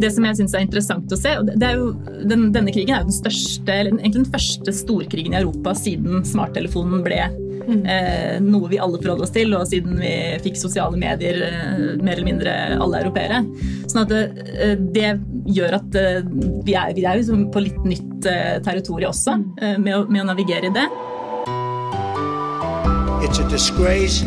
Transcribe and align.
Det 0.00 0.12
som 0.14 0.26
jeg 0.28 0.40
syns 0.40 0.54
er 0.56 0.64
interessant 0.66 1.12
å 1.14 1.18
se, 1.18 1.34
og 1.40 1.50
det 1.50 1.66
er 1.66 1.80
jo, 1.80 1.92
den, 2.28 2.48
Denne 2.54 2.72
krigen 2.74 2.94
er 2.94 3.04
jo 3.04 3.10
den 3.10 3.18
største, 3.18 3.74
eller 3.74 3.94
egentlig 3.98 4.24
den 4.24 4.32
første 4.32 4.74
storkrigen 4.74 5.36
i 5.36 5.40
Europa 5.42 5.74
siden 5.78 6.24
smarttelefonen 6.26 7.04
ble 7.06 7.20
mm. 7.68 7.82
eh, 7.86 8.36
noe 8.44 8.70
vi 8.70 8.80
alle 8.82 9.00
forholder 9.00 9.26
oss 9.26 9.34
til, 9.34 9.54
og 9.56 9.66
siden 9.70 9.98
vi 10.00 10.12
fikk 10.44 10.58
sosiale 10.60 10.98
medier, 11.00 11.40
eh, 11.48 11.76
mer 12.00 12.16
eller 12.16 12.28
mindre 12.28 12.56
alle 12.78 13.02
europeere. 13.02 13.42
Sånn 13.88 14.04
at 14.04 14.12
det, 14.12 14.22
eh, 14.56 14.74
det 14.96 15.12
gjør 15.58 15.78
at 15.80 15.98
eh, 15.98 16.22
vi 16.66 16.76
er, 16.78 16.96
vi 16.96 17.06
er 17.08 17.20
jo 17.20 17.38
på 17.52 17.64
litt 17.64 17.84
nytt 17.88 18.28
eh, 18.28 18.58
territorium 18.64 19.12
også, 19.12 19.38
mm. 19.38 19.84
med 19.84 19.94
å, 19.96 20.02
med 20.08 20.24
å 20.24 20.28
navigere 20.32 20.72
i 20.72 20.74
det. 20.74 20.88
It's 23.26 23.40
a 23.40 23.48
disgrace 23.50 24.24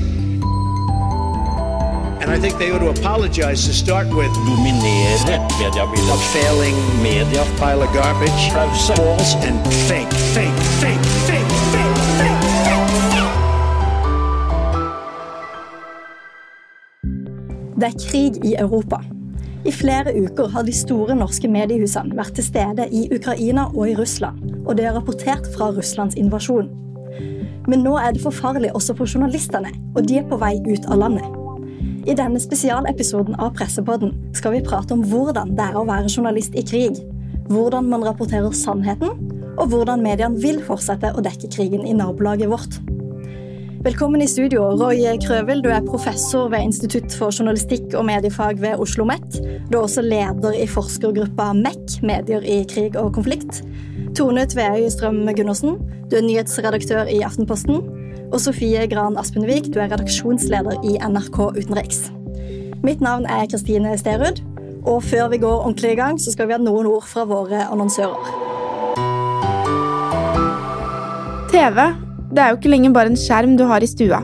And 2.32 2.40
I 2.40 2.48
think 2.48 2.58
they 2.60 2.72
ought 2.72 2.80
to 2.80 3.02
apologize 3.02 3.66
to 3.68 3.74
start 3.74 4.08
with. 4.08 4.32
Dominere 4.48 5.18
mediebildet. 5.60 6.14
A 6.14 6.18
failing 6.18 6.78
media. 7.04 7.44
Pile 7.60 7.82
of 7.82 7.94
garbage. 7.94 8.44
Pause. 8.54 8.96
False 8.96 9.36
and 9.48 9.60
fake, 9.90 10.14
fake, 10.36 10.60
fake, 10.80 11.06
fake, 11.28 11.52
fake, 11.72 11.98
fake. 12.18 12.42
Det 17.76 17.88
er 17.88 18.10
krig 18.10 18.46
i 18.46 18.56
Europa. 18.60 19.02
I 19.66 19.72
flere 19.72 20.14
uker 20.24 20.48
har 20.48 20.64
de 20.64 20.74
store 20.74 21.16
norske 21.16 21.48
mediehusene 21.48 22.16
vært 22.16 22.36
til 22.36 22.48
stede 22.48 22.88
i 22.92 23.10
Ukraina 23.16 23.66
og 23.76 23.90
i 23.90 23.96
Russland, 23.96 24.40
og 24.66 24.78
det 24.78 24.86
er 24.86 24.96
rapportert 24.96 25.52
fra 25.58 25.70
Russlands 25.76 26.16
invasjon. 26.16 26.72
Men 27.68 27.84
nå 27.84 27.98
er 27.98 28.16
det 28.16 28.24
for 28.24 28.32
farlig 28.32 28.72
også 28.76 28.96
for 28.96 29.06
journalistene, 29.16 29.76
og 29.96 30.08
de 30.08 30.18
er 30.18 30.28
på 30.30 30.40
vei 30.40 30.56
ut 30.64 30.88
av 30.88 30.98
landet. 31.04 31.41
I 32.02 32.16
denne 32.18 32.40
spesialepisoden 32.42 33.36
av 33.38 33.52
Pressepodden 33.58 34.16
skal 34.34 34.56
vi 34.56 34.64
prate 34.66 34.96
om 34.96 35.04
hvordan 35.06 35.52
det 35.58 35.68
er 35.70 35.76
å 35.78 35.86
være 35.86 36.10
journalist 36.10 36.56
i 36.58 36.64
krig. 36.66 36.98
Hvordan 37.52 37.92
man 37.92 38.06
rapporterer 38.08 38.56
sannheten, 38.58 39.12
og 39.60 39.70
hvordan 39.70 40.02
mediene 40.02 40.40
vil 40.42 40.62
fortsette 40.66 41.12
å 41.14 41.22
dekke 41.22 41.52
krigen 41.54 41.86
i 41.86 41.94
nabolaget 41.94 42.50
vårt. 42.50 42.80
Velkommen 43.86 44.22
i 44.22 44.30
studio, 44.30 44.68
Roy 44.78 45.06
Krøvel. 45.22 45.62
Du 45.62 45.70
er 45.74 45.86
professor 45.86 46.50
ved 46.54 46.72
Institutt 46.72 47.14
for 47.18 47.34
journalistikk 47.34 47.94
og 47.98 48.06
mediefag 48.10 48.62
ved 48.62 48.82
Oslo 48.82 49.06
OsloMet. 49.06 49.40
Du 49.70 49.78
er 49.78 49.82
også 49.84 50.02
leder 50.06 50.58
i 50.58 50.68
forskergruppa 50.70 51.52
MEC, 51.58 52.00
medier 52.06 52.46
i 52.46 52.64
krig 52.70 52.98
og 52.98 53.14
konflikt. 53.18 53.62
Tone 54.18 54.46
Tveøy 54.50 54.90
Strøm 54.90 55.24
Gundersen, 55.38 55.78
du 56.10 56.18
er 56.18 56.26
nyhetsredaktør 56.26 57.10
i 57.10 57.22
Aftenposten. 57.26 58.01
Og 58.32 58.40
Sofie 58.40 58.88
Gran 58.88 59.18
Aspenvik, 59.20 59.70
du 59.74 59.80
er 59.80 59.92
redaksjonsleder 59.92 60.80
i 60.88 60.98
NRK 61.04 61.40
Utenriks. 61.60 62.06
Mitt 62.82 63.04
navn 63.04 63.28
er 63.30 63.50
Kristine 63.52 63.94
Sterud, 64.00 64.40
og 64.88 65.04
før 65.04 65.28
vi 65.34 65.42
går 65.44 65.66
ordentlig 65.66 65.92
i 65.94 66.00
gang, 66.00 66.22
så 66.22 66.32
skal 66.34 66.48
vi 66.48 66.56
ha 66.56 66.62
noen 66.62 66.88
ord 66.90 67.06
fra 67.06 67.26
våre 67.30 67.66
annonsører. 67.68 68.32
TV 71.52 71.92
det 72.32 72.40
er 72.40 72.54
jo 72.54 72.60
ikke 72.62 72.72
lenger 72.72 72.96
bare 72.96 73.12
en 73.12 73.20
skjerm 73.20 73.58
du 73.60 73.66
har 73.68 73.84
i 73.84 73.90
stua. 73.90 74.22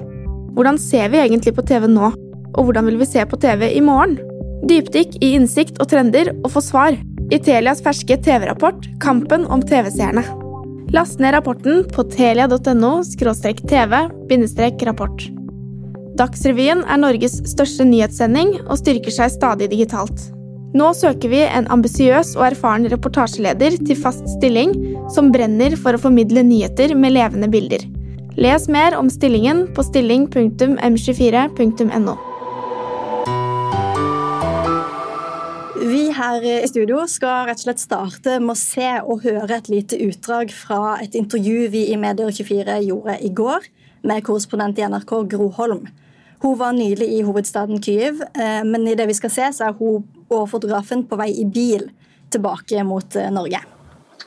Hvordan 0.55 0.79
ser 0.79 1.11
vi 1.11 1.19
egentlig 1.21 1.53
på 1.57 1.65
TV 1.67 1.89
nå? 1.91 2.13
Og 2.55 2.63
hvordan 2.63 2.87
vil 2.87 3.01
vi 3.01 3.09
se 3.09 3.25
på 3.27 3.39
TV 3.43 3.67
i 3.75 3.83
morgen? 3.83 4.15
Dypdykk 4.67 5.19
i 5.21 5.33
innsikt 5.35 5.81
og 5.83 5.91
trender 5.91 6.31
og 6.39 6.49
få 6.55 6.63
svar 6.63 6.97
i 7.27 7.39
Telias 7.43 7.83
ferske 7.83 8.17
TV-rapport 8.23 8.87
Kampen 9.03 9.45
om 9.51 9.61
TV-seerne. 9.61 10.23
Last 10.95 11.19
ned 11.19 11.33
rapporten 11.33 11.83
på 11.91 12.03
telia.no 12.03 13.03
tv-rapport. 13.67 15.23
Dagsrevyen 16.17 16.83
er 16.87 16.97
Norges 17.01 17.41
største 17.51 17.85
nyhetssending 17.85 18.61
og 18.63 18.77
styrker 18.79 19.11
seg 19.11 19.31
stadig 19.35 19.69
digitalt. 19.73 20.21
Nå 20.77 20.93
søker 20.95 21.29
vi 21.31 21.41
en 21.43 21.67
ambisiøs 21.73 22.35
og 22.39 22.45
erfaren 22.51 22.89
reportasjeleder 22.91 23.71
til 23.83 23.97
fast 23.99 24.25
stilling 24.37 24.71
som 25.11 25.31
brenner 25.35 25.71
for 25.75 25.93
å 25.93 26.01
formidle 26.01 26.43
nyheter 26.47 26.95
med 26.95 27.11
levende 27.17 27.47
bilder. 27.51 27.81
Les 28.37 28.67
mer 28.71 28.95
om 28.95 29.09
stillingen 29.11 29.67
på 29.75 29.83
stilling.m24.no. 29.83 32.15
her 36.17 36.43
i 36.43 36.67
studio 36.69 37.03
skal 37.09 37.45
rett 37.47 37.59
og 37.61 37.67
slett 37.67 37.81
starte 37.81 38.37
med 38.41 38.53
å 38.55 38.59
se 38.59 38.89
og 39.03 39.23
høre 39.25 39.59
et 39.59 39.69
lite 39.71 39.99
utdrag 40.07 40.51
fra 40.55 40.97
et 41.03 41.15
intervju 41.17 41.67
vi 41.73 41.87
i 41.91 41.97
Medier24 41.99 42.79
gjorde 42.87 43.17
i 43.21 43.31
går 43.37 43.67
med 44.07 44.25
korrespondent 44.25 44.79
i 44.79 44.85
NRK 44.87 45.13
Gro 45.31 45.49
Holm. 45.57 45.87
Hun 46.41 46.57
var 46.59 46.75
nylig 46.77 47.07
i 47.17 47.23
hovedstaden 47.25 47.81
Kyiv, 47.83 48.21
eh, 48.33 48.61
men 48.65 48.85
i 48.87 48.95
det 48.97 49.07
vi 49.09 49.15
skal 49.17 49.33
se, 49.33 49.47
så 49.57 49.69
er 49.69 49.79
hun 49.79 50.05
og 50.29 50.45
fotografen 50.51 51.05
på 51.09 51.17
vei 51.17 51.31
i 51.33 51.45
bil 51.45 51.87
tilbake 52.33 52.83
mot 52.85 53.17
eh, 53.17 53.31
Norge. 53.33 53.61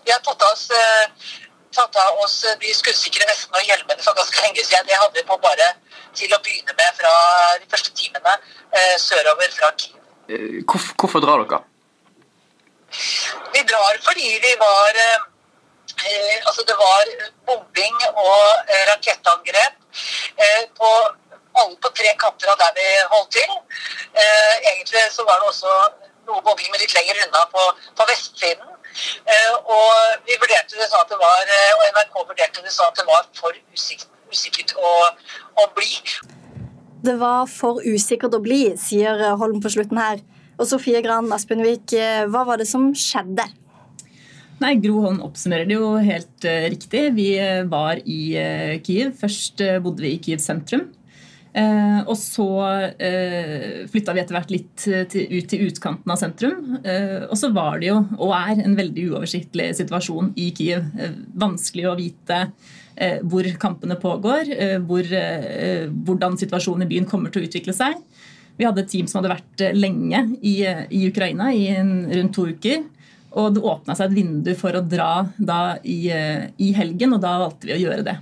Vi 0.00 0.11
har 0.15 0.23
tatt 0.27 0.43
av 0.43 0.55
oss, 0.55 0.67
eh, 0.75 1.31
tatt 1.77 2.00
av 2.03 2.19
oss 2.25 2.37
de 2.62 2.75
skuddsikre 2.75 3.29
vestene 3.31 3.62
og 3.62 3.71
hjelmene 3.71 4.03
for 4.03 4.19
ganske 4.19 4.43
lenge 4.43 4.67
siden. 4.67 4.91
Det 4.91 4.99
hadde 4.99 5.21
vi 5.21 5.27
på 5.29 5.39
bare 5.43 5.73
til 6.19 6.34
å 6.34 6.43
begynne 6.43 6.75
med 6.75 6.99
fra 6.99 7.15
de 7.62 7.71
første 7.71 7.95
timene 7.95 8.37
sørover 8.99 9.55
fra 9.55 9.71
Kyiv. 9.79 9.99
Hvorfor, 10.67 10.95
hvorfor 10.99 11.23
drar 11.23 11.43
dere? 11.45 11.62
Vi 13.55 13.62
drar 13.71 13.99
fordi 14.06 14.28
vi 14.43 14.53
var 14.61 14.99
eh, 15.05 15.21
eh, 16.06 16.37
Altså, 16.47 16.62
det 16.69 16.77
var 16.78 17.03
bombing 17.47 17.97
og 18.11 18.43
eh, 18.73 18.84
rakettangrep 18.91 19.75
eh, 20.45 20.62
på 20.78 20.91
alle 21.61 21.77
på 21.83 21.91
tre 21.99 22.11
kanter 22.23 22.50
av 22.53 22.59
der 22.62 22.73
vi 22.79 22.87
holdt 23.12 23.31
til. 23.37 23.53
Eh, 24.23 24.55
egentlig 24.73 25.03
så 25.15 25.27
var 25.29 25.41
det 25.41 25.50
også 25.53 25.73
noe 26.29 26.43
bombing, 26.47 26.71
men 26.71 26.83
litt 26.83 26.95
lenger 26.95 27.23
unna 27.27 27.47
på, 27.55 27.65
på 27.99 28.06
vestsiden. 28.11 28.67
og 29.75 29.91
vi 30.27 30.37
vurderte 30.43 30.79
det 30.79 30.89
sånn 30.91 31.03
at 31.05 31.11
det 31.12 31.19
var, 31.19 31.50
og 31.77 31.83
NRK 31.95 32.17
vurderte 32.29 32.62
det 32.65 32.73
sånn 32.75 32.91
at 32.91 32.99
det 32.99 33.06
var 33.06 33.27
for 33.39 33.55
usikkert, 33.75 34.11
usikkert 34.31 34.75
å, 34.79 34.91
å 35.62 35.67
bli. 35.77 35.91
Det 37.06 37.17
var 37.19 37.47
for 37.50 37.83
usikkert 37.83 38.34
å 38.34 38.43
bli, 38.43 38.62
sier 38.79 39.23
Holm 39.43 39.62
på 39.62 39.73
slutten 39.75 39.99
her. 39.99 40.23
Og 40.60 40.69
Sofie 40.69 41.00
Gran 41.04 41.31
Aspenvik, 41.32 41.94
eh, 41.97 42.26
hva 42.28 42.44
var 42.44 42.60
det 42.60 42.69
som 42.69 42.91
skjedde? 42.93 43.47
Nei, 44.60 44.75
Gro 44.76 45.00
Holm 45.06 45.22
oppsummerer 45.25 45.65
det 45.65 45.78
jo 45.78 45.94
helt 46.04 46.44
uh, 46.44 46.66
riktig. 46.69 47.06
Vi 47.16 47.31
uh, 47.41 47.65
var 47.65 48.03
i 48.04 48.21
Kiev. 48.84 49.15
Først 49.16 49.62
bodde 49.81 50.04
vi 50.04 50.12
i 50.15 50.20
Kiev 50.20 50.43
sentrum. 50.44 50.91
og 52.06 52.15
så 52.15 52.44
flytta 53.91 54.12
vi 54.15 54.20
etter 54.22 54.37
hvert 54.37 54.53
litt 54.54 54.84
til, 55.10 55.25
ut 55.32 55.49
til 55.50 55.65
utkanten 55.66 56.12
av 56.12 56.20
sentrum. 56.20 56.76
og 56.78 57.34
så 57.34 57.50
var 57.50 57.81
det 57.81 57.88
jo, 57.88 57.97
og 58.20 58.31
er, 58.37 58.60
en 58.62 58.76
veldig 58.78 59.09
uoversiktlig 59.10 59.72
situasjon 59.81 60.31
i 60.38 60.53
Kiev. 60.54 60.84
vanskelig 61.34 61.88
å 61.91 61.97
vite 61.99 62.38
Eh, 63.00 63.22
hvor 63.25 63.47
kampene 63.56 63.97
pågår, 63.97 64.50
eh, 64.53 64.78
hvor, 64.78 65.00
eh, 65.00 65.88
hvordan 65.88 66.37
situasjonen 66.37 66.82
i 66.82 66.91
byen 66.91 67.06
kommer 67.09 67.32
til 67.32 67.43
å 67.43 67.47
utvikle 67.49 67.72
seg. 67.72 67.94
Vi 68.60 68.66
hadde 68.69 68.82
et 68.84 68.91
team 68.93 69.06
som 69.09 69.22
hadde 69.22 69.32
vært 69.32 69.62
lenge 69.72 70.19
i, 70.44 70.59
i 70.60 71.06
Ukraina, 71.09 71.48
i 71.56 71.71
en, 71.72 71.94
rundt 72.12 72.34
to 72.37 72.44
uker. 72.53 72.82
Og 73.41 73.54
det 73.54 73.62
åpna 73.65 73.94
seg 73.97 74.10
et 74.10 74.19
vindu 74.19 74.50
for 74.59 74.76
å 74.76 74.82
dra 74.84 75.12
da 75.38 75.78
i, 75.87 76.10
i, 76.10 76.72
helgen, 76.76 77.15
og 77.16 77.22
da 77.22 77.38
valgte 77.41 77.70
vi 77.70 77.78
å 77.78 77.81
gjøre 77.81 78.04
det. 78.10 78.16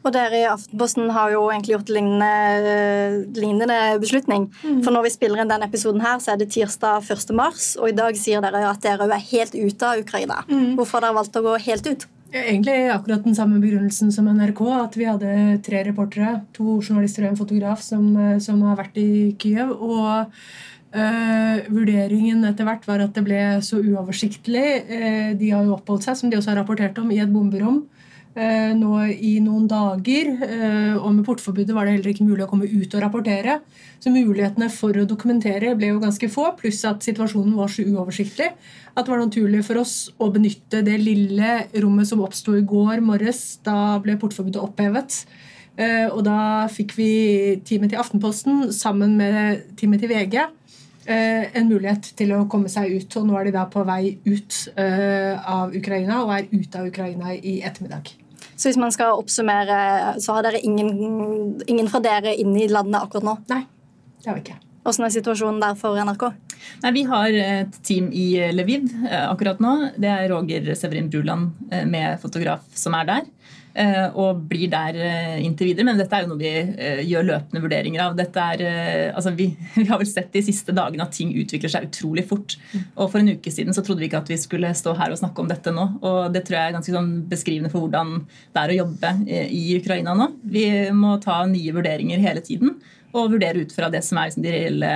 Og 0.00 0.14
dere 0.16 0.38
i 0.38 0.46
Aftenposten 0.48 1.10
har 1.12 1.34
jo 1.34 1.42
egentlig 1.52 1.74
gjort 1.74 1.90
lignende, 1.92 3.26
lignende 3.36 3.78
beslutning. 4.00 4.46
Mm. 4.64 4.78
For 4.80 4.96
når 4.96 5.06
vi 5.06 5.12
spiller 5.12 5.42
inn 5.42 5.52
denne 5.52 5.68
episoden 5.68 6.00
her, 6.02 6.16
så 6.24 6.32
er 6.32 6.40
det 6.40 6.48
tirsdag 6.54 7.04
1. 7.04 7.34
mars, 7.36 7.74
og 7.76 7.90
i 7.90 7.96
dag 7.98 8.16
sier 8.16 8.40
dere 8.42 8.64
at 8.70 8.80
dere 8.82 9.10
er 9.12 9.28
helt 9.28 9.54
ute 9.54 9.92
av 9.92 10.00
Ukraina. 10.00 10.40
Mm. 10.48 10.72
Hvorfor 10.80 10.98
har 10.98 11.10
dere 11.10 11.18
valgt 11.20 11.36
å 11.36 11.44
gå 11.44 11.58
helt 11.68 11.92
ut? 11.92 12.08
Egentlig 12.30 12.86
akkurat 12.94 13.24
den 13.24 13.34
samme 13.34 13.58
begrunnelsen 13.58 14.12
som 14.14 14.28
NRK. 14.30 14.60
At 14.76 14.96
vi 14.96 15.06
hadde 15.08 15.58
tre 15.66 15.82
reportere, 15.88 16.40
to 16.54 16.78
journalister 16.78 17.26
og 17.26 17.32
en 17.32 17.40
fotograf, 17.40 17.82
som, 17.82 18.04
eh, 18.16 18.38
som 18.38 18.60
har 18.62 18.76
vært 18.78 18.98
i 19.02 19.34
Kyiv. 19.38 19.72
Og 19.74 20.30
øh, 20.94 21.56
vurderingen 21.70 22.44
etter 22.44 22.64
hvert 22.64 22.86
var 22.86 23.02
at 23.02 23.14
det 23.14 23.24
ble 23.26 23.42
så 23.66 23.82
uoversiktlig. 23.82 24.68
Eh, 24.86 25.32
de 25.34 25.50
har 25.50 25.64
jo 25.66 25.74
oppholdt 25.74 26.06
seg, 26.06 26.16
som 26.16 26.30
de 26.30 26.38
også 26.38 26.54
har 26.54 26.62
rapportert 26.62 26.98
om, 27.02 27.10
i 27.10 27.18
et 27.18 27.32
bomberom 27.32 27.82
nå 28.36 28.92
i 29.10 29.32
noen 29.42 29.66
dager. 29.66 30.28
Øh, 30.46 30.96
og 31.00 31.14
med 31.14 31.24
portforbudet 31.26 31.74
var 31.74 31.86
det 31.86 31.96
heller 31.96 32.12
ikke 32.12 32.26
mulig 32.28 32.44
å 32.44 32.50
komme 32.50 32.68
ut 32.70 32.94
og 32.94 33.02
rapportere. 33.02 33.58
Så 34.00 34.12
mulighetene 34.14 34.70
for 34.70 34.94
å 34.94 35.06
dokumentere 35.08 35.74
ble 35.76 35.90
jo 35.90 36.02
ganske 36.02 36.30
få, 36.30 36.52
pluss 36.60 36.84
at 36.88 37.02
situasjonen 37.02 37.56
var 37.58 37.72
så 37.72 37.82
uoversiktlig 37.82 38.52
at 38.94 39.06
det 39.06 39.12
var 39.12 39.22
naturlig 39.22 39.64
for 39.66 39.80
oss 39.82 40.10
å 40.18 40.30
benytte 40.34 40.82
det 40.86 40.98
lille 41.02 41.64
rommet 41.82 42.08
som 42.08 42.22
oppsto 42.24 42.56
i 42.58 42.64
går 42.66 43.02
morges. 43.04 43.60
Da 43.66 43.98
ble 44.02 44.18
portforbudet 44.20 44.62
opphevet. 44.62 45.24
Eh, 45.80 46.06
og 46.10 46.24
da 46.26 46.68
fikk 46.70 46.96
vi 46.98 47.10
teamet 47.66 47.92
til 47.92 48.00
Aftenposten 48.02 48.70
sammen 48.74 49.16
med 49.18 49.62
teamet 49.78 50.02
til 50.02 50.10
VG 50.10 50.36
eh, 50.42 50.50
en 51.16 51.68
mulighet 51.70 52.12
til 52.18 52.34
å 52.36 52.44
komme 52.50 52.70
seg 52.72 52.92
ut. 52.94 53.16
Og 53.20 53.28
nå 53.28 53.38
er 53.38 53.48
de 53.48 53.54
da 53.56 53.66
på 53.70 53.84
vei 53.88 54.16
ut 54.26 54.58
eh, 54.74 55.34
av 55.38 55.74
Ukraina 55.76 56.22
og 56.24 56.34
er 56.36 56.48
ute 56.52 56.80
av 56.80 56.88
Ukraina 56.90 57.34
i 57.34 57.60
ettermiddag. 57.66 58.12
Så 58.54 58.68
hvis 58.68 58.80
man 58.80 58.92
skal 58.92 59.16
oppsummere, 59.16 60.16
så 60.20 60.36
har 60.36 60.44
dere 60.44 60.60
ingen, 60.64 60.90
ingen 61.66 61.88
fra 61.88 62.02
dere 62.04 62.34
inne 62.36 62.66
i 62.66 62.68
landet 62.70 63.00
akkurat 63.00 63.24
nå? 63.24 63.36
Nei, 63.52 63.62
det 64.20 64.30
har 64.30 64.36
vi 64.36 64.44
ikke. 64.44 64.58
Hvordan 64.84 65.06
er 65.06 65.14
situasjonen 65.14 65.60
der 65.62 65.76
for 65.80 65.96
NRK? 65.96 66.26
Nei, 66.82 66.92
Vi 66.92 67.02
har 67.08 67.36
et 67.40 67.78
team 67.84 68.10
i 68.12 68.26
Lviv 68.52 68.88
akkurat 69.08 69.60
nå. 69.64 69.72
Det 70.00 70.08
er 70.12 70.28
Roger 70.32 70.72
Severin 70.76 71.08
Bruland 71.12 71.56
med 71.88 72.20
fotograf 72.20 72.64
som 72.76 72.96
er 72.96 73.08
der. 73.08 73.28
Eh, 73.70 74.06
og 74.18 74.42
blir 74.50 74.70
der 74.70 74.96
eh, 74.98 75.36
inntil 75.44 75.70
videre. 75.70 75.86
Men 75.86 76.00
dette 76.00 76.16
er 76.16 76.24
jo 76.24 76.32
noe 76.32 76.40
vi 76.40 76.50
eh, 76.50 77.02
gjør 77.06 77.28
løpende 77.28 77.62
vurderinger 77.62 78.02
av. 78.04 78.18
Er, 78.20 78.64
altså 79.14 79.32
vi, 79.36 79.50
vi, 79.78 79.86
har 79.88 80.00
vel 80.00 80.10
sett 80.10 80.32
de 80.34 80.42
siste 80.44 80.74
dagene 80.76 81.06
at 81.06 81.14
ting 81.16 81.32
utvikler 81.38 81.72
seg 81.72 81.88
utrolig 81.90 82.26
fort. 82.30 82.56
Og 82.96 83.06
For 83.06 83.20
en 83.20 83.32
uke 83.36 83.52
siden 83.54 83.76
så 83.76 83.84
trodde 83.86 84.02
vi 84.02 84.10
ikke 84.10 84.22
at 84.24 84.30
vi 84.32 84.40
skulle 84.40 84.72
stå 84.76 84.96
her 84.98 85.14
og 85.14 85.20
snakke 85.20 85.42
om 85.42 85.50
dette 85.50 85.74
nå. 85.74 85.86
og 86.00 86.34
Det 86.34 86.44
tror 86.46 86.58
jeg 86.58 86.70
er 86.70 86.78
ganske 86.78 86.94
sånn 86.94 87.12
beskrivende 87.30 87.72
for 87.72 87.86
hvordan 87.86 88.24
det 88.26 88.62
er 88.62 88.72
å 88.72 88.80
jobbe 88.82 89.12
i 89.30 89.64
Ukraina 89.78 90.16
nå. 90.18 90.32
Vi 90.50 90.64
må 90.96 91.16
ta 91.22 91.42
nye 91.48 91.76
vurderinger 91.76 92.22
hele 92.22 92.42
tiden 92.44 92.78
og 93.10 93.32
vurdere 93.32 93.64
ut 93.64 93.72
fra 93.74 93.88
det 93.90 94.04
som 94.06 94.20
er 94.20 94.28
liksom 94.28 94.44
de 94.44 94.52
reelle, 94.54 94.90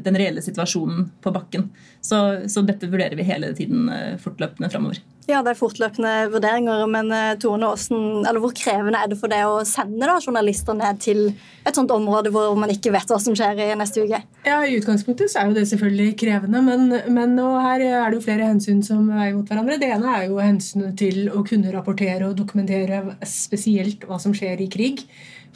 den 0.00 0.16
reelle 0.16 0.40
situasjonen 0.44 1.10
på 1.20 1.32
bakken. 1.34 1.66
Så, 2.06 2.22
så 2.52 2.62
dette 2.66 2.86
vurderer 2.92 3.18
vi 3.18 3.26
hele 3.26 3.50
tiden 3.58 3.90
fortløpende 4.22 4.70
framover. 4.70 5.02
Ja, 5.26 5.40
det 5.42 5.56
er 5.56 5.58
fortløpende 5.58 6.10
vurderinger, 6.30 6.84
men 6.86 7.08
eh, 7.10 7.32
Tone, 7.42 7.66
hvordan, 7.66 8.36
hvor 8.38 8.52
krevende 8.54 9.00
er 9.02 9.10
det 9.10 9.16
for 9.18 9.32
deg 9.32 9.42
å 9.42 9.64
sende 9.66 10.06
da, 10.06 10.20
journalister 10.22 10.76
ned 10.78 11.00
til 11.02 11.24
et 11.66 11.74
sånt 11.74 11.90
område 11.90 12.30
hvor 12.30 12.54
man 12.54 12.70
ikke 12.70 12.92
vet 12.94 13.10
hva 13.10 13.18
som 13.22 13.34
skjer 13.34 13.58
i 13.64 13.66
neste 13.74 14.04
uke? 14.06 14.20
Ja, 14.46 14.60
I 14.62 14.76
utgangspunktet 14.78 15.32
så 15.32 15.42
er 15.42 15.50
jo 15.50 15.56
det 15.58 15.66
selvfølgelig 15.72 16.14
krevende, 16.22 16.62
men, 16.62 16.94
men 17.10 17.34
her 17.42 17.82
er 17.88 18.06
det 18.06 18.20
jo 18.20 18.26
flere 18.28 18.46
hensyn 18.52 18.84
som 18.86 19.10
veier 19.10 19.34
mot 19.34 19.50
hverandre. 19.50 19.80
Det 19.82 19.90
ene 19.96 20.14
er 20.14 20.28
jo 20.28 20.38
hensynet 20.38 20.94
til 21.02 21.26
å 21.34 21.42
kunne 21.48 21.74
rapportere 21.74 22.30
og 22.30 22.38
dokumentere 22.38 23.02
spesielt 23.26 24.06
hva 24.06 24.22
som 24.22 24.36
skjer 24.36 24.62
i 24.62 24.70
krig. 24.70 25.02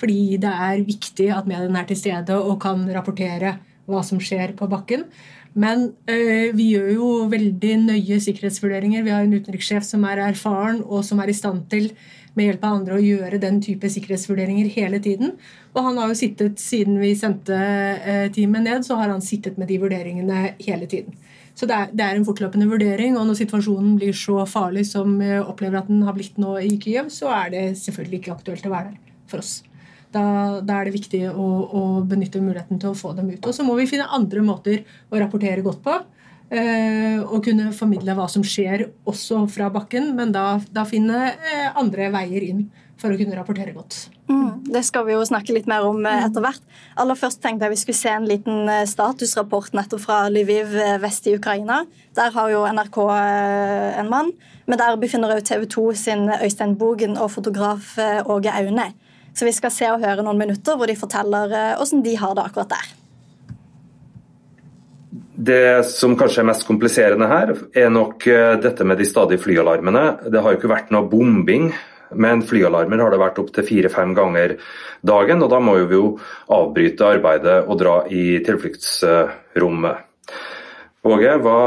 Fordi 0.00 0.40
det 0.40 0.50
er 0.66 0.82
viktig 0.82 1.30
at 1.36 1.46
mediene 1.46 1.78
er 1.78 1.86
til 1.86 1.98
stede 2.00 2.42
og 2.42 2.56
kan 2.62 2.82
rapportere 2.90 3.60
hva 3.90 4.02
som 4.06 4.22
skjer 4.22 4.54
på 4.58 4.68
bakken. 4.70 5.04
Men 5.58 5.90
øh, 6.06 6.54
vi 6.54 6.70
gjør 6.76 6.88
jo 6.94 7.10
veldig 7.30 7.74
nøye 7.88 8.20
sikkerhetsvurderinger. 8.22 9.02
Vi 9.02 9.12
har 9.14 9.26
en 9.26 9.34
utenrikssjef 9.34 9.86
som 9.86 10.04
er 10.06 10.22
erfaren, 10.28 10.84
og 10.86 11.04
som 11.06 11.18
er 11.22 11.32
i 11.32 11.36
stand 11.36 11.66
til 11.72 11.90
med 12.38 12.46
hjelp 12.46 12.64
av 12.64 12.76
andre 12.78 12.96
å 12.96 13.02
gjøre 13.02 13.40
den 13.42 13.58
type 13.64 13.88
sikkerhetsvurderinger 13.90 14.70
hele 14.70 15.00
tiden. 15.02 15.34
Og 15.74 15.82
han 15.88 15.98
har 15.98 16.12
jo 16.12 16.18
sittet, 16.20 16.62
siden 16.62 17.00
vi 17.02 17.16
sendte 17.18 17.56
øh, 17.56 18.28
teamet 18.34 18.66
ned, 18.68 18.86
så 18.86 19.00
har 19.00 19.10
han 19.10 19.24
sittet 19.24 19.58
med 19.58 19.70
de 19.70 19.80
vurderingene 19.82 20.54
hele 20.62 20.86
tiden. 20.90 21.18
Så 21.58 21.66
det 21.66 21.76
er, 21.76 21.90
det 21.92 22.04
er, 22.04 22.16
en 22.16 22.24
fortløpende 22.24 22.68
vurdering, 22.70 23.18
og 23.18 23.26
når 23.26 23.40
situasjonen 23.42 23.96
blir 23.98 24.14
så 24.16 24.46
farlig 24.48 24.86
som 24.88 25.18
vi 25.18 25.34
opplever 25.42 25.82
at 25.82 25.90
den 25.90 26.06
har 26.06 26.14
blitt 26.16 26.38
nå 26.40 26.54
i 26.62 26.76
Kyiv, 26.80 27.10
så 27.12 27.34
er 27.34 27.50
det 27.52 27.64
selvfølgelig 27.82 28.22
ikke 28.22 28.36
aktuelt 28.38 28.70
å 28.70 28.72
være 28.72 28.94
der 28.94 29.18
for 29.28 29.42
oss. 29.42 29.58
Da, 30.10 30.22
da, 30.58 30.80
er 30.80 30.88
det 30.88 30.96
viktig 30.96 31.20
å, 31.30 31.44
å, 31.70 31.82
benytte 32.02 32.42
muligheten 32.42 32.80
til 32.82 32.90
å 32.90 32.98
få 32.98 33.12
dem 33.14 33.28
ut. 33.30 33.44
Og 33.46 33.54
så 33.54 33.62
må 33.62 33.76
vi 33.78 33.86
finne 33.86 34.08
andre 34.10 34.42
måter 34.42 34.82
å 35.06 35.20
rapportere 35.20 35.62
godt 35.62 35.84
på. 35.84 35.94
Eh, 36.50 37.20
og 37.22 37.44
kunne 37.46 37.68
formidle 37.70 38.16
hva 38.18 38.26
som 38.26 38.42
skjer 38.42 38.88
også 39.06 39.44
fra 39.54 39.68
bakken, 39.70 40.10
men 40.18 40.32
da, 40.34 40.56
da 40.74 40.82
finne 40.88 41.28
eh, 41.30 41.68
andre 41.78 42.08
veier 42.10 42.48
inn 42.48 42.64
for 43.00 43.12
å 43.12 43.18
kunne 43.18 43.36
rapportere 43.38 43.72
godt. 43.74 44.08
Mm, 44.30 44.60
det 44.74 44.82
skal 44.86 45.06
vi 45.06 45.14
jo 45.14 45.24
snakke 45.26 45.54
litt 45.56 45.68
mer 45.70 45.86
om 45.88 46.04
eh, 46.06 46.24
etter 46.26 46.44
hvert. 46.44 46.62
Aller 47.00 47.18
først 47.18 47.40
tenkte 47.42 47.66
jeg 47.66 47.74
vi 47.74 47.80
skulle 47.80 48.00
se 48.00 48.12
en 48.12 48.28
liten 48.28 48.70
eh, 48.70 48.86
statusrapport 48.88 49.74
nettopp 49.76 50.04
fra 50.04 50.20
Lviv 50.32 50.76
eh, 50.76 50.96
vest 51.02 51.26
i 51.30 51.34
Ukraina. 51.38 51.82
Der 52.18 52.34
har 52.34 52.52
jo 52.52 52.64
NRK 52.68 52.98
en 54.00 54.10
mann, 54.12 54.32
men 54.66 54.80
der 54.80 54.98
befinner 55.00 55.32
òg 55.34 55.44
TV 55.46 55.66
2 55.70 55.86
sin 55.98 56.26
Øystein 56.40 56.76
Bogen 56.78 57.16
og 57.18 57.30
fotograf 57.36 57.94
Åge 58.26 58.52
Aune. 58.52 58.90
Så 59.40 59.46
vi 59.48 59.54
skal 59.56 59.72
se 59.72 59.86
og 59.88 60.02
høre 60.04 60.20
noen 60.20 60.36
minutter 60.36 60.76
hvor 60.76 60.90
de 60.90 60.98
forteller 61.00 61.48
hvordan 61.48 62.00
eh, 62.02 62.04
de 62.04 62.16
har 62.20 62.34
det 62.36 62.42
akkurat 62.44 62.74
der. 62.74 62.88
Det 65.50 65.62
som 65.88 66.12
kanskje 66.20 66.42
er 66.42 66.48
mest 66.50 66.66
kompliserende 66.68 67.28
her, 67.30 67.54
er 67.72 67.88
nok 67.88 68.26
eh, 68.28 68.58
dette 68.60 68.84
med 68.84 69.00
de 69.00 69.06
stadige 69.08 69.40
flyalarmene. 69.40 70.02
Det 70.28 70.42
har 70.44 70.52
jo 70.52 70.58
ikke 70.60 70.72
vært 70.74 70.92
noe 70.92 71.08
bombing, 71.08 71.70
men 72.20 72.44
flyalarmer 72.44 73.00
har 73.00 73.14
det 73.14 73.22
vært 73.22 73.40
opptil 73.40 73.64
fire-fem 73.64 74.12
ganger 74.18 74.58
dagen. 75.08 75.46
Og 75.46 75.48
da 75.54 75.62
må 75.64 75.78
vi 75.78 75.96
jo 75.96 76.12
avbryte 76.52 77.08
arbeidet 77.08 77.56
og 77.64 77.80
dra 77.80 77.96
i 78.12 78.42
tilfluktsrommet. 78.44 80.04
Åge, 81.08 81.32
hva 81.40 81.58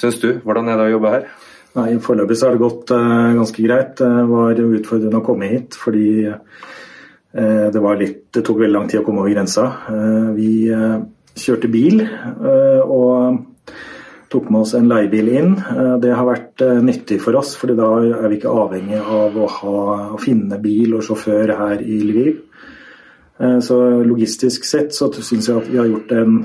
syns 0.00 0.16
du? 0.24 0.30
Hvordan 0.48 0.72
er 0.72 0.80
det 0.80 0.88
å 0.88 0.96
jobbe 0.96 1.12
her? 1.12 1.28
Nei, 1.76 1.90
Foreløpig 2.00 2.40
har 2.40 2.56
det 2.56 2.64
gått 2.64 2.96
uh, 2.96 3.36
ganske 3.36 3.68
greit. 3.68 3.98
Det 4.00 4.28
var 4.32 4.64
utfordrende 4.64 5.20
å 5.20 5.28
komme 5.28 5.52
hit 5.52 5.76
fordi 5.76 6.08
Eh, 6.24 6.34
det, 7.32 7.80
litt, 8.00 8.20
det, 8.32 8.42
tok 8.42 8.62
veldig 8.62 8.74
lang 8.74 8.88
tid 8.88 9.02
å 9.02 9.06
komme 9.06 9.22
over 9.22 9.34
grensa. 9.34 9.66
Eh, 9.92 10.28
vi 10.38 10.50
eh, 10.72 10.98
kjørte 11.38 11.70
bil 11.70 12.00
og 12.88 13.44
tok 14.28 14.48
med 14.50 14.60
oss 14.60 14.74
en 14.74 14.88
leiebil 14.90 15.28
inn. 15.30 15.52
Det 16.02 16.10
har 16.12 16.26
vært 16.26 16.64
nyttig 16.82 17.20
for 17.22 17.38
oss, 17.38 17.54
for 17.56 17.70
da 17.78 17.92
er 18.02 18.26
vi 18.28 18.40
ikke 18.40 18.50
avhengig 18.50 18.98
av 18.98 19.38
å, 19.38 19.46
ha, 19.46 19.84
å 20.16 20.18
finne 20.20 20.58
bil 20.60 20.96
og 20.98 21.04
sjåfør 21.06 21.54
her 21.56 21.84
i 21.84 22.00
Lviv. 22.02 22.42
Så 23.38 23.78
logistisk 24.02 24.66
sett 24.66 24.90
så 24.96 25.08
syns 25.14 25.48
jeg 25.48 25.62
at 25.62 25.70
vi 25.70 25.78
har 25.78 25.88
gjort 25.88 26.12
en 26.18 26.36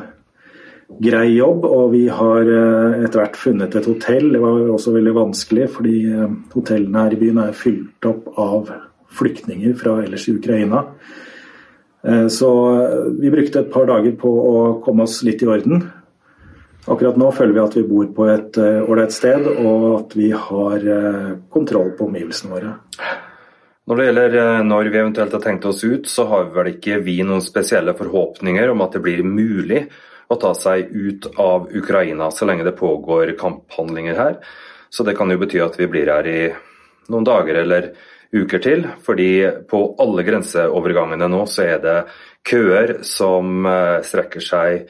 grei 1.02 1.26
jobb, 1.34 1.66
og 1.66 1.92
vi 1.98 2.06
har 2.14 2.54
etter 2.54 3.24
hvert 3.24 3.42
funnet 3.42 3.76
et 3.82 3.90
hotell. 3.90 4.30
Det 4.38 4.46
var 4.46 4.64
også 4.78 4.94
veldig 4.94 5.18
vanskelig, 5.18 5.68
fordi 5.74 5.98
hotellene 6.54 7.08
her 7.08 7.18
i 7.18 7.22
byen 7.26 7.44
er 7.50 7.62
fylt 7.66 8.12
opp 8.14 8.30
av 8.38 8.76
flyktninger 9.14 9.76
fra 9.80 10.00
ellers 10.04 10.28
i 10.30 10.36
Ukraina. 10.38 10.86
Eh, 12.08 12.28
så 12.28 12.52
vi 13.20 13.32
brukte 13.32 13.64
et 13.64 13.74
par 13.74 13.88
dager 13.90 14.16
på 14.20 14.30
å 14.30 14.56
komme 14.86 15.08
oss 15.08 15.22
litt 15.24 15.44
i 15.44 15.50
orden. 15.50 15.86
Akkurat 16.84 17.16
nå 17.16 17.30
føler 17.32 17.56
vi 17.56 17.64
at 17.64 17.76
vi 17.78 17.86
bor 17.88 18.10
på 18.16 18.26
et 18.28 18.58
eh, 18.60 18.82
ålreit 18.84 19.14
sted, 19.16 19.46
og 19.48 19.86
at 20.02 20.16
vi 20.20 20.32
har 20.36 20.88
eh, 20.98 21.30
kontroll 21.54 21.94
på 21.98 22.10
omgivelsene 22.10 22.52
våre. 22.52 22.74
Når 23.88 24.00
det 24.00 24.08
gjelder 24.08 24.36
når 24.64 24.90
vi 24.90 25.00
eventuelt 25.00 25.34
har 25.36 25.44
tenkt 25.44 25.66
oss 25.68 25.84
ut, 25.84 26.08
så 26.08 26.24
har 26.30 26.52
vel 26.56 26.74
ikke 26.74 27.02
vi 27.04 27.18
noen 27.24 27.44
spesielle 27.44 27.96
forhåpninger 27.98 28.72
om 28.72 28.84
at 28.84 28.96
det 28.96 29.02
blir 29.04 29.24
mulig 29.28 29.82
å 30.32 30.38
ta 30.40 30.54
seg 30.56 30.92
ut 30.92 31.28
av 31.40 31.68
Ukraina 31.76 32.30
så 32.32 32.48
lenge 32.48 32.64
det 32.68 32.78
pågår 32.80 33.34
kamphandlinger 33.40 34.20
her. 34.20 34.38
Så 34.90 35.04
det 35.04 35.18
kan 35.18 35.32
jo 35.32 35.40
bety 35.42 35.60
at 35.64 35.76
vi 35.80 35.90
blir 35.92 36.12
her 36.12 36.28
i 36.30 36.40
noen 37.12 37.28
dager 37.28 37.60
eller 37.64 37.92
uker 38.34 38.62
til. 38.64 38.86
Fordi 39.06 39.32
på 39.70 39.86
alle 40.02 40.26
grenseovergangene 40.28 41.30
nå 41.32 41.46
så 41.50 41.68
er 41.76 41.82
det 41.84 41.98
køer 42.48 43.00
som 43.08 43.66
eh, 43.70 44.00
strekker 44.06 44.44
seg 44.44 44.88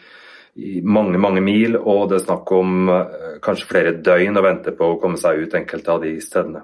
i 0.56 0.82
mange, 0.86 1.18
mange 1.18 1.42
mil, 1.42 1.78
og 1.78 2.10
det 2.12 2.20
er 2.20 2.26
snakk 2.28 2.52
om 2.54 2.90
eh, 2.94 3.38
kanskje 3.44 3.70
flere 3.70 3.96
døgn 4.06 4.38
å 4.38 4.46
vente 4.46 4.74
på 4.78 4.94
å 4.94 5.00
komme 5.02 5.18
seg 5.22 5.46
ut 5.46 5.58
enkelte 5.58 5.96
av 5.96 6.04
de 6.06 6.14
stedene. 6.22 6.64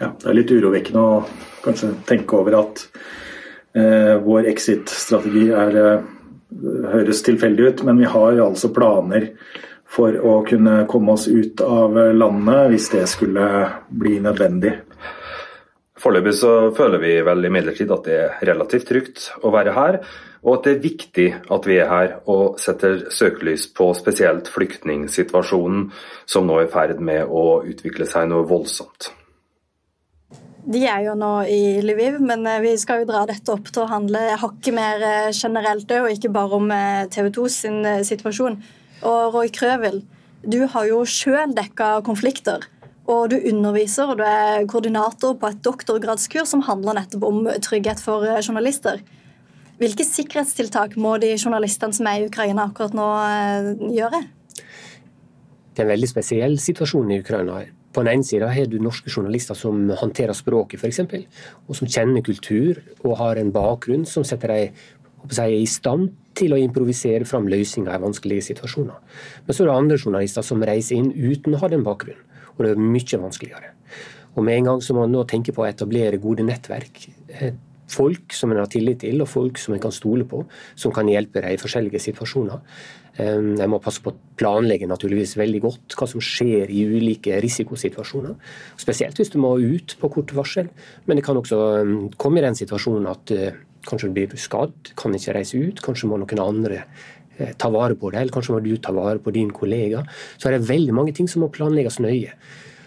Ja, 0.00 0.10
Det 0.18 0.30
er 0.30 0.38
litt 0.38 0.50
urovekkende 0.50 1.02
å 1.02 1.20
kanskje 1.64 1.92
tenke 2.08 2.38
over 2.40 2.58
at 2.62 2.84
eh, 3.76 4.16
vår 4.22 4.50
exit-strategi 4.50 5.46
eh, 5.54 5.90
høres 6.94 7.22
tilfeldig 7.26 7.68
ut, 7.68 7.84
men 7.86 8.02
vi 8.02 8.10
har 8.10 8.42
altså 8.42 8.72
planer 8.74 9.30
for 9.90 10.14
å 10.14 10.40
kunne 10.46 10.84
komme 10.90 11.14
oss 11.14 11.26
ut 11.30 11.62
av 11.62 11.96
landet 12.14 12.70
hvis 12.70 12.90
det 12.94 13.06
skulle 13.10 13.46
bli 13.90 14.18
nødvendig. 14.22 14.76
Foreløpig 16.00 16.32
så 16.38 16.50
føler 16.72 17.02
vi 17.02 17.12
vel 17.26 17.44
imidlertid 17.44 17.90
at 17.92 18.06
det 18.08 18.16
er 18.16 18.42
relativt 18.48 18.88
trygt 18.88 19.26
å 19.44 19.52
være 19.52 19.74
her, 19.76 19.98
og 20.40 20.54
at 20.54 20.66
det 20.66 20.72
er 20.72 20.84
viktig 20.86 21.26
at 21.52 21.66
vi 21.68 21.76
er 21.76 21.90
her 21.90 22.14
og 22.32 22.56
setter 22.62 23.02
søkelys 23.12 23.66
på 23.76 23.90
spesielt 23.98 24.48
flyktningsituasjonen, 24.48 25.90
som 26.24 26.48
nå 26.48 26.56
er 26.56 26.70
i 26.70 26.72
ferd 26.72 27.02
med 27.04 27.28
å 27.28 27.60
utvikle 27.68 28.08
seg 28.08 28.30
noe 28.30 28.48
voldsomt. 28.48 29.10
De 30.70 30.80
er 30.88 31.04
jo 31.04 31.18
nå 31.18 31.32
i 31.48 31.60
Lviv, 31.84 32.18
men 32.24 32.44
eh, 32.48 32.60
vi 32.64 32.74
skal 32.80 33.02
jo 33.02 33.08
dra 33.08 33.26
dette 33.28 33.52
opp 33.52 33.68
til 33.68 33.84
å 33.84 33.90
handle 33.90 34.20
hakket 34.40 34.76
mer 34.76 35.04
generelt 35.32 35.88
generelt 35.88 35.94
og 35.96 36.10
ikke 36.12 36.32
bare 36.32 36.56
om 36.60 36.72
eh, 36.76 37.06
TV 37.12 37.30
2 37.36 37.46
sin 37.52 37.78
situasjon. 38.06 38.60
Og 39.08 39.36
Roy 39.36 39.48
Krøvel, 39.52 40.02
du 40.44 40.60
har 40.68 40.88
jo 40.88 41.00
sjøl 41.08 41.56
dekka 41.56 41.98
konflikter. 42.04 42.68
Og 43.10 43.30
du 43.32 43.38
underviser 43.50 44.12
og 44.12 44.20
du 44.20 44.26
er 44.26 44.66
koordinator 44.70 45.34
på 45.40 45.50
et 45.50 45.62
doktorgradskurs 45.66 46.52
som 46.52 46.62
handler 46.66 47.00
nettopp 47.00 47.26
om 47.26 47.40
trygghet 47.64 48.02
for 48.02 48.26
eh, 48.26 48.38
journalister. 48.44 49.00
Hvilke 49.80 50.04
sikkerhetstiltak 50.04 50.94
må 51.00 51.16
de 51.22 51.32
journalistene 51.34 51.96
som 51.96 52.06
er 52.06 52.20
i 52.20 52.28
Ukraina 52.28 52.68
akkurat 52.68 52.94
nå 52.94 53.08
eh, 53.24 53.70
gjøre? 53.96 54.22
Det 55.74 55.82
er 55.82 55.88
en 55.88 55.94
veldig 55.94 56.10
spesiell 56.10 56.56
situasjon 56.60 57.10
i 57.10 57.20
Ukraina. 57.24 57.64
På 57.90 58.04
den 58.04 58.20
ene 58.20 58.26
sida 58.26 58.50
har 58.52 58.70
du 58.70 58.78
norske 58.78 59.10
journalister 59.10 59.58
som 59.58 59.88
håndterer 59.98 60.36
språket, 60.36 60.78
f.eks., 60.78 61.00
og 61.66 61.74
som 61.74 61.90
kjenner 61.90 62.22
kultur 62.22 62.78
og 63.02 63.16
har 63.18 63.40
en 63.40 63.50
bakgrunn 63.54 64.06
som 64.06 64.26
setter 64.26 64.54
dem 64.54 65.48
i 65.50 65.66
stand 65.66 66.12
til 66.38 66.54
å 66.54 66.60
improvisere 66.60 67.26
fram 67.26 67.48
løsninger 67.50 67.90
i 67.90 68.02
vanskelige 68.04 68.46
situasjoner. 68.52 69.00
Men 69.46 69.56
så 69.56 69.64
er 69.64 69.70
det 69.70 69.78
andre 69.80 69.98
journalister 69.98 70.46
som 70.46 70.62
reiser 70.62 71.00
inn 71.00 71.10
uten 71.10 71.56
å 71.56 71.62
ha 71.64 71.72
den 71.72 71.82
bakgrunnen 71.86 72.29
og 72.56 72.64
det 72.64 72.74
er 72.74 72.84
mye 72.84 73.22
vanskeligere. 73.24 73.74
Og 74.36 74.46
med 74.46 74.60
en 74.60 74.70
gang 74.70 74.84
så 74.84 74.94
må 74.94 75.04
man 75.04 75.14
nå 75.14 75.24
tenke 75.28 75.54
på 75.54 75.64
å 75.64 75.68
etablere 75.68 76.20
gode 76.22 76.46
nettverk. 76.46 77.02
Eh, 77.34 77.52
folk 77.90 78.34
som 78.36 78.52
en 78.52 78.62
har 78.62 78.70
tillit 78.70 79.02
til, 79.02 79.18
og 79.22 79.28
folk 79.28 79.58
som 79.58 79.74
en 79.74 79.82
kan 79.82 79.94
stole 79.94 80.26
på, 80.28 80.44
som 80.78 80.94
kan 80.94 81.08
hjelpe 81.10 81.42
deg 81.42 81.56
i 81.56 81.60
forskjellige 81.60 82.02
situasjoner. 82.04 82.60
Jeg 83.20 83.68
må 83.68 83.80
passe 83.82 84.00
på 84.00 84.12
å 84.12 84.18
planlegge 84.38 84.86
naturligvis 84.88 85.34
veldig 85.36 85.60
godt 85.64 85.96
hva 85.98 86.06
som 86.08 86.22
skjer 86.24 86.70
i 86.72 86.84
ulike 86.88 87.40
risikosituasjoner. 87.42 88.36
Spesielt 88.80 89.18
hvis 89.18 89.32
du 89.34 89.40
må 89.42 89.50
ut 89.58 89.96
på 90.00 90.08
kort 90.14 90.30
varsel. 90.32 90.70
Men 91.04 91.18
det 91.18 91.24
kan 91.26 91.36
også 91.36 91.58
komme 92.22 92.40
i 92.40 92.46
den 92.46 92.56
situasjonen 92.56 93.10
at 93.10 93.34
kanskje 93.88 94.08
du 94.08 94.16
blir 94.16 94.40
skadd, 94.40 94.92
kan 94.96 95.14
ikke 95.16 95.34
reise 95.36 95.58
ut. 95.58 95.82
Kanskje 95.84 96.08
må 96.08 96.20
noen 96.22 96.44
andre 96.44 96.84
ta 97.58 97.70
vare 97.72 97.96
på 97.98 98.10
det, 98.12 98.20
eller 98.20 98.34
kanskje 98.34 98.54
må 98.56 98.62
du 98.64 98.72
ta 98.82 98.92
vare 98.96 99.20
på 99.22 99.32
din 99.34 99.50
kollega. 99.54 100.04
Så 100.36 100.48
er 100.48 100.56
det 100.56 100.68
veldig 100.68 100.94
mange 100.96 101.14
ting 101.16 101.28
som 101.30 101.44
må 101.44 101.50
planlegges 101.52 102.00
nøye. 102.02 102.32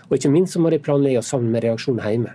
Og 0.10 0.18
ikke 0.18 0.32
minst 0.34 0.56
så 0.56 0.62
må 0.62 0.72
det 0.74 0.84
planlegges 0.86 1.32
sammen 1.34 1.54
med 1.54 1.64
reaksjonen 1.66 2.04
hjemme. 2.06 2.34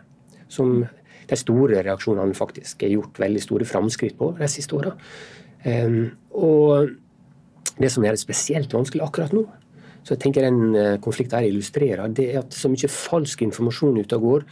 Som 0.50 0.86
de 1.28 1.36
store 1.36 1.82
reaksjonene 1.84 2.36
faktisk 2.36 2.82
er 2.82 2.94
gjort 2.94 3.20
veldig 3.20 3.42
store 3.44 3.68
framskritt 3.68 4.16
på 4.18 4.32
de 4.38 4.48
siste 4.50 4.76
åra. 4.78 4.94
Og 6.38 6.94
det 7.78 7.90
som 7.92 8.06
er 8.06 8.18
spesielt 8.18 8.72
vanskelig 8.74 9.04
akkurat 9.04 9.34
nå, 9.36 9.44
så 10.08 10.14
jeg 10.14 10.22
tenker 10.22 10.46
den 10.46 10.72
eh, 10.72 10.94
konflikten 11.04 11.36
her 11.36 11.46
illustrerer, 11.50 12.08
det 12.16 12.30
er 12.30 12.38
at 12.40 12.54
så 12.56 12.70
mye 12.72 12.88
falsk 12.88 13.42
informasjon 13.44 13.98
ute 14.00 14.16
og 14.16 14.22
går. 14.24 14.46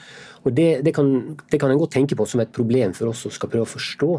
Og 0.44 0.52
det, 0.52 0.66
det, 0.84 0.92
kan, 0.94 1.08
det, 1.48 1.56
kan 1.62 1.72
en 1.72 1.80
godt 1.80 1.94
tenke 1.96 2.18
på 2.18 2.26
som 2.28 2.42
et 2.44 2.52
problem 2.52 2.92
for 2.92 3.08
oss 3.08 3.22
som 3.24 3.32
skal 3.32 3.48
prøve 3.54 3.64
å 3.64 3.70
forstå. 3.70 4.10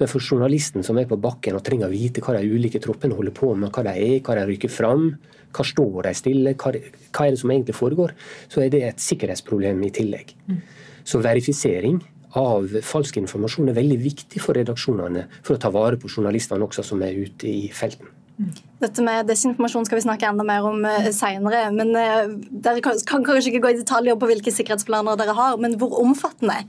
Men 0.00 0.08
for 0.08 0.24
journalisten 0.24 0.86
som 0.86 0.96
er 0.96 1.10
på 1.10 1.20
bakken 1.20 1.58
og 1.58 1.66
trenger 1.66 1.90
å 1.90 1.92
vite 1.92 2.24
hva 2.24 2.38
de 2.38 2.48
ulike 2.48 2.80
troppene 2.80 3.18
holder 3.18 3.36
på 3.36 3.52
med, 3.52 3.68
hva 3.76 3.84
de 3.84 3.92
er, 3.92 4.16
hva 4.24 4.38
de 4.40 4.48
rykker 4.48 4.72
fram, 4.72 5.10
hva 5.52 5.68
står 5.68 6.08
de 6.08 6.16
stille, 6.16 6.56
hva, 6.56 6.72
hva 6.72 7.28
er 7.28 7.36
det 7.36 7.44
som 7.44 7.52
egentlig 7.52 7.76
foregår, 7.76 8.16
så 8.48 8.64
er 8.64 8.72
det 8.72 8.84
et 8.88 9.04
sikkerhetsproblem 9.04 9.84
i 9.84 9.92
tillegg. 10.00 10.32
Mm. 10.48 10.62
Så 11.04 11.20
verifisering 11.20 12.00
av 12.40 12.72
falsk 12.88 13.20
informasjon 13.20 13.68
er 13.68 13.76
veldig 13.76 14.00
viktig 14.00 14.40
for 14.40 14.56
redaksjonene 14.56 15.28
for 15.42 15.58
å 15.58 15.60
ta 15.60 15.68
vare 15.76 16.00
på 16.00 16.08
journalistene 16.08 16.64
også 16.64 16.88
som 16.88 17.04
er 17.04 17.20
ute 17.20 17.52
i 17.52 17.66
felten. 17.68 18.08
Dette 18.36 19.00
med 19.00 19.30
desinformasjon 19.30 19.86
skal 19.88 19.96
vi 19.96 20.04
snakke 20.04 20.28
enda 20.28 20.44
mer 20.44 20.64
om 20.68 20.82
uh, 20.84 21.08
seinere. 21.14 21.66
Men 21.72 21.92
uh, 21.96 22.34
Dere 22.52 22.82
kan, 22.84 22.98
kan, 23.08 23.24
kanskje 23.24 23.54
ikke 23.54 23.62
gå 23.64 23.72
i 23.72 23.78
detaljer 23.80 24.18
på 24.20 24.28
hvilke 24.28 24.52
sikkerhetsplaner 24.52 25.16
dere 25.20 25.36
har, 25.36 25.56
men 25.60 25.78
hvor 25.80 25.96
omfattende 26.02 26.60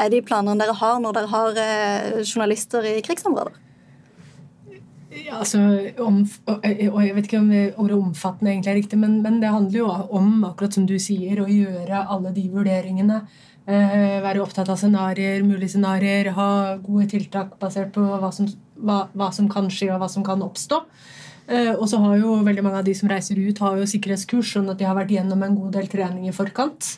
er 0.00 0.12
de 0.12 0.22
planene 0.24 0.56
dere 0.60 0.76
har 0.78 1.02
når 1.02 1.18
dere 1.18 1.32
har 1.34 1.58
uh, 1.58 2.22
journalister 2.24 2.88
i 2.88 3.00
krigsområder? 3.04 3.58
Ja, 5.10 5.40
altså, 5.42 5.58
om, 5.98 6.22
og 6.46 6.64
Jeg 6.64 7.14
vet 7.16 7.26
ikke 7.26 7.40
om 7.42 7.50
ordet 7.82 7.96
omfattende 7.98 8.52
egentlig 8.52 8.70
er 8.70 8.78
riktig, 8.78 8.98
men, 9.02 9.18
men, 9.24 9.40
det 9.42 9.50
handler 9.50 9.78
jo 9.80 9.88
om 10.16 10.44
akkurat 10.46 10.78
som 10.78 10.86
du 10.86 10.94
sier, 11.02 11.42
å 11.42 11.50
gjøre 11.50 12.04
alle 12.14 12.30
de 12.32 12.44
vurderingene. 12.52 13.18
være 13.66 14.40
opptatt 14.40 14.70
av 14.70 14.78
scenarier, 14.78 15.42
mulige 15.42 15.74
scenarier, 15.74 16.30
ha 16.38 16.76
gode 16.78 17.08
tiltak 17.10 17.58
basert 17.58 17.90
på 17.94 18.06
hva 18.06 18.30
som 18.32 18.46
hva, 18.80 19.04
hva, 19.14 19.30
som 19.36 19.48
kan 19.52 19.70
skje 19.72 19.90
og 19.94 20.02
hva 20.02 20.10
som 20.12 20.26
kan 20.26 20.42
oppstå. 20.46 20.82
Uh, 21.50 21.74
og 21.76 21.86
så 21.90 21.98
har 22.02 22.18
jo 22.20 22.38
veldig 22.46 22.64
mange 22.66 22.82
av 22.82 22.86
de 22.86 22.94
som 22.94 23.10
reiser 23.10 23.40
ut, 23.40 23.62
har 23.62 23.78
jo 23.80 23.88
sikkerhetskurs, 23.90 24.54
sånn 24.56 24.70
at 24.70 24.78
de 24.80 24.86
har 24.86 24.98
vært 24.98 25.14
gjennom 25.16 25.42
en 25.44 25.56
god 25.58 25.78
del 25.78 25.90
trening 25.90 26.28
i 26.30 26.34
forkant. 26.36 26.96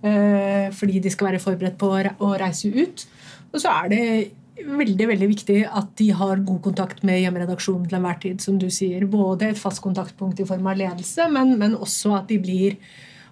Uh, 0.00 0.68
fordi 0.72 1.02
de 1.04 1.12
skal 1.12 1.30
være 1.30 1.42
forberedt 1.42 1.80
på 1.80 1.90
å 1.92 2.34
reise 2.40 2.72
ut. 2.72 3.06
Og 3.50 3.60
så 3.60 3.72
er 3.82 3.90
det 3.92 4.04
veldig 4.66 5.06
veldig 5.08 5.28
viktig 5.30 5.58
at 5.66 5.92
de 5.98 6.10
har 6.16 6.42
god 6.46 6.60
kontakt 6.64 7.04
med 7.06 7.20
hjemmeredaksjonen 7.22 7.86
til 7.88 7.98
enhver 7.98 8.18
tid. 8.20 8.40
som 8.40 8.58
du 8.58 8.68
sier. 8.70 9.06
Både 9.06 9.50
et 9.50 9.58
fast 9.58 9.80
kontaktpunkt 9.82 10.40
i 10.40 10.44
form 10.44 10.66
av 10.66 10.76
ledelse, 10.76 11.28
men, 11.30 11.58
men 11.58 11.74
også 11.74 12.16
at 12.20 12.28
de 12.28 12.38
blir, 12.38 12.76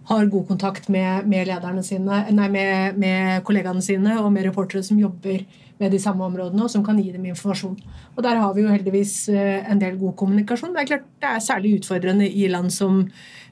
har 0.09 0.27
god 0.27 0.47
kontakt 0.49 0.89
med, 0.89 1.27
med, 1.27 1.85
sine, 1.85 2.25
nei, 2.33 2.49
med, 2.49 2.97
med 2.97 3.43
kollegaene 3.45 3.83
sine 3.83 4.19
og 4.23 4.33
med 4.33 4.47
reportere 4.47 4.83
som 4.83 4.99
jobber 4.99 5.45
med 5.79 5.93
de 5.95 6.01
samme 6.03 6.25
områdene, 6.27 6.65
og 6.65 6.71
som 6.73 6.85
kan 6.85 6.99
gi 6.99 7.13
dem 7.15 7.27
informasjon. 7.31 7.77
Og 8.17 8.23
Der 8.23 8.41
har 8.41 8.55
vi 8.55 8.63
jo 8.63 8.73
heldigvis 8.73 9.29
eh, 9.29 9.71
en 9.71 9.79
del 9.79 9.99
god 9.99 10.17
kommunikasjon. 10.17 10.73
Men 10.73 10.81
Det 10.81 10.85
er 10.85 10.97
klart 10.97 11.11
det 11.21 11.29
er 11.29 11.45
særlig 11.45 11.77
utfordrende 11.79 12.27
i 12.29 12.49
land 12.49 12.73
som 12.75 13.05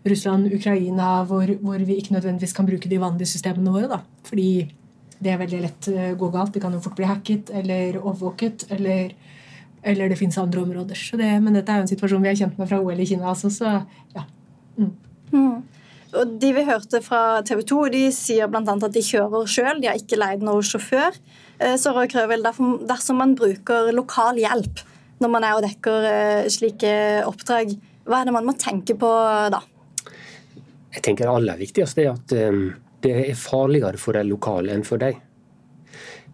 Russland, 0.06 0.52
Ukraina, 0.54 1.24
hvor, 1.24 1.46
hvor 1.62 1.78
vi 1.78 1.96
ikke 1.96 2.14
nødvendigvis 2.14 2.52
kan 2.52 2.66
bruke 2.66 2.88
de 2.88 3.00
vanlige 3.00 3.26
systemene 3.34 3.70
våre. 3.70 3.88
da. 3.88 4.00
Fordi 4.24 4.66
det 5.18 5.32
er 5.32 5.38
veldig 5.40 5.60
lett 5.62 5.88
eh, 5.88 6.12
gå 6.18 6.30
galt. 6.30 6.52
Det 6.54 6.62
kan 6.62 6.72
jo 6.72 6.80
fort 6.80 6.96
bli 6.96 7.06
hacket 7.06 7.50
eller 7.50 8.00
overvåket. 8.02 8.66
eller 8.70 9.14
eller 9.86 10.08
det 10.08 10.18
finnes 10.18 10.38
andre 10.38 10.60
områder. 10.60 10.98
Det, 11.14 11.28
men 11.42 11.54
dette 11.54 11.70
er 11.70 11.78
jo 11.78 11.84
en 11.84 11.90
situasjon 11.90 12.22
vi 12.24 12.28
er 12.32 12.38
kjent 12.40 12.58
med 12.58 12.66
fra 12.66 12.80
OL 12.82 13.00
i 13.00 13.06
Kina. 13.06 13.28
Altså, 13.30 13.50
så 13.54 13.84
ja. 14.16 14.24
Mm. 14.76 14.90
Mm. 15.30 15.62
Og 16.16 16.32
De 16.42 16.52
vi 16.56 16.64
hørte 16.66 17.00
fra 17.04 17.42
TV 17.46 17.62
2, 17.62 17.80
de 17.94 18.00
sier 18.14 18.50
bl.a. 18.50 18.62
at 18.62 18.94
de 18.94 19.02
kjører 19.04 19.46
sjøl. 19.50 19.82
De 19.82 19.90
har 19.90 20.00
ikke 20.00 20.18
leid 20.18 20.42
noen 20.42 20.64
sjåfør. 20.66 21.14
Eh, 21.58 21.76
så 21.80 21.92
Roy 21.96 22.08
Krøvel, 22.12 22.44
dersom 22.44 23.20
man 23.20 23.34
bruker 23.38 23.92
lokal 23.94 24.40
hjelp 24.40 24.82
når 25.22 25.32
man 25.32 25.46
er 25.48 25.56
og 25.56 25.64
dekker 25.64 26.08
eh, 26.10 26.48
slike 26.52 26.90
oppdrag, 27.24 27.72
hva 28.06 28.20
er 28.20 28.28
det 28.28 28.34
man 28.36 28.46
må 28.46 28.56
tenke 28.60 28.96
på 28.98 29.12
da? 29.52 29.62
Jeg 30.96 31.04
tenker 31.04 31.26
Det 31.26 31.32
aller 31.32 31.60
viktigste 31.60 32.04
er 32.04 32.12
at 32.12 32.34
eh, 32.36 32.66
det 33.04 33.14
er 33.22 33.38
farligere 33.38 34.00
for 34.00 34.16
de 34.16 34.26
lokale 34.28 34.74
enn 34.74 34.84
for 34.86 35.00
deg. 35.00 35.22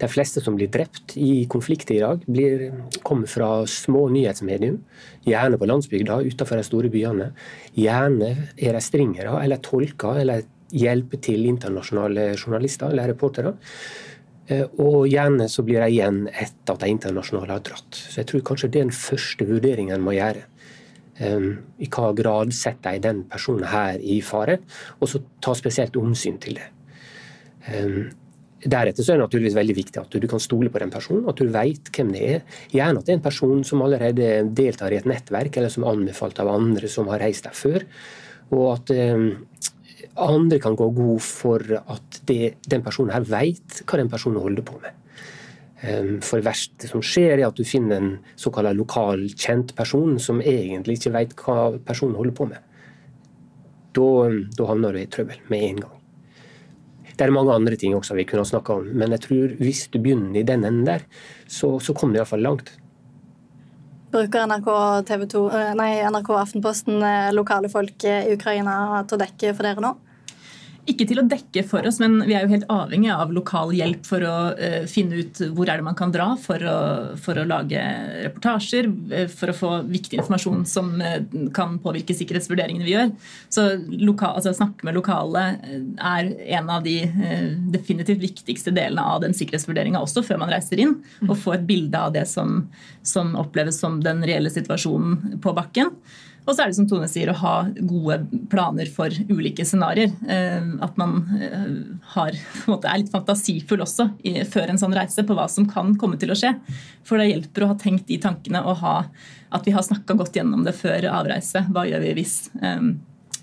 De 0.03 0.09
fleste 0.11 0.41
som 0.43 0.57
blir 0.57 0.71
drept 0.73 1.15
i 1.21 1.45
konflikter 1.51 1.95
i 1.95 2.01
dag, 2.03 2.23
blir, 2.27 2.65
kommer 3.07 3.31
fra 3.31 3.51
små 3.71 4.09
nyhetsmedium. 4.11 4.81
Gjerne 5.29 5.61
på 5.61 5.69
landsbygda 5.69 6.17
utenfor 6.27 6.59
de 6.59 6.65
store 6.67 6.91
byene. 6.91 7.29
Gjerne 7.79 8.33
er 8.57 8.75
de 8.75 8.83
stringere 8.83 9.37
eller 9.45 9.63
tolker 9.63 10.19
eller 10.25 10.43
hjelper 10.73 11.21
til 11.23 11.47
internasjonale 11.47 12.33
journalister 12.33 12.91
eller 12.91 13.13
reportere. 13.13 13.53
Eh, 14.51 14.65
og 14.83 15.07
gjerne 15.11 15.49
så 15.51 15.65
blir 15.67 15.83
de 15.85 15.91
igjen 15.95 16.25
etter 16.31 16.75
at 16.75 16.83
de 16.83 16.91
internasjonale 16.93 17.59
har 17.59 17.67
dratt. 17.67 17.99
Så 17.99 18.23
jeg 18.23 18.31
tror 18.31 18.47
kanskje 18.49 18.71
det 18.71 18.81
er 18.81 18.89
den 18.89 18.97
første 18.97 19.47
vurderingen 19.49 19.97
en 19.99 20.07
må 20.07 20.17
gjøre. 20.17 20.49
I 21.23 21.87
hva 21.93 22.09
grad 22.19 22.51
setter 22.57 22.97
jeg 22.97 23.03
den 23.05 23.21
personen 23.31 23.69
her 23.69 24.01
i 24.01 24.17
fare, 24.25 24.57
og 24.97 25.11
så 25.13 25.21
ta 25.45 25.53
spesielt 25.55 25.95
omsyn 26.01 26.39
til 26.43 26.57
det. 26.59 26.65
Deretter 28.63 29.05
så 29.05 29.13
er 29.13 29.21
det 29.21 29.27
naturligvis 29.27 29.59
veldig 29.59 29.77
viktig 29.77 30.01
at 30.01 30.17
du 30.17 30.27
kan 30.31 30.43
stole 30.43 30.73
på 30.73 30.81
den 30.83 30.91
personen, 30.91 31.29
at 31.31 31.39
du 31.39 31.53
vet 31.53 31.93
hvem 31.95 32.11
det 32.17 32.23
er. 32.27 32.43
Gjerne 32.73 33.03
at 33.03 33.07
det 33.07 33.15
er 33.15 33.21
en 33.21 33.25
person 33.29 33.63
som 33.69 33.85
allerede 33.85 34.33
deltar 34.57 34.97
i 34.97 34.99
et 34.99 35.07
nettverk, 35.07 35.61
eller 35.61 35.71
som 35.71 35.85
er 35.85 35.93
anbefalt 35.93 36.41
av 36.43 36.51
andre 36.51 36.91
som 36.91 37.13
har 37.13 37.23
reist 37.23 37.47
der 37.47 37.55
før. 37.61 37.87
Og 38.57 38.67
at 38.73 38.95
andre 40.17 40.59
kan 40.61 40.77
gå 40.77 40.89
god 40.93 41.23
for 41.25 41.63
at 41.81 42.19
det, 42.29 42.57
den 42.69 42.83
personen 42.85 43.15
her 43.15 43.25
vet 43.25 43.83
hva 43.87 44.01
den 44.01 44.11
personen 44.13 44.43
holder 44.43 44.67
på 44.67 44.77
med. 44.83 44.99
Ehm, 45.83 46.21
for 46.23 46.39
det 46.39 46.47
verste 46.47 46.91
som 46.91 47.03
skjer, 47.03 47.39
er 47.39 47.47
at 47.49 47.57
du 47.59 47.65
finner 47.67 47.99
en 47.99 48.13
såkalt 48.39 48.77
lokal 48.77 49.25
kjent 49.33 49.75
person 49.79 50.19
som 50.23 50.43
egentlig 50.43 51.01
ikke 51.01 51.15
vet 51.17 51.35
hva 51.41 51.73
personen 51.87 52.19
holder 52.19 52.37
på 52.37 52.47
med. 52.53 52.69
Da, 53.93 54.07
da 54.57 54.69
havner 54.69 54.95
du 54.95 55.03
i 55.03 55.11
trøbbel 55.11 55.43
med 55.53 55.67
en 55.71 55.83
gang. 55.87 55.99
Det 57.13 57.27
er 57.27 57.35
mange 57.35 57.53
andre 57.53 57.77
ting 57.77 57.95
også 57.95 58.17
vi 58.17 58.25
kunne 58.29 58.47
snakka 58.49 58.79
om, 58.81 58.87
men 58.97 59.13
jeg 59.15 59.25
tror 59.27 59.57
hvis 59.61 59.85
du 59.93 59.99
begynner 60.01 60.41
i 60.41 60.47
den 60.49 60.65
enden 60.65 60.87
der, 60.89 61.05
så, 61.47 61.77
så 61.81 61.93
kommer 61.95 62.17
du 62.17 62.23
iallfall 62.23 62.45
langt. 62.45 62.73
Bruker 64.13 64.47
NRK, 64.49 64.71
TV 65.09 65.27
2, 65.35 65.43
eh, 65.57 65.75
nei, 65.77 65.91
NRK 66.05 66.31
Aftenposten 66.37 67.05
eh, 67.05 67.31
lokale 67.33 67.71
folk 67.73 68.05
i 68.05 68.33
Ukraina 68.33 68.75
til 69.09 69.17
å 69.17 69.23
dekke 69.23 69.53
for 69.57 69.69
dere 69.69 69.85
nå? 69.85 69.93
Ikke 70.91 71.05
til 71.07 71.21
å 71.21 71.27
dekke 71.31 71.63
for 71.63 71.87
oss, 71.87 72.01
men 72.03 72.17
vi 72.27 72.35
er 72.35 72.43
jo 72.43 72.51
helt 72.51 72.65
avhengig 72.73 73.13
av 73.15 73.31
lokal 73.31 73.71
hjelp 73.77 74.03
for 74.07 74.25
å 74.27 74.37
uh, 74.57 74.81
finne 74.91 75.21
ut 75.21 75.39
hvor 75.55 75.71
er 75.71 75.79
det 75.79 75.87
man 75.87 75.99
kan 75.99 76.11
dra 76.11 76.33
for 76.43 76.59
å, 76.67 76.79
for 77.23 77.39
å 77.39 77.45
lage 77.47 77.79
reportasjer, 78.25 78.89
for 79.31 79.53
å 79.53 79.55
få 79.55 79.71
viktig 79.87 80.19
informasjon 80.19 80.65
som 80.67 80.91
uh, 80.99 81.21
kan 81.55 81.77
påvirke 81.85 82.17
sikkerhetsvurderingene 82.19 82.89
vi 82.89 82.97
gjør. 82.97 83.13
Så 83.47 83.69
loka, 83.95 84.33
altså, 84.33 84.57
snakke 84.59 84.89
med 84.89 84.99
lokale 84.99 85.45
er 85.63 86.33
en 86.59 86.75
av 86.75 86.83
de 86.83 86.97
uh, 87.07 87.47
definitivt 87.77 88.25
viktigste 88.25 88.75
delene 88.75 89.07
av 89.07 89.23
den 89.23 89.39
sikkerhetsvurderinga 89.39 90.03
også 90.03 90.27
før 90.27 90.43
man 90.43 90.51
reiser 90.51 90.83
inn, 90.83 90.99
og 91.29 91.39
få 91.39 91.55
et 91.61 91.69
bilde 91.69 92.03
av 92.09 92.17
det 92.19 92.27
som, 92.27 92.65
som 93.07 93.37
oppleves 93.39 93.79
som 93.79 94.03
den 94.03 94.27
reelle 94.27 94.51
situasjonen 94.51 95.39
på 95.47 95.55
bakken. 95.55 95.95
Og 96.43 96.55
så 96.55 96.65
er 96.65 96.71
det 96.71 96.77
som 96.79 96.89
Tone 96.91 97.07
sier, 97.11 97.31
å 97.31 97.39
ha 97.39 97.55
gode 97.87 98.19
planer 98.51 98.89
for 98.91 99.15
ulike 99.31 99.67
scenarioer. 99.67 100.11
Eh, 100.27 100.73
at 100.83 100.99
man 100.99 101.21
eh, 101.39 101.69
har, 102.17 102.39
måte, 102.71 102.91
er 102.91 103.03
litt 103.03 103.13
fantasifull 103.13 103.85
også 103.85 104.09
før 104.51 104.73
en 104.73 104.81
sånn 104.81 104.97
reise 104.97 105.23
på 105.27 105.37
hva 105.39 105.47
som 105.51 105.69
kan 105.71 105.95
komme 106.01 106.19
til 106.21 106.35
å 106.35 106.39
skje. 106.39 106.57
For 107.07 107.21
det 107.21 107.31
hjelper 107.31 107.67
å 107.67 107.73
ha 107.73 107.79
tenkt 107.79 108.09
de 108.11 108.19
tankene 108.23 108.65
og 108.67 108.81
ha, 108.83 108.97
at 109.55 109.69
vi 109.69 109.77
har 109.77 109.87
snakka 109.87 110.19
godt 110.19 110.37
gjennom 110.39 110.67
det 110.67 110.75
før 110.79 111.07
avreise. 111.13 111.67
Hva 111.71 111.87
gjør 111.89 112.07
vi 112.09 112.19
hvis? 112.19 112.37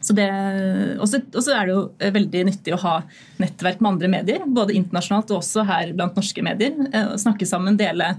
Så 0.02 0.14
det, 0.16 0.28
også, 1.00 1.20
også, 1.36 1.52
er 1.52 1.68
det 1.68 1.74
jo 1.74 1.82
eh, 2.00 2.12
veldig 2.16 2.44
nyttig 2.48 2.72
å 2.72 2.80
ha 2.86 2.94
nettverk 3.42 3.82
med 3.84 3.90
andre 3.92 4.12
medier, 4.14 4.46
både 4.48 4.76
internasjonalt 4.78 5.34
og 5.34 5.42
også 5.42 5.66
her 5.68 5.92
blant 5.98 6.16
norske 6.16 6.44
medier. 6.46 6.78
Eh, 6.88 7.12
snakke 7.20 7.48
sammen, 7.48 7.76
dele, 7.80 8.14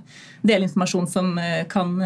dele 0.45 0.69
informasjon 0.69 1.09
som 1.09 1.33
eh, 1.41 1.63
kan 1.73 1.97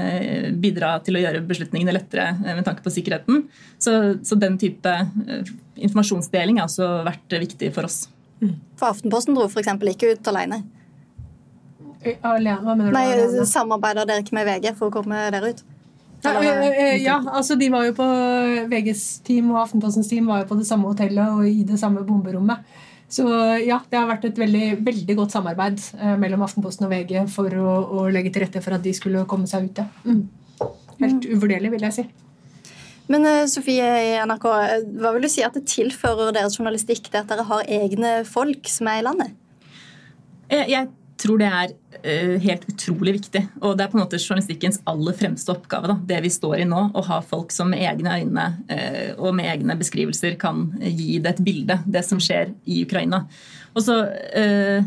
bidra 0.62 0.94
til 1.04 1.18
å 1.18 1.24
gjøre 1.24 1.42
beslutningene 1.48 1.96
lettere 1.96 2.30
med 2.44 2.62
tanke 2.66 2.86
på 2.86 2.94
sikkerheten. 2.94 3.48
Så, 3.82 3.96
så 4.22 4.38
den 4.38 4.60
type 4.62 4.94
informasjonsdeling 5.74 6.62
har 6.62 6.70
også 6.70 6.90
vært 7.08 7.38
viktig 7.42 7.74
for 7.74 7.90
oss. 7.90 8.04
For 8.78 8.92
Aftenposten 8.92 9.34
dro 9.34 9.48
f.eks. 9.50 9.74
ikke 9.90 10.14
ut 10.14 10.30
alene? 10.30 10.62
Alene, 12.22 12.74
mener 12.76 12.90
du? 12.92 12.94
Nei. 12.94 13.46
Samarbeider 13.48 14.06
dere 14.06 14.22
ikke 14.22 14.36
med 14.36 14.46
VG 14.46 14.74
for 14.78 14.92
å 14.92 14.94
komme 15.00 15.26
dere 15.34 15.54
ut? 15.54 15.64
Ja, 16.24 16.30
Eller- 16.40 16.72
eh, 16.72 16.94
eh, 16.94 17.02
ja, 17.02 17.18
altså 17.20 17.58
de 17.58 17.68
var 17.68 17.84
jo 17.84 17.92
på 17.92 18.06
VGs 18.70 19.20
team 19.24 19.50
og 19.52 19.60
Aftenpostens 19.66 20.08
team 20.08 20.26
var 20.26 20.42
jo 20.42 20.48
på 20.54 20.58
det 20.58 20.66
samme 20.66 20.88
hotellet 20.88 21.28
og 21.28 21.44
i 21.46 21.62
det 21.68 21.78
samme 21.78 22.04
bomberommet. 22.06 22.64
Så 23.08 23.26
ja, 23.62 23.78
det 23.90 23.98
har 23.98 24.08
vært 24.08 24.24
et 24.24 24.38
veldig, 24.40 24.84
veldig 24.84 25.16
godt 25.16 25.34
samarbeid 25.36 25.78
eh, 26.00 26.16
mellom 26.16 26.42
Aftenposten 26.46 26.86
og 26.86 26.90
VG 26.94 27.28
for 27.30 27.52
å, 27.52 27.74
å 28.00 28.06
legge 28.10 28.32
til 28.32 28.46
rette 28.46 28.62
for 28.64 28.74
at 28.74 28.82
de 28.82 28.94
skulle 28.96 29.26
komme 29.30 29.46
seg 29.46 29.68
ut. 29.68 29.82
Ja. 29.82 29.86
Mm. 30.08 30.24
Helt 31.02 31.28
uvurderlig, 31.28 31.70
vil 31.74 31.84
jeg 31.86 31.96
si. 31.98 32.06
Men 33.12 33.26
eh, 33.28 33.44
Sofie 33.50 33.84
i 33.84 34.10
NRK, 34.24 34.48
eh, 34.64 34.88
hva 35.02 35.12
vil 35.14 35.26
du 35.26 35.30
si 35.30 35.44
at 35.44 35.54
det 35.54 35.66
tilfører 35.68 36.32
deres 36.32 36.56
journalistikk 36.56 37.10
det 37.12 37.20
at 37.22 37.30
dere 37.30 37.44
har 37.50 37.68
egne 37.68 38.16
folk 38.26 38.70
som 38.72 38.88
er 38.88 39.02
i 39.02 39.06
landet? 39.06 39.36
Jeg 40.48 40.88
tror 41.20 41.40
det 41.40 41.48
er 41.48 41.72
eh, 42.02 42.34
helt 42.42 42.64
utrolig 42.70 43.16
viktig. 43.18 43.42
Og 43.62 43.76
det 43.76 43.84
er 43.84 43.92
på 43.92 43.98
en 43.98 44.04
måte 44.04 44.20
journalistikkens 44.20 44.80
aller 44.90 45.16
fremste 45.16 45.52
oppgave. 45.54 45.90
Da, 45.90 45.96
det 46.10 46.20
vi 46.26 46.32
står 46.32 46.62
i 46.62 46.66
nå. 46.68 46.80
Å 46.94 47.04
ha 47.08 47.20
folk 47.24 47.54
som 47.54 47.70
med 47.72 47.84
egne 47.86 48.18
øyne 48.20 48.48
eh, 48.72 49.14
og 49.14 49.36
med 49.38 49.50
egne 49.52 49.78
beskrivelser 49.80 50.38
kan 50.40 50.66
gi 50.80 51.20
det 51.22 51.36
et 51.36 51.44
bilde, 51.46 51.78
det 51.86 52.04
som 52.06 52.20
skjer 52.22 52.52
i 52.66 52.82
Ukraina. 52.86 53.24
Og 53.74 53.86
så 53.86 54.00
eh, 54.36 54.84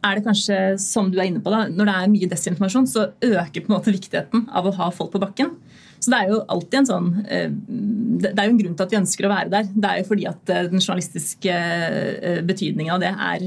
er 0.00 0.16
det 0.16 0.24
kanskje, 0.24 0.58
som 0.80 1.10
du 1.12 1.18
er 1.20 1.28
inne 1.28 1.42
på, 1.44 1.52
da, 1.52 1.66
når 1.68 1.88
det 1.88 1.96
er 1.96 2.12
mye 2.14 2.30
desinformasjon, 2.30 2.88
så 2.88 3.10
øker 3.12 3.60
på 3.60 3.68
en 3.68 3.76
måte 3.76 3.92
viktigheten 3.92 4.46
av 4.56 4.68
å 4.68 4.76
ha 4.78 4.88
folk 4.94 5.12
på 5.14 5.22
bakken. 5.22 5.52
Så 6.00 6.12
det 6.12 6.18
er 6.18 6.30
jo 6.32 6.38
alltid 6.48 6.78
en 6.78 6.88
sånn 6.88 7.08
eh, 7.28 7.50
Det 7.50 8.30
er 8.32 8.46
jo 8.48 8.54
en 8.54 8.60
grunn 8.62 8.76
til 8.76 8.86
at 8.86 8.94
vi 8.94 8.98
ønsker 9.00 9.26
å 9.26 9.32
være 9.32 9.52
der. 9.52 9.68
Det 9.74 9.90
er 9.90 10.00
jo 10.00 10.06
fordi 10.08 10.26
at 10.30 10.52
eh, 10.54 10.68
den 10.72 10.80
journalistiske 10.80 11.56
eh, 11.56 12.40
betydningen 12.48 12.94
av 12.94 13.02
det 13.02 13.10
er 13.12 13.44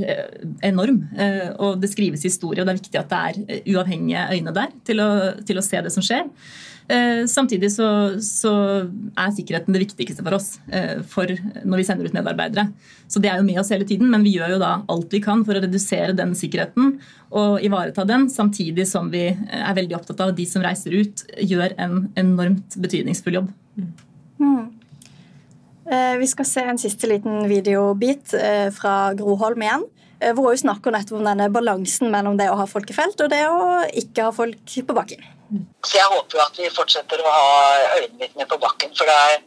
enorm. 0.69 1.01
Og 1.63 1.81
det 1.81 1.89
skrives 1.91 2.25
historie, 2.25 2.61
og 2.61 2.67
det 2.67 2.75
er 2.75 2.81
viktig 2.81 2.99
at 2.99 3.11
det 3.11 3.21
er 3.23 3.73
uavhengige 3.73 4.27
øyne 4.37 4.53
der 4.55 4.75
til 4.87 5.01
å, 5.03 5.09
til 5.45 5.59
å 5.59 5.65
se 5.65 5.81
det 5.85 5.93
som 5.93 6.05
skjer. 6.05 6.29
Eh, 6.87 7.23
Samtidig 7.29 7.71
så, 7.71 7.87
så 8.23 8.53
er 8.83 9.31
sikkerheten 9.35 9.75
det 9.75 9.83
viktigste 9.85 10.23
for 10.25 10.35
oss 10.37 10.57
eh, 10.67 10.99
for 11.07 11.31
når 11.63 11.79
vi 11.79 11.85
sender 11.87 12.09
ut 12.09 12.15
medarbeidere. 12.15 12.67
Så 13.07 13.21
det 13.23 13.31
er 13.31 13.39
jo 13.39 13.47
med 13.47 13.61
oss 13.61 13.71
hele 13.73 13.87
tiden, 13.87 14.09
men 14.11 14.25
vi 14.25 14.35
gjør 14.35 14.55
jo 14.55 14.61
da 14.61 14.73
alt 14.91 15.13
vi 15.13 15.21
kan 15.23 15.45
for 15.47 15.55
å 15.55 15.63
redusere 15.63 16.15
den 16.17 16.35
sikkerheten 16.37 16.97
og 17.33 17.63
ivareta 17.65 18.05
den, 18.07 18.27
samtidig 18.31 18.87
som 18.89 19.11
vi 19.13 19.29
eh, 19.31 19.63
er 19.63 19.77
veldig 19.79 19.99
opptatt 19.99 20.23
av 20.25 20.33
at 20.33 20.39
de 20.39 20.47
som 20.49 20.65
reiser 20.65 20.95
ut, 20.99 21.25
gjør 21.39 21.77
en 21.81 21.99
enormt 22.19 22.79
betydningsfull 22.83 23.41
jobb. 23.41 23.51
Mm. 24.43 24.63
Vi 26.19 26.27
skal 26.31 26.47
se 26.47 26.61
en 26.63 26.79
siste 26.79 27.09
liten 27.11 27.43
videobit 27.49 28.31
eh, 28.39 28.69
fra 28.73 29.11
Groholm 29.19 29.65
igjen. 29.65 29.83
Eh, 30.23 30.33
Hvor 30.33 30.49
hun 30.51 30.61
snakker 30.63 30.95
nettopp 30.95 31.19
om 31.19 31.27
denne 31.27 31.49
balansen 31.53 32.11
mellom 32.13 32.39
det 32.39 32.49
å 32.51 32.57
ha 32.59 32.67
folk 32.69 32.89
i 32.89 32.97
felt 32.97 33.21
og 33.21 33.31
det 33.33 33.43
å 33.49 33.83
ikke 34.03 34.27
ha 34.27 34.33
folk 34.35 34.75
på 34.89 34.97
bakken. 34.97 35.23
Så 35.85 35.99
jeg 35.99 36.09
håper 36.09 36.39
jo 36.39 36.43
at 36.43 36.59
vi 36.59 36.69
fortsetter 36.73 37.21
å 37.21 37.31
ha 37.31 37.47
øyenvitner 37.99 38.47
på 38.49 38.57
bakken, 38.61 38.93
for 38.97 39.09
det 39.09 39.17
er, 39.29 39.41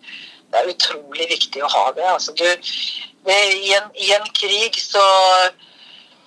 det 0.52 0.60
er 0.60 0.72
utrolig 0.72 1.28
viktig 1.32 1.62
å 1.64 1.70
ha 1.72 1.84
det. 1.96 2.06
Altså, 2.12 2.34
du, 2.38 2.44
i, 2.46 3.72
en, 3.74 3.88
I 3.94 4.12
en 4.14 4.28
krig 4.36 4.78
så, 4.78 5.02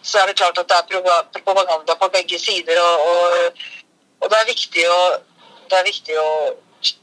så 0.02 0.20
er 0.20 0.32
det 0.32 0.40
klart 0.42 0.60
at 0.60 0.68
det 0.72 0.80
er 0.82 1.44
propaganda 1.46 1.96
på 1.96 2.12
begge 2.16 2.42
sider, 2.42 2.82
og, 2.84 3.06
og, 3.14 3.62
og 4.20 4.34
det, 4.34 4.42
er 4.42 4.50
viktig 4.52 4.88
å, 4.92 5.00
det 5.70 5.80
er 5.80 5.88
viktig 5.88 6.20
å 6.20 6.30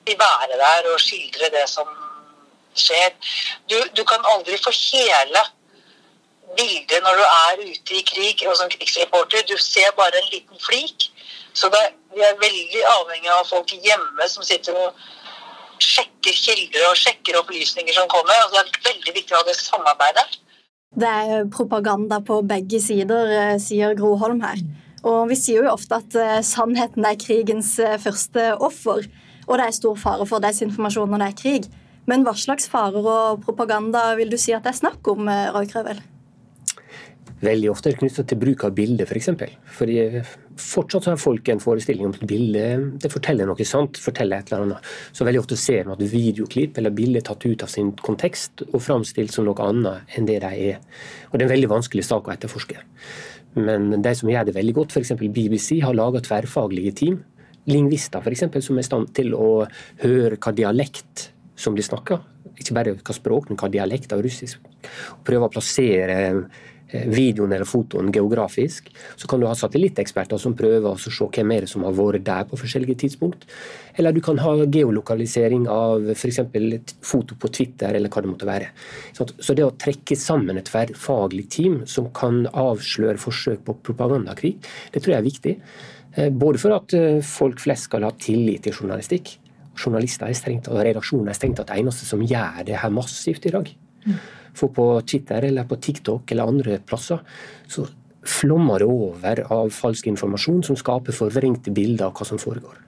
være 0.06 0.58
der 0.60 0.90
og 0.92 1.00
skildre 1.00 1.52
det 1.54 1.64
som 1.70 1.88
skjer. 2.76 3.14
Du, 3.70 3.78
du 3.96 4.04
kan 4.04 4.24
aldri 4.34 4.58
få 4.60 4.72
hele 4.74 5.42
bildet 6.58 7.04
når 7.04 7.20
du 7.20 7.24
er 7.26 7.62
ute 7.70 7.98
i 7.98 8.04
krig 8.06 8.46
og 8.48 8.56
som 8.58 8.70
krigsreporter. 8.72 9.44
Du 9.50 9.56
ser 9.60 9.92
bare 9.98 10.22
en 10.22 10.32
liten 10.32 10.62
flik. 10.62 11.10
Så 11.56 11.70
det, 11.72 11.84
vi 12.14 12.24
er 12.24 12.40
veldig 12.40 12.82
avhengig 12.92 13.30
av 13.32 13.46
folk 13.48 13.70
hjemme 13.72 14.28
som 14.28 14.44
sitter 14.44 14.76
og 14.76 14.96
sjekker 15.82 16.36
kilder 16.36 16.88
og 16.90 16.98
sjekker 17.00 17.38
opplysninger 17.40 17.96
som 17.96 18.08
kommer. 18.12 18.36
Og 18.46 18.56
det 18.56 18.64
er 18.64 18.90
veldig 18.90 19.14
viktig 19.20 19.36
å 19.36 19.40
ha 19.40 19.48
det 19.48 19.56
samarbeidet. 19.60 20.26
Det 20.96 21.08
er 21.08 21.48
propaganda 21.52 22.22
på 22.24 22.40
begge 22.48 22.80
sider, 22.80 23.32
eh, 23.36 23.58
sier 23.60 23.94
Groholm 23.98 24.40
her. 24.40 24.60
Og 25.04 25.28
vi 25.28 25.36
sier 25.36 25.64
jo 25.64 25.74
ofte 25.74 25.98
at 26.00 26.16
eh, 26.16 26.40
sannheten 26.40 27.04
er 27.04 27.18
krigens 27.20 27.78
eh, 27.78 27.98
første 28.00 28.54
offer. 28.56 29.04
Og 29.46 29.58
det 29.58 29.66
er 29.66 29.76
stor 29.76 29.98
fare 30.00 30.26
for 30.26 30.42
desinformasjon 30.42 31.12
når 31.12 31.22
det 31.22 31.28
er 31.28 31.40
krig. 31.42 31.70
Men 32.08 32.24
hva 32.24 32.32
slags 32.38 32.68
farer 32.70 33.04
og 33.04 33.44
propaganda 33.44 34.14
vil 34.16 34.30
du 34.30 34.38
si 34.40 34.54
at 34.56 34.64
det 34.64 34.72
er 34.72 34.80
snakk 34.80 35.08
om, 35.10 35.28
Roy 35.54 35.66
Krøvel? 35.70 36.00
Veldig 37.44 37.68
ofte 37.68 37.90
er 37.90 37.98
knyttet 37.98 38.30
til 38.30 38.38
bruk 38.40 38.62
av 38.64 38.72
bilde, 38.76 39.04
f.eks. 39.04 39.26
For. 39.36 39.56
Fordi 39.78 39.96
fortsatt 40.56 41.08
har 41.10 41.18
folk 41.20 41.50
en 41.52 41.60
forestilling 41.60 42.08
om 42.08 42.14
at 42.16 42.24
bildet 42.28 42.86
det 43.02 43.10
forteller 43.12 43.48
noe 43.48 43.66
sant. 43.68 44.00
forteller 44.00 44.40
et 44.40 44.52
eller 44.52 44.64
annet. 44.64 44.90
Så 45.12 45.26
veldig 45.28 45.42
ofte 45.42 45.58
ser 45.60 45.84
man 45.84 45.98
at 45.98 46.12
videoklipp 46.12 46.78
eller 46.80 46.94
bilder 46.96 47.20
er 47.20 47.26
tatt 47.28 47.44
ut 47.44 47.64
av 47.66 47.68
sin 47.72 47.92
kontekst 48.00 48.64
og 48.70 48.80
framstilt 48.80 49.34
som 49.34 49.44
noe 49.44 49.66
annet 49.68 50.16
enn 50.16 50.28
det 50.28 50.38
de 50.46 50.52
er. 50.70 50.78
Og 51.28 51.36
Det 51.36 51.44
er 51.44 51.48
en 51.50 51.54
veldig 51.54 51.72
vanskelig 51.74 52.06
sak 52.08 52.28
å 52.28 52.32
etterforske. 52.32 52.80
Men 53.56 53.90
de 54.04 54.14
som 54.16 54.30
gjør 54.32 54.48
det 54.48 54.56
veldig 54.56 54.74
godt, 54.76 54.96
f.eks. 54.96 55.12
BBC, 55.20 55.80
har 55.84 55.96
laga 55.96 56.22
tverrfaglige 56.24 56.94
team. 56.96 57.18
Lingvister 57.68 58.24
f.eks., 58.24 58.46
som 58.64 58.78
er 58.78 58.84
i 58.84 58.88
stand 58.88 59.12
til 59.16 59.36
å 59.36 59.66
høre 60.00 60.40
hva 60.40 60.54
dialekt 60.56 61.30
som 61.56 61.76
de 61.76 61.84
snakker. 61.84 62.22
Ikke 62.56 62.76
bare 62.76 62.96
hva 62.96 63.16
språk, 63.16 63.50
men 63.50 63.60
hva 63.60 63.68
dialekt 63.72 64.12
av 64.16 64.24
russisk. 64.24 64.64
Prøve 65.26 65.48
å 65.48 65.52
plassere 65.52 66.16
videoen 66.92 67.52
eller 67.52 67.66
fotoen 67.68 68.12
geografisk. 68.14 68.92
Så 69.16 69.28
kan 69.28 69.40
du 69.40 69.46
ha 69.48 69.54
satellitteksperter 69.58 70.38
som 70.38 70.54
prøver 70.58 70.92
å 70.92 70.98
se 71.00 71.10
hvem 71.10 71.54
er 71.54 71.64
det 71.64 71.70
som 71.70 71.84
har 71.86 71.96
vært 71.96 72.26
der 72.26 72.46
på 72.48 72.58
forskjellige 72.60 73.00
tidspunkt. 73.02 73.46
Eller 73.96 74.14
du 74.14 74.20
kan 74.24 74.38
ha 74.42 74.52
geolokalisering 74.62 75.66
av 75.72 76.10
f.eks. 76.12 76.40
foto 77.00 77.38
på 77.40 77.50
Twitter, 77.50 77.96
eller 77.96 78.12
hva 78.12 78.22
det 78.22 78.30
måtte 78.30 78.48
være. 78.48 78.70
Så 79.16 79.56
det 79.56 79.64
å 79.64 79.74
trekke 79.74 80.18
sammen 80.18 80.60
et 80.60 80.68
tverrfaglig 80.70 81.48
team 81.56 81.80
som 81.90 82.10
kan 82.14 82.44
avsløre 82.52 83.20
forsøk 83.20 83.64
på 83.66 83.78
propagandakrig, 83.90 84.56
det 84.92 85.02
tror 85.02 85.16
jeg 85.16 85.22
er 85.22 85.30
viktig. 85.30 85.56
Eh, 86.16 86.30
Både 86.30 86.60
for 86.60 86.76
at 86.76 86.94
eh, 86.96 87.22
folk 87.24 87.60
flest 87.62 87.90
skal 87.90 88.06
ha 88.06 88.12
tillit 88.20 88.66
til 88.66 88.76
journalistikk. 88.76 89.36
Journalister 89.76 90.28
er 90.28 90.38
strengt, 90.38 90.70
og 90.72 90.80
redaksjoner 90.80 91.32
er 91.32 91.36
strengt 91.36 91.60
tatt 91.60 91.74
eneste 91.76 92.08
som 92.08 92.22
gjør 92.24 92.62
det 92.68 92.78
her 92.80 92.94
massivt 92.94 93.48
i 93.48 93.52
dag. 93.58 93.74
For 94.56 94.72
på 94.72 94.88
Twitter 95.04 95.44
eller 95.50 95.68
på 95.68 95.76
TikTok 95.76 96.32
eller 96.32 96.48
andre 96.48 96.78
plasser 96.80 97.20
så 97.68 97.84
flommer 98.26 98.82
det 98.82 98.88
over 98.90 99.42
av 99.52 99.70
falsk 99.74 100.08
informasjon 100.10 100.64
som 100.66 100.78
skaper 100.78 101.14
forvrengte 101.14 101.74
bilder 101.74 102.08
av 102.08 102.16
hva 102.16 102.26
som 102.26 102.40
foregår. 102.42 102.80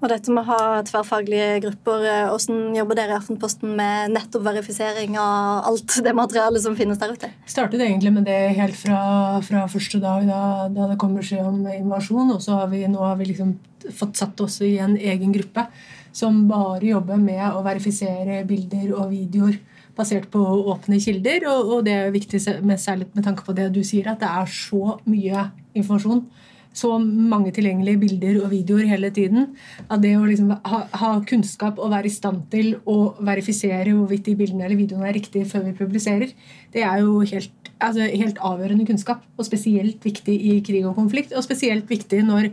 Og 0.00 0.08
dette 0.08 0.32
med 0.32 0.46
å 0.46 0.48
ha 0.48 0.80
tverrfaglige 0.88 1.58
grupper, 1.66 2.04
eh, 2.08 2.28
hvordan 2.30 2.76
jobber 2.76 2.96
dere 2.96 3.12
i 3.12 3.18
Aftenposten 3.18 3.74
med 3.76 4.14
nettopp 4.14 4.46
verifisering 4.46 5.18
av 5.20 5.66
alt 5.68 5.96
det 6.04 6.14
materialet 6.16 6.62
som 6.64 6.76
finnes 6.76 6.98
der 6.98 7.12
ute? 7.12 7.28
Vi 7.44 7.52
startet 7.52 7.82
egentlig 7.84 8.12
med 8.14 8.24
det 8.24 8.56
helt 8.56 8.78
fra, 8.80 9.40
fra 9.44 9.66
første 9.68 10.00
dag 10.00 10.24
da, 10.26 10.68
da 10.72 10.88
det 10.88 10.98
kom 10.98 11.18
beskjed 11.18 11.44
om 11.44 11.66
invasjon. 11.68 12.32
Og 12.32 12.40
så 12.40 12.62
har 12.62 12.70
vi 12.72 12.86
nå 12.88 12.98
har 12.98 13.18
vi 13.20 13.28
liksom 13.28 13.58
fått 13.92 14.16
satt 14.16 14.40
oss 14.40 14.60
i 14.64 14.78
en 14.80 14.96
egen 14.96 15.34
gruppe 15.36 15.66
som 16.12 16.46
bare 16.48 16.80
jobber 16.94 17.20
med 17.20 17.44
å 17.52 17.60
verifisere 17.62 18.40
bilder 18.48 18.94
og 18.96 19.12
videoer 19.12 19.60
basert 20.00 20.28
på 20.32 20.42
åpne 20.72 21.00
kilder. 21.02 21.46
Og, 21.52 21.74
og 21.76 21.86
det 21.86 21.96
er 21.96 22.06
jo 22.08 22.16
viktig, 22.18 22.42
med, 22.66 22.80
særlig 22.82 23.10
med 23.14 23.26
tanke 23.26 23.46
på 23.46 23.56
det 23.56 23.70
du 23.74 23.82
sier, 23.86 24.12
at 24.12 24.22
det 24.22 24.30
er 24.30 24.54
så 24.54 24.96
mye 25.08 25.50
informasjon. 25.76 26.24
Så 26.72 26.92
mange 27.02 27.50
tilgjengelige 27.50 27.98
bilder 27.98 28.36
og 28.44 28.52
videoer 28.52 28.86
hele 28.86 29.10
tiden. 29.10 29.56
At 29.90 30.04
det 30.04 30.14
å 30.18 30.26
liksom 30.26 30.52
ha, 30.54 30.82
ha 31.02 31.10
kunnskap 31.26 31.80
og 31.82 31.90
være 31.90 32.06
i 32.06 32.14
stand 32.14 32.44
til 32.52 32.76
å 32.88 33.12
verifisere 33.26 33.90
hvorvidt 33.90 34.28
de 34.28 34.36
bildene 34.38 34.68
eller 34.68 34.78
videoene 34.78 35.10
er 35.10 35.18
riktige 35.18 35.48
før 35.50 35.66
vi 35.66 35.74
publiserer, 35.80 36.30
det 36.70 36.84
er 36.86 37.02
jo 37.02 37.18
helt, 37.26 37.72
altså, 37.82 38.06
helt 38.06 38.38
avgjørende 38.38 38.86
kunnskap. 38.86 39.26
Og 39.36 39.50
spesielt 39.50 40.06
viktig 40.06 40.36
i 40.52 40.60
krig 40.66 40.86
og 40.86 40.94
konflikt. 41.00 41.34
Og 41.34 41.46
spesielt 41.46 41.90
viktig 41.90 42.22
når 42.28 42.52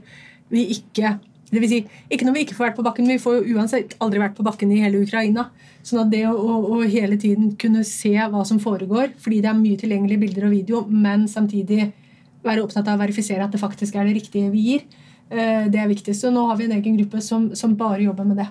vi 0.50 0.66
ikke 0.74 1.18
det 1.48 1.62
vil 1.64 1.70
si, 1.72 1.78
ikke 2.12 2.28
når 2.28 2.36
vi 2.36 2.42
ikke 2.44 2.58
får 2.58 2.66
vært 2.66 2.78
på 2.80 2.84
bakken. 2.84 3.08
Vi 3.08 3.22
får 3.24 3.38
jo 3.38 3.56
uansett 3.56 3.96
aldri 4.04 4.20
vært 4.20 4.36
på 4.36 4.44
bakken 4.44 4.72
i 4.76 4.82
hele 4.82 5.00
Ukraina. 5.06 5.48
Sånn 5.86 6.02
at 6.04 6.12
det 6.12 6.26
å, 6.28 6.36
å 6.36 6.82
hele 6.84 7.16
tiden 7.22 7.54
kunne 7.60 7.86
se 7.88 8.12
hva 8.12 8.44
som 8.48 8.60
foregår, 8.60 9.14
fordi 9.24 9.40
det 9.46 9.52
er 9.52 9.60
mye 9.62 9.80
tilgjengelige 9.80 10.24
bilder 10.26 10.50
og 10.50 10.56
video, 10.58 10.84
men 10.92 11.24
samtidig 11.32 11.88
være 12.44 12.66
opptatt 12.66 12.88
av 12.88 13.00
å 13.00 13.04
verifisere 13.06 13.46
at 13.46 13.56
det 13.56 13.62
faktisk 13.62 13.96
er 13.96 14.10
det 14.10 14.18
riktige 14.20 14.52
vi 14.52 14.66
gir, 14.72 14.84
eh, 15.32 15.70
det 15.72 15.80
er 15.80 15.92
viktig. 15.92 16.16
Så 16.16 16.34
nå 16.36 16.44
har 16.50 16.60
vi 16.60 16.68
en 16.68 16.76
egen 16.82 17.00
gruppe 17.00 17.24
som, 17.24 17.54
som 17.56 17.76
bare 17.80 18.04
jobber 18.04 18.28
med 18.28 18.44
det. 18.44 18.50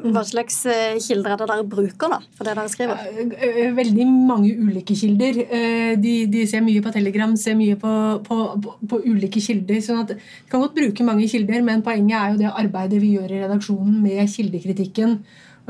Hva 0.00 0.22
slags 0.24 0.54
eh, 0.70 0.96
kilder 1.02 1.34
er 1.34 1.40
det 1.40 1.48
dere 1.50 1.64
bruker 1.66 2.12
da, 2.12 2.20
for 2.38 2.46
det 2.46 2.54
dere 2.56 2.70
skriver? 2.72 3.74
Veldig 3.76 4.06
mange 4.06 4.52
ulike 4.54 4.94
kilder. 4.96 5.40
Eh, 5.44 5.96
De, 6.00 6.14
de 6.30 6.46
ser 6.48 6.62
mye 6.64 6.80
på 6.84 6.92
Telegram, 6.94 7.34
ser 7.36 7.58
mye 7.58 7.74
på, 7.76 7.90
på, 8.24 8.38
på, 8.62 8.76
på 8.88 9.00
ulike 9.10 9.42
kilder. 9.42 9.80
sånn 9.84 10.04
at 10.04 10.14
Vi 10.14 10.48
kan 10.52 10.62
godt 10.62 10.78
bruke 10.78 11.04
mange 11.04 11.26
kilder, 11.28 11.60
men 11.66 11.82
poenget 11.82 12.16
er 12.16 12.32
jo 12.32 12.40
det 12.44 12.52
arbeidet 12.62 13.02
vi 13.02 13.16
gjør 13.18 13.34
i 13.34 13.42
redaksjonen 13.44 14.00
med 14.06 14.22
kildekritikken. 14.30 15.18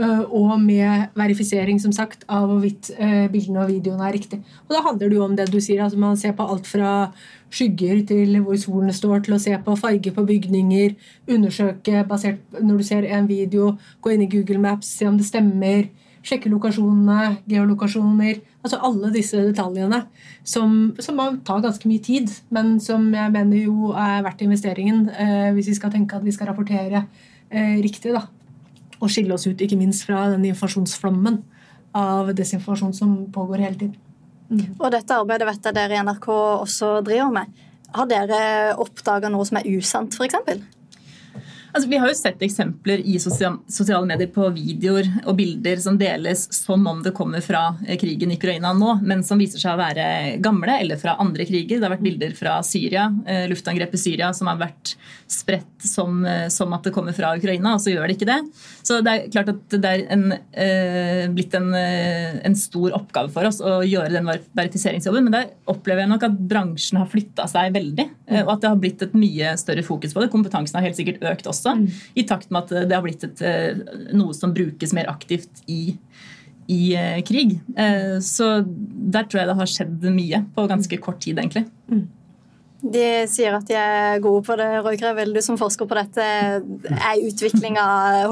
Og 0.00 0.52
med 0.62 1.11
verifisering 1.18 1.80
som 1.83 1.92
sagt, 1.92 2.22
av 2.30 2.46
hvorvidt 2.48 2.88
bildene 3.33 3.64
og 3.64 3.68
videoene 3.68 4.06
er 4.06 4.14
riktig. 4.16 4.38
Og 4.68 4.72
Da 4.72 4.80
handler 4.87 5.11
det 5.11 5.18
jo 5.18 5.24
om 5.26 5.35
det 5.37 5.50
du 5.52 5.59
sier. 5.61 5.83
altså 5.85 5.98
Man 6.00 6.16
ser 6.16 6.33
på 6.38 6.46
alt 6.46 6.70
fra 6.70 7.11
skygger 7.51 8.05
til 8.09 8.37
hvor 8.45 8.59
solen 8.61 8.95
står, 8.95 9.25
til 9.27 9.37
å 9.37 9.41
se 9.43 9.57
på 9.65 9.77
farge 9.79 10.13
på 10.15 10.27
bygninger, 10.27 10.95
undersøke 11.31 12.05
basert 12.09 12.61
når 12.61 12.81
du 12.81 12.87
ser 12.87 13.09
en 13.11 13.29
video, 13.29 13.75
gå 14.01 14.15
inn 14.15 14.25
i 14.27 14.31
Google 14.31 14.61
Maps, 14.63 14.93
se 14.99 15.09
om 15.09 15.19
det 15.19 15.29
stemmer, 15.29 15.89
sjekke 16.27 16.51
lokasjonene, 16.53 17.37
geolokasjoner. 17.49 18.43
Altså 18.61 18.77
alle 18.85 19.09
disse 19.15 19.41
detaljene 19.41 20.03
som, 20.45 20.93
som 21.01 21.23
tar 21.47 21.63
ganske 21.65 21.89
mye 21.89 22.03
tid, 22.05 22.29
men 22.53 22.75
som 22.83 23.07
jeg 23.17 23.33
mener 23.33 23.65
jo 23.65 23.95
er 23.95 24.21
verdt 24.27 24.45
investeringen 24.45 25.07
eh, 25.15 25.49
hvis 25.57 25.73
vi 25.73 25.79
skal 25.81 25.95
tenke 25.95 26.19
at 26.19 26.27
vi 26.27 26.35
skal 26.37 26.53
rapportere 26.53 27.07
eh, 27.49 27.81
riktig. 27.81 28.13
da 28.13 28.27
og 29.01 29.09
skille 29.09 29.35
oss 29.35 29.49
ut 29.49 29.61
ikke 29.65 29.79
minst 29.81 30.05
fra 30.07 30.27
den 30.33 30.45
informasjonsflommen 30.51 31.41
av 31.97 32.31
desinformasjon 32.37 32.95
som 32.95 33.17
pågår 33.33 33.65
hele 33.65 33.79
tiden. 33.81 34.10
Mm. 34.51 34.77
Og 34.79 34.91
dette 34.93 35.17
arbeidet 35.17 35.47
vet 35.47 35.69
jeg 35.69 35.77
dere 35.77 35.97
i 35.97 36.03
NRK 36.05 36.29
også 36.35 36.99
driver 37.07 37.33
med. 37.35 37.65
Har 37.95 38.07
dere 38.11 38.43
oppdaga 38.83 39.31
noe 39.31 39.47
som 39.47 39.59
er 39.61 39.69
usant, 39.71 40.15
f.eks.? 40.15 40.61
Altså, 41.72 41.88
vi 41.90 41.98
har 42.02 42.11
jo 42.11 42.16
sett 42.18 42.40
eksempler 42.42 43.02
i 43.06 43.14
sosiale 43.20 44.02
medier 44.09 44.30
på 44.35 44.48
videoer 44.54 45.06
og 45.22 45.37
bilder 45.38 45.78
som 45.83 45.98
deles 46.00 46.42
som 46.54 46.83
om 46.90 47.02
det 47.04 47.12
kommer 47.14 47.42
fra 47.44 47.76
eh, 47.87 47.98
krigen 48.00 48.33
i 48.33 48.38
Ukraina 48.38 48.72
nå, 48.74 48.96
men 49.06 49.22
som 49.26 49.38
viser 49.38 49.62
seg 49.62 49.76
å 49.76 49.80
være 49.80 50.06
gamle 50.42 50.80
eller 50.83 50.98
fra 50.98 51.14
andre 51.22 51.46
kriger. 51.46 51.78
Det 51.78 51.87
har 51.87 51.94
vært 51.94 52.06
bilder 52.06 52.35
fra 52.38 52.56
Syria, 52.66 53.06
eh, 53.26 53.46
luftangrep 53.50 53.94
i 53.94 54.00
Syria 54.02 54.33
som 54.35 54.50
har 54.50 54.59
vært 54.59 54.96
spredt 55.30 55.87
som, 55.87 56.24
eh, 56.26 56.48
som, 56.50 56.74
at 56.74 56.88
det 56.88 56.94
kommer 56.96 57.14
fra 57.14 57.37
Ukraina, 57.38 57.76
og 57.76 57.85
så 57.85 57.94
gjør 57.94 58.11
det 58.11 58.18
ikke 58.18 58.30
det. 58.33 58.40
Så 58.83 58.98
det 59.06 59.14
er 59.14 59.30
klart 59.30 59.52
at 59.54 59.78
det 59.78 59.92
er 59.94 60.04
en, 60.11 60.26
eh, 60.35 61.28
blitt 61.30 61.54
en, 61.54 61.70
en, 61.74 62.59
stor 62.61 62.96
oppgave 62.98 63.30
for 63.33 63.46
oss 63.46 63.61
å 63.62 63.78
gjøre 63.87 64.11
den 64.16 64.26
verifiseringsjobben, 64.59 65.28
men 65.28 65.37
der 65.37 65.46
opplever 65.70 66.02
jeg 66.02 66.11
nok 66.11 66.26
at 66.26 66.42
bransjen 66.50 66.98
har 66.98 67.09
flytta 67.09 67.46
seg 67.48 67.78
veldig, 67.78 68.09
og 68.42 68.50
at 68.56 68.64
det 68.64 68.68
har 68.72 68.83
blitt 68.83 69.02
et 69.06 69.14
mye 69.16 69.54
større 69.61 69.85
fokus 69.87 70.12
på 70.14 70.22
det. 70.22 70.33
Kompetansen 70.35 70.76
har 70.78 70.88
helt 70.88 70.98
sikkert 70.98 71.22
økt 71.30 71.48
også 71.50 71.60
også. 71.61 71.77
Mm. 71.79 71.88
I 72.16 72.27
takt 72.29 72.51
med 72.51 72.64
at 72.64 72.88
det 72.88 72.96
har 72.96 73.05
blitt 73.05 73.27
et, 73.29 73.42
eh, 73.44 73.83
noe 74.16 74.37
som 74.37 74.55
brukes 74.57 74.94
mer 74.96 75.11
aktivt 75.12 75.62
i, 75.70 75.96
i 76.73 76.81
eh, 76.96 77.20
krig. 77.27 77.59
Eh, 77.77 78.16
så 78.25 78.53
der 78.64 79.29
tror 79.29 79.42
jeg 79.42 79.53
det 79.53 79.59
har 79.61 79.75
skjedd 79.75 80.09
mye 80.16 80.44
på 80.57 80.66
ganske 80.70 81.01
kort 81.05 81.20
tid, 81.25 81.38
egentlig. 81.38 81.66
Mm. 81.92 82.07
De 82.81 83.05
sier 83.29 83.53
at 83.53 83.66
de 83.69 83.77
er 83.77 84.23
gode 84.25 84.40
på 84.47 84.57
det. 84.57 84.69
Roy 84.85 84.97
vil 85.19 85.35
du 85.37 85.40
som 85.45 85.59
forsker 85.61 85.88
på 85.88 85.99
dette, 85.99 86.25
er 86.25 87.25
utviklinga 87.27 87.85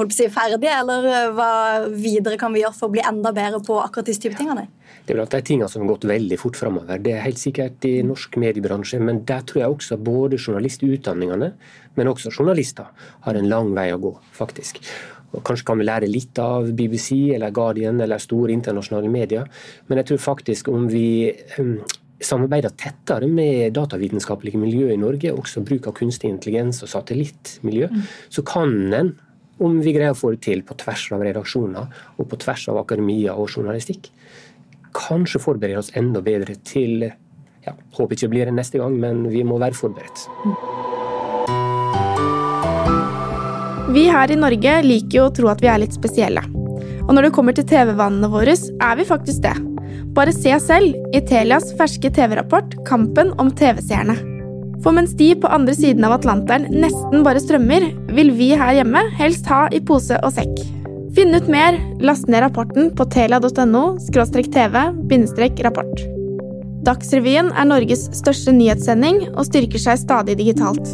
si, 0.09 0.25
ferdig, 0.33 0.71
eller 0.73 1.29
hva 1.37 1.51
videre 1.93 2.39
kan 2.41 2.53
vi 2.55 2.63
gjøre 2.63 2.77
for 2.77 2.89
å 2.89 2.95
bli 2.95 3.03
enda 3.05 3.33
bedre 3.35 3.61
på 3.65 3.77
akkurat 3.83 4.09
disse 4.09 4.23
type 4.25 4.39
tingene? 4.39 4.65
Det 5.05 5.13
er 5.13 5.19
blant 5.19 5.33
de 5.33 5.41
tingene 5.45 5.69
som 5.69 5.83
har 5.83 5.91
gått 5.91 6.09
veldig 6.09 6.37
fort 6.41 6.57
framover. 6.57 6.99
Det 7.01 7.13
er 7.13 7.23
helt 7.25 7.41
sikkert 7.41 7.85
i 7.85 7.99
norsk 8.05 8.35
mediebransje, 8.41 8.99
men 9.01 9.23
der 9.29 9.45
tror 9.45 9.61
jeg 9.61 9.75
også 9.75 9.99
både 10.01 10.37
journalistutdanningene, 10.41 11.53
men 11.97 12.11
også 12.11 12.33
journalister, 12.33 12.89
har 13.25 13.37
en 13.37 13.49
lang 13.49 13.71
vei 13.77 13.87
å 13.93 14.01
gå, 14.01 14.15
faktisk. 14.37 14.81
Og 15.29 15.43
kanskje 15.45 15.65
kan 15.65 15.77
vi 15.77 15.85
lære 15.85 16.09
litt 16.09 16.41
av 16.41 16.71
BBC 16.73 17.35
eller 17.35 17.53
Guardian 17.53 18.01
eller 18.01 18.21
store 18.21 18.53
internasjonale 18.55 19.09
medier, 19.13 19.49
men 19.87 20.01
jeg 20.01 20.11
tror 20.11 20.23
faktisk 20.31 20.69
om 20.73 20.87
vi 20.89 21.33
samarbeider 22.23 22.73
tettere 22.75 23.27
med 23.31 23.73
datavitenskapelige 23.77 24.59
miljø 24.59 24.91
i 24.93 24.99
Norge, 24.99 25.33
også 25.33 25.63
bruk 25.65 25.87
av 25.89 25.95
kunstig 25.99 26.29
intelligens 26.31 26.83
og 26.83 26.91
satellittmiljø, 26.91 27.89
mm. 27.91 28.05
så 28.35 28.43
kan 28.47 28.75
en, 28.95 29.13
om 29.59 29.79
vi 29.83 29.93
greier 29.95 30.15
å 30.15 30.19
få 30.19 30.33
det 30.35 30.43
til 30.47 30.63
på 30.67 30.77
tvers 30.79 31.07
av 31.15 31.23
redaksjoner 31.25 32.03
og 32.17 32.29
på 32.31 32.39
tvers 32.43 32.67
av 32.71 32.79
akademia 32.81 33.35
og 33.35 33.51
journalistikk, 33.51 34.11
kanskje 34.95 35.41
forberede 35.43 35.83
oss 35.83 35.93
enda 35.99 36.23
bedre 36.25 36.55
til 36.65 37.09
ja, 37.65 37.73
Håper 37.97 38.15
ikke 38.15 38.29
det 38.29 38.31
blir 38.31 38.49
det 38.49 38.55
neste 38.55 38.79
gang, 38.79 38.95
men 38.99 39.25
vi 39.29 39.43
må 39.43 39.59
være 39.59 39.75
forberedt. 39.75 40.23
Vi 43.91 44.05
her 44.07 44.31
i 44.31 44.37
Norge 44.39 44.77
liker 44.85 45.17
jo 45.17 45.27
å 45.27 45.33
tro 45.35 45.51
at 45.51 45.61
vi 45.63 45.69
er 45.71 45.81
litt 45.83 45.95
spesielle. 45.97 46.43
Og 47.03 47.15
når 47.17 47.27
det 47.27 47.33
kommer 47.35 47.55
til 47.57 47.65
TV-vanene 47.67 48.29
våre, 48.31 48.53
er 48.53 48.99
vi 48.99 49.05
faktisk 49.09 49.43
det. 49.43 49.55
Bare 50.17 50.33
se 50.33 50.55
selv 50.61 50.95
i 51.13 51.21
Telias 51.21 51.69
ferske 51.77 52.09
TV-rapport 52.09 52.73
'Kampen 52.85 53.31
om 53.37 53.51
TV-seerne'. 53.51 54.17
For 54.83 54.95
mens 54.95 55.13
de 55.19 55.35
på 55.35 55.47
andre 55.51 55.75
siden 55.75 56.05
av 56.07 56.15
Atlanteren 56.15 56.65
nesten 56.71 57.23
bare 57.23 57.41
strømmer, 57.43 57.89
vil 58.15 58.31
vi 58.33 58.49
her 58.57 58.79
hjemme 58.79 59.03
helst 59.19 59.45
ha 59.51 59.67
i 59.75 59.79
pose 59.79 60.17
og 60.23 60.31
sekk. 60.33 60.55
Finn 61.13 61.35
ut 61.35 61.49
mer, 61.51 61.77
last 61.99 62.29
ned 62.29 62.41
rapporten 62.45 62.89
på 62.95 63.05
telia.no 63.11 63.83
tv-rapport. 64.55 66.05
Dagsrevyen 66.87 67.51
er 67.51 67.67
Norges 67.67 68.07
største 68.15 68.51
nyhetssending 68.55 69.27
og 69.35 69.45
styrker 69.45 69.79
seg 69.83 69.99
stadig 69.99 70.37
digitalt. 70.39 70.87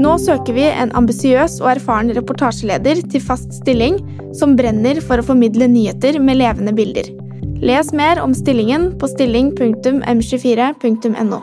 Nå 0.00 0.16
søker 0.18 0.52
vi 0.56 0.64
en 0.68 0.92
ambisiøs 0.96 1.60
og 1.62 1.70
erfaren 1.76 2.10
reportasjeleder 2.16 3.04
til 3.12 3.20
fast 3.20 3.52
stilling 3.60 4.00
som 4.36 4.56
brenner 4.56 5.00
for 5.04 5.20
å 5.20 5.28
formidle 5.28 5.68
nyheter 5.68 6.18
med 6.20 6.40
levende 6.40 6.74
bilder. 6.76 7.25
Les 7.62 7.92
mer 7.92 8.20
om 8.20 8.34
stillingen 8.34 8.98
på 9.00 9.08
stilling.m24.no. 9.08 11.42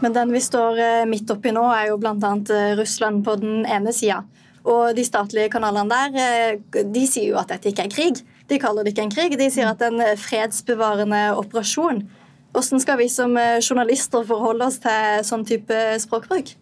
Men 0.00 0.12
den 0.12 0.32
vi 0.34 0.40
står 0.42 0.78
eh, 0.82 1.06
midt 1.06 1.30
oppi 1.30 1.52
nå, 1.54 1.62
er 1.70 1.86
jo 1.92 1.98
bl.a. 2.02 2.16
Eh, 2.18 2.74
Russland 2.78 3.24
på 3.26 3.36
den 3.38 3.66
ene 3.66 3.92
sida. 3.94 4.24
Og 4.66 4.96
de 4.98 5.04
statlige 5.06 5.48
kanalene 5.52 5.94
der 5.94 6.10
eh, 6.18 6.58
de 6.82 7.06
sier 7.06 7.28
jo 7.30 7.38
at 7.38 7.48
dette 7.54 7.68
ikke 7.70 7.86
er 7.86 7.94
krig. 7.94 8.16
De 8.50 8.58
kaller 8.58 8.82
det 8.82 8.90
ikke 8.96 9.06
en 9.06 9.14
krig, 9.14 9.38
de 9.38 9.50
sier 9.54 9.70
at 9.70 9.78
det 9.78 9.86
er 9.92 9.94
en 9.94 10.18
fredsbevarende 10.18 11.38
operasjon. 11.38 12.02
Hvordan 12.50 12.80
skal 12.82 12.98
vi 12.98 13.06
som 13.12 13.38
journalister 13.62 14.26
forholde 14.26 14.66
oss 14.66 14.82
til 14.82 15.22
sånn 15.28 15.44
type 15.46 16.00
språkbruk? 16.02 16.56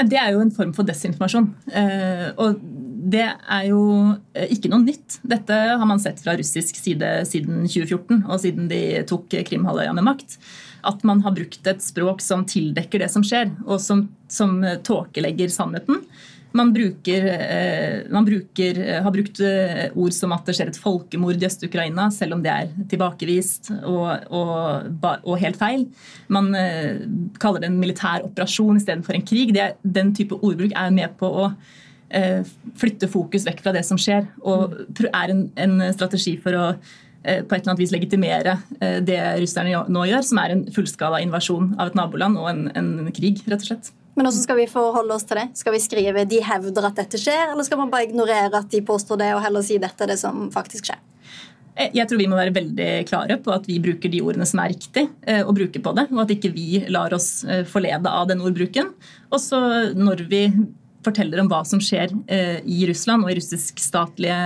Det 0.00 0.16
er 0.20 0.32
jo 0.34 0.40
en 0.42 0.52
form 0.52 0.74
for 0.76 0.84
desinformasjon. 0.88 1.48
Og 2.42 2.50
det 3.00 3.26
er 3.26 3.66
jo 3.70 3.82
eh, 4.36 4.50
ikke 4.52 4.70
noe 4.72 4.84
nytt. 4.84 5.20
Dette 5.26 5.56
har 5.70 5.86
man 5.88 6.00
sett 6.02 6.20
fra 6.22 6.36
russisk 6.38 6.76
side 6.80 7.12
siden 7.28 7.64
2014 7.64 8.24
og 8.26 8.42
siden 8.42 8.68
de 8.70 9.00
tok 9.08 9.32
Krimhalvøya 9.46 9.94
med 9.96 10.06
makt. 10.06 10.36
At 10.86 11.04
man 11.08 11.22
har 11.24 11.36
brukt 11.36 11.66
et 11.70 11.84
språk 11.84 12.20
som 12.24 12.44
tildekker 12.48 13.02
det 13.02 13.10
som 13.12 13.24
skjer, 13.26 13.52
og 13.66 13.80
som, 13.84 14.06
som 14.32 14.60
tåkelegger 14.84 15.52
sannheten. 15.52 16.04
Man, 16.56 16.72
bruker, 16.74 17.26
eh, 17.30 17.98
man 18.10 18.26
bruker, 18.26 18.80
har 19.04 19.12
brukt 19.14 19.42
eh, 19.44 19.84
ord 19.94 20.16
som 20.16 20.32
at 20.34 20.48
det 20.48 20.56
skjer 20.58 20.72
et 20.72 20.80
folkemord 20.82 21.38
i 21.38 21.46
Øst-Ukraina, 21.46 22.08
selv 22.12 22.36
om 22.36 22.42
det 22.42 22.50
er 22.52 22.72
tilbakevist 22.90 23.70
og, 23.84 24.08
og, 24.34 24.88
og, 25.20 25.36
helt 25.40 25.60
feil. 25.60 25.86
Man 26.32 26.50
kaller 27.38 27.62
det 27.62 27.70
en 27.70 27.78
militær 27.80 28.26
operasjon 28.26 28.80
istedenfor 28.80 29.16
en 29.16 29.28
krig. 29.28 29.54
Det, 29.54 29.76
den 29.84 30.10
type 30.16 30.40
ordbruk 30.40 30.74
er 30.74 30.90
med 30.96 31.14
på 31.20 31.30
å 31.44 31.52
Eh, 31.54 31.89
flytte 32.78 33.08
fokus 33.10 33.46
vekk 33.46 33.62
fra 33.64 33.74
det 33.76 33.84
som 33.86 33.98
skjer, 34.00 34.26
og 34.42 34.74
er 35.06 35.32
en, 35.32 35.46
en 35.60 35.78
strategi 35.94 36.34
for 36.42 36.56
å 36.58 36.64
eh, 36.72 37.42
på 37.44 37.54
et 37.54 37.60
eller 37.60 37.72
annet 37.72 37.82
vis 37.82 37.94
legitimere 37.94 38.56
eh, 38.80 38.98
det 39.04 39.20
russerne 39.42 39.84
nå 39.88 40.06
gjør, 40.10 40.26
som 40.26 40.40
er 40.42 40.56
en 40.56 40.64
fullskala 40.74 41.22
invasjon 41.24 41.74
av 41.78 41.92
et 41.92 41.98
naboland 41.98 42.40
og 42.40 42.50
en, 42.50 42.64
en 42.74 43.12
krig, 43.14 43.44
rett 43.46 43.62
og 43.62 43.70
slett. 43.72 43.92
Men 44.16 44.26
hvordan 44.26 44.42
skal 44.42 44.58
vi 44.58 44.66
forholde 44.68 45.14
oss 45.14 45.24
til 45.28 45.38
det? 45.38 45.46
Skal 45.56 45.76
vi 45.76 45.84
skrive 45.84 46.26
'de 46.26 46.40
hevder 46.44 46.88
at 46.90 46.98
dette 46.98 47.20
skjer', 47.20 47.52
eller 47.52 47.64
skal 47.64 47.78
man 47.78 47.92
bare 47.92 48.08
ignorere 48.08 48.58
at 48.58 48.68
de 48.72 48.82
påstår 48.82 49.22
det, 49.22 49.30
og 49.36 49.44
heller 49.44 49.64
si 49.64 49.78
'dette 49.78 50.04
er 50.04 50.12
det 50.12 50.18
som 50.20 50.50
faktisk 50.50 50.90
skjer'? 50.90 51.06
Jeg 51.94 52.04
tror 52.10 52.18
vi 52.18 52.26
må 52.28 52.36
være 52.36 52.52
veldig 52.52 52.88
klare 53.08 53.38
på 53.40 53.54
at 53.54 53.64
vi 53.64 53.78
bruker 53.80 54.10
de 54.10 54.20
ordene 54.20 54.44
som 54.44 54.58
er 54.60 54.74
riktig 54.74 55.06
å 55.46 55.54
bruke 55.54 55.80
på 55.80 55.92
det, 55.96 56.10
og 56.10 56.18
at 56.26 56.32
ikke 56.34 56.50
vi 56.52 56.82
lar 56.90 57.14
oss 57.16 57.46
forlede 57.70 58.10
av 58.10 58.26
den 58.28 58.42
ordbruken. 58.44 58.90
Og 59.30 59.40
så 59.40 59.60
når 59.96 60.26
vi 60.28 60.42
forteller 61.04 61.40
om 61.42 61.50
hva 61.50 61.62
som 61.66 61.80
skjer 61.82 62.12
eh, 62.30 62.58
i 62.64 62.84
Russland 62.88 63.24
og 63.24 63.32
i, 63.32 63.36
russisk 63.38 63.80
statlige, 63.82 64.38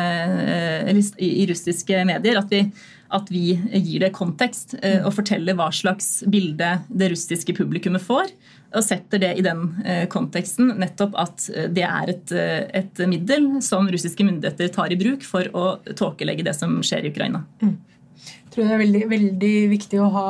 eh, 0.44 1.00
i 1.18 1.46
russiske 1.50 2.04
medier. 2.08 2.40
At 2.40 2.52
vi, 2.52 2.64
at 3.14 3.30
vi, 3.32 3.46
gir 3.54 4.04
det 4.04 4.12
kontekst 4.16 4.76
eh, 4.80 5.00
og 5.02 5.14
forteller 5.16 5.58
hva 5.58 5.70
slags 5.74 6.22
bilde 6.30 6.76
det 6.88 7.10
russiske 7.14 7.56
publikummet 7.56 8.04
får. 8.04 8.30
Og 8.74 8.82
setter 8.82 9.20
det 9.22 9.34
i 9.38 9.42
den 9.46 9.68
konteksten 10.10 10.72
nettopp 10.82 11.12
at 11.22 11.44
det 11.70 11.84
er 11.86 12.10
et, 12.10 12.32
et 12.74 13.02
middel 13.06 13.60
som 13.62 13.86
russiske 13.86 14.26
myndigheter 14.26 14.72
tar 14.74 14.90
i 14.90 14.98
bruk 14.98 15.22
for 15.22 15.46
å 15.54 15.66
tåkelegge 15.94 16.42
det 16.48 16.56
som 16.58 16.80
skjer 16.82 17.06
i 17.06 17.12
Ukraina. 17.14 17.44
Mm. 17.62 17.76
Jeg 18.24 18.50
tror 18.50 18.66
det 18.66 18.74
er 18.74 18.82
veldig, 18.82 19.04
veldig 19.10 19.54
viktig 19.70 20.00
å 20.02 20.10
ha 20.14 20.28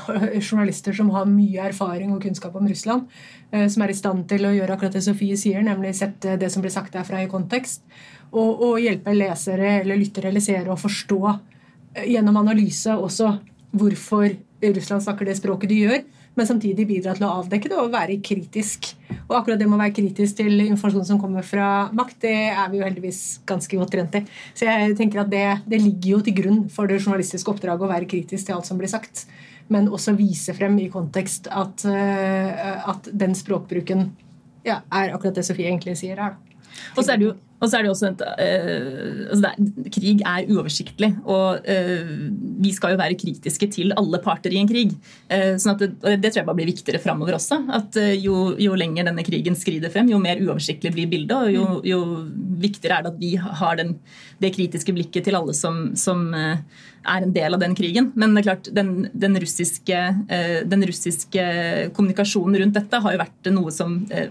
journalister 0.46 0.96
som 0.96 1.12
har 1.12 1.28
mye 1.28 1.68
erfaring 1.68 2.12
og 2.12 2.24
kunnskap 2.24 2.56
om 2.56 2.68
Russland. 2.68 3.12
Eh, 3.54 3.68
som 3.68 3.84
er 3.84 3.92
i 3.92 3.96
stand 3.96 4.26
til 4.30 4.46
å 4.46 4.54
gjøre 4.54 4.74
akkurat 4.74 4.96
det 4.96 5.04
Sofie 5.06 5.36
sier, 5.38 5.62
nemlig 5.62 5.94
sette 5.94 6.34
det 6.40 6.50
som 6.52 6.64
blir 6.64 6.74
sagt 6.74 6.96
derfra, 6.96 7.22
i 7.22 7.30
kontekst. 7.30 7.84
Og, 8.32 8.62
og 8.66 8.80
hjelpe 8.82 9.14
lesere 9.14 9.78
eller 9.82 10.00
lyttere 10.00 10.32
eller 10.32 10.42
seere 10.42 10.72
å 10.74 10.80
forstå 10.80 11.20
eh, 11.30 12.08
gjennom 12.10 12.42
analyse 12.42 12.96
også 12.96 13.36
hvorfor 13.76 14.32
Russland 14.64 15.04
snakker 15.04 15.28
det 15.28 15.36
språket 15.38 15.70
de 15.70 15.78
gjør, 15.84 16.04
men 16.36 16.48
samtidig 16.48 16.86
bidra 16.88 17.12
til 17.16 17.26
å 17.28 17.34
avdekke 17.42 17.70
det 17.70 17.76
og 17.78 17.92
være 17.92 18.16
kritisk. 18.24 18.88
Og 19.26 19.34
akkurat 19.38 19.60
det 19.60 19.68
med 19.68 19.76
å 19.76 19.82
være 19.82 19.94
kritisk 19.98 20.38
til 20.40 20.62
informasjon 20.64 21.06
som 21.08 21.20
kommer 21.20 21.44
fra 21.46 21.88
makt, 21.96 22.18
det 22.24 22.34
er 22.50 22.70
vi 22.72 22.80
jo 22.80 22.86
heldigvis 22.86 23.20
ganske 23.48 23.78
godt 23.78 23.92
trent 23.94 24.16
i. 24.18 24.22
Så 24.56 24.66
jeg 24.68 24.96
tenker 24.98 25.22
at 25.22 25.30
det, 25.32 25.44
det 25.68 25.80
ligger 25.84 26.16
jo 26.16 26.22
til 26.26 26.36
grunn 26.40 26.62
for 26.72 26.88
det 26.88 27.02
journalistiske 27.02 27.52
oppdraget 27.52 27.84
å 27.84 27.92
være 27.92 28.08
kritisk 28.10 28.48
til 28.48 28.56
alt 28.56 28.68
som 28.68 28.80
blir 28.80 28.90
sagt, 28.92 29.26
men 29.72 29.88
også 29.90 30.14
vise 30.18 30.54
frem 30.54 30.76
i 30.78 30.88
kontekst 30.92 31.48
at, 31.50 31.86
uh, 31.88 32.90
at 32.92 33.10
den 33.12 33.34
språkbruken 33.34 34.08
ja, 34.66 34.80
er 34.90 35.14
akkurat 35.14 35.38
det 35.38 35.46
Sofie 35.46 35.70
egentlig 35.70 35.96
sier 35.98 36.20
her. 36.22 36.36
Og 36.96 37.04
så 37.04 37.14
er 37.14 37.20
det 37.20 37.28
jo 37.28 37.34
og 37.56 37.70
så 37.70 37.78
er 37.78 37.86
det 37.86 37.92
også 37.92 38.10
et, 38.10 38.22
uh, 38.22 39.20
altså 39.32 39.50
er, 39.50 39.90
Krig 39.96 40.22
er 40.28 40.50
uoversiktlig, 40.52 41.10
og 41.24 41.64
uh, 41.64 42.10
vi 42.62 42.72
skal 42.76 42.94
jo 42.94 43.00
være 43.00 43.18
kritiske 43.18 43.70
til 43.76 43.94
alle 43.96 44.20
parter 44.24 44.52
i 44.52 44.60
en 44.60 44.70
krig. 44.70 44.92
Uh, 45.30 45.54
sånn 45.60 45.78
det, 45.80 45.92
det, 46.04 46.30
tror 46.30 46.42
jeg 46.42 46.48
bare 46.50 46.60
blir 46.60 46.70
viktigere 46.72 47.02
framover 47.02 47.38
også. 47.38 47.62
at 47.76 47.96
jo, 48.20 48.50
jo, 48.60 48.74
lenger 48.76 49.08
denne 49.08 49.24
krigen 49.26 49.56
skrider 49.58 49.92
frem, 49.92 50.10
jo 50.12 50.20
mer 50.22 50.40
uoversiktlig 50.42 50.92
blir 50.96 51.10
bildet, 51.12 51.36
og 51.36 51.54
jo, 51.54 51.68
mm. 51.76 51.86
jo 51.88 52.02
viktigere 52.66 53.00
er 53.00 53.06
det 53.06 53.14
at 53.14 53.22
vi 53.22 53.32
har 53.36 53.80
den, 53.80 53.96
det 54.42 54.52
kritiske 54.56 54.92
blikket 54.96 55.26
til 55.28 55.38
alle 55.38 55.56
som, 55.56 55.90
som 55.98 56.28
er 57.06 57.24
en 57.24 57.32
del 57.34 57.56
av 57.56 57.62
den 57.62 57.74
krigen. 57.78 58.10
Men 58.18 58.34
det 58.34 58.42
er 58.42 58.48
klart, 58.50 58.70
den, 58.74 58.92
den, 59.14 59.38
russiske, 59.42 60.00
eh, 60.32 60.58
den, 60.68 60.84
russiske, 60.88 61.46
kommunikasjonen 61.96 62.58
rundt 62.62 62.78
dette 62.78 63.00
har 63.02 63.14
jo 63.14 63.22
vært 63.22 63.50
noe 63.54 63.74
som 63.74 63.98
eh, 64.10 64.30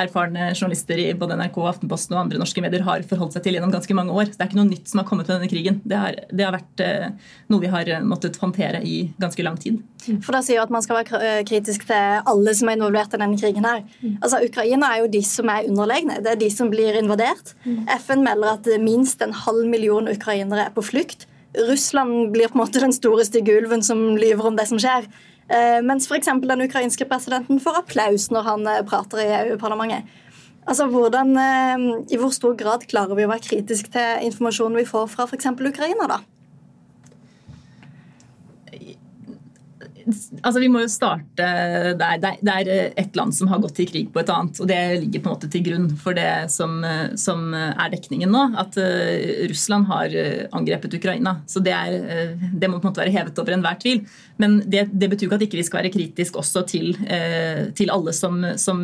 erfarne 0.00 0.50
journalister 0.54 1.00
i 1.00 1.08
både 1.18 1.38
NRK, 1.40 1.60
Aftenposten 1.74 2.16
og 2.16 2.24
andre 2.24 2.40
norske 2.42 2.63
medier 2.64 2.84
har 2.86 3.04
forholdt 3.08 3.36
seg 3.36 3.44
til 3.44 3.58
gjennom 3.58 3.72
ganske 3.74 3.96
mange 3.96 4.14
år. 4.14 4.30
Så 4.30 4.38
det 4.38 4.46
er 4.46 4.50
ikke 4.50 4.60
noe 4.60 4.70
nytt 4.70 4.90
som 4.90 5.02
har 5.02 5.08
kommet 5.08 5.28
med 5.28 5.36
denne 5.36 5.50
krigen. 5.52 5.80
Det 5.84 5.98
har, 6.00 6.18
det 6.32 6.46
har 6.46 6.54
vært 6.56 6.84
eh, 6.84 7.34
noe 7.52 7.64
vi 7.64 7.72
har 7.72 7.90
måttet 8.06 8.40
håndtere 8.40 8.80
i 8.84 8.96
ganske 9.22 9.46
lang 9.46 9.58
tid. 9.60 9.82
For 10.24 10.36
da 10.36 10.42
sier 10.44 10.60
jo 10.60 10.64
at 10.66 10.72
man 10.74 10.84
skal 10.84 11.00
være 11.00 11.44
kritisk 11.48 11.86
til 11.88 12.24
alle 12.30 12.56
som 12.56 12.68
er 12.70 12.78
involvert 12.78 13.14
i 13.14 13.20
denne 13.20 13.38
krigen. 13.40 13.68
her. 13.68 13.84
Altså, 14.20 14.42
Ukraina 14.44 14.90
er 14.92 15.04
jo 15.04 15.12
de 15.12 15.22
som 15.26 15.52
er 15.52 15.68
underlegne. 15.68 16.18
Det 16.24 16.34
er 16.34 16.40
de 16.40 16.50
som 16.52 16.72
blir 16.72 16.98
invadert. 17.00 17.54
FN 18.00 18.24
melder 18.26 18.58
at 18.58 18.72
minst 18.82 19.22
en 19.24 19.36
halv 19.44 19.68
million 19.70 20.10
ukrainere 20.10 20.68
er 20.68 20.74
på 20.74 20.84
flukt. 20.84 21.28
Russland 21.68 22.32
blir 22.34 22.50
på 22.50 22.58
en 22.58 22.64
måte 22.64 22.82
den 22.82 22.92
store 22.92 23.24
stygge 23.26 23.54
ulven 23.60 23.82
som 23.86 24.16
lyver 24.18 24.50
om 24.50 24.58
det 24.58 24.66
som 24.70 24.80
skjer. 24.82 25.06
Eh, 25.48 25.80
mens 25.84 26.08
f.eks. 26.08 26.30
den 26.40 26.64
ukrainske 26.64 27.04
presidenten 27.04 27.60
får 27.60 27.82
applaus 27.82 28.30
når 28.32 28.46
han 28.48 28.66
eh, 28.70 28.84
prater 28.88 29.20
i 29.20 29.32
EU-parlamentet. 29.42 30.08
Altså, 30.64 30.86
hvordan, 30.88 31.34
eh, 31.36 32.04
I 32.14 32.16
hvor 32.20 32.32
stor 32.32 32.54
grad 32.56 32.86
klarer 32.88 33.16
vi 33.16 33.26
å 33.26 33.30
være 33.30 33.44
kritiske 33.44 33.92
til 33.92 34.28
informasjonen 34.30 34.80
vi 34.80 34.88
får 34.88 35.10
fra 35.12 35.26
f.eks. 35.28 35.52
Ukraina? 35.52 36.08
da? 36.08 36.22
Altså 40.06 40.60
Vi 40.62 40.70
må 40.72 40.84
jo 40.84 40.90
starte 40.92 41.48
der. 41.98 42.20
Det 42.20 42.54
er 42.54 42.70
et 43.00 43.16
land 43.16 43.34
som 43.36 43.50
har 43.50 43.62
gått 43.62 43.76
til 43.78 43.88
krig 43.90 44.10
på 44.14 44.22
et 44.22 44.32
annet. 44.32 44.60
og 44.60 44.68
Det 44.70 44.80
ligger 45.04 45.24
på 45.24 45.30
en 45.30 45.36
måte 45.36 45.50
til 45.52 45.64
grunn 45.66 45.88
for 46.00 46.16
det 46.16 46.50
som, 46.52 46.78
som 47.20 47.54
er 47.54 47.92
dekningen 47.94 48.32
nå. 48.32 48.44
At 48.60 48.78
Russland 49.50 49.88
har 49.90 50.14
eh, 50.14 50.46
angrepet 50.54 50.96
Ukraina. 50.98 51.36
Så 51.50 51.62
det, 51.64 51.74
er, 51.74 52.36
det, 52.52 52.68
må 52.68 52.78
på 52.78 52.88
en 52.88 52.92
måte 52.92 53.02
være 53.02 53.14
hevet 53.14 53.38
over 53.40 53.56
enhver 53.56 53.80
tvil. 53.82 54.04
Men 54.40 54.58
det, 54.66 54.86
det 54.92 55.10
betyr 55.12 55.28
ikke 55.28 55.38
at 55.38 55.46
ikke 55.46 55.58
vi 55.58 55.62
ikke 55.62 55.70
skal 55.70 55.82
være 55.82 55.94
kritisk 55.94 56.38
også 56.40 56.64
til, 56.68 56.94
til 57.78 57.92
alle 57.94 58.14
som, 58.16 58.40
som 58.60 58.82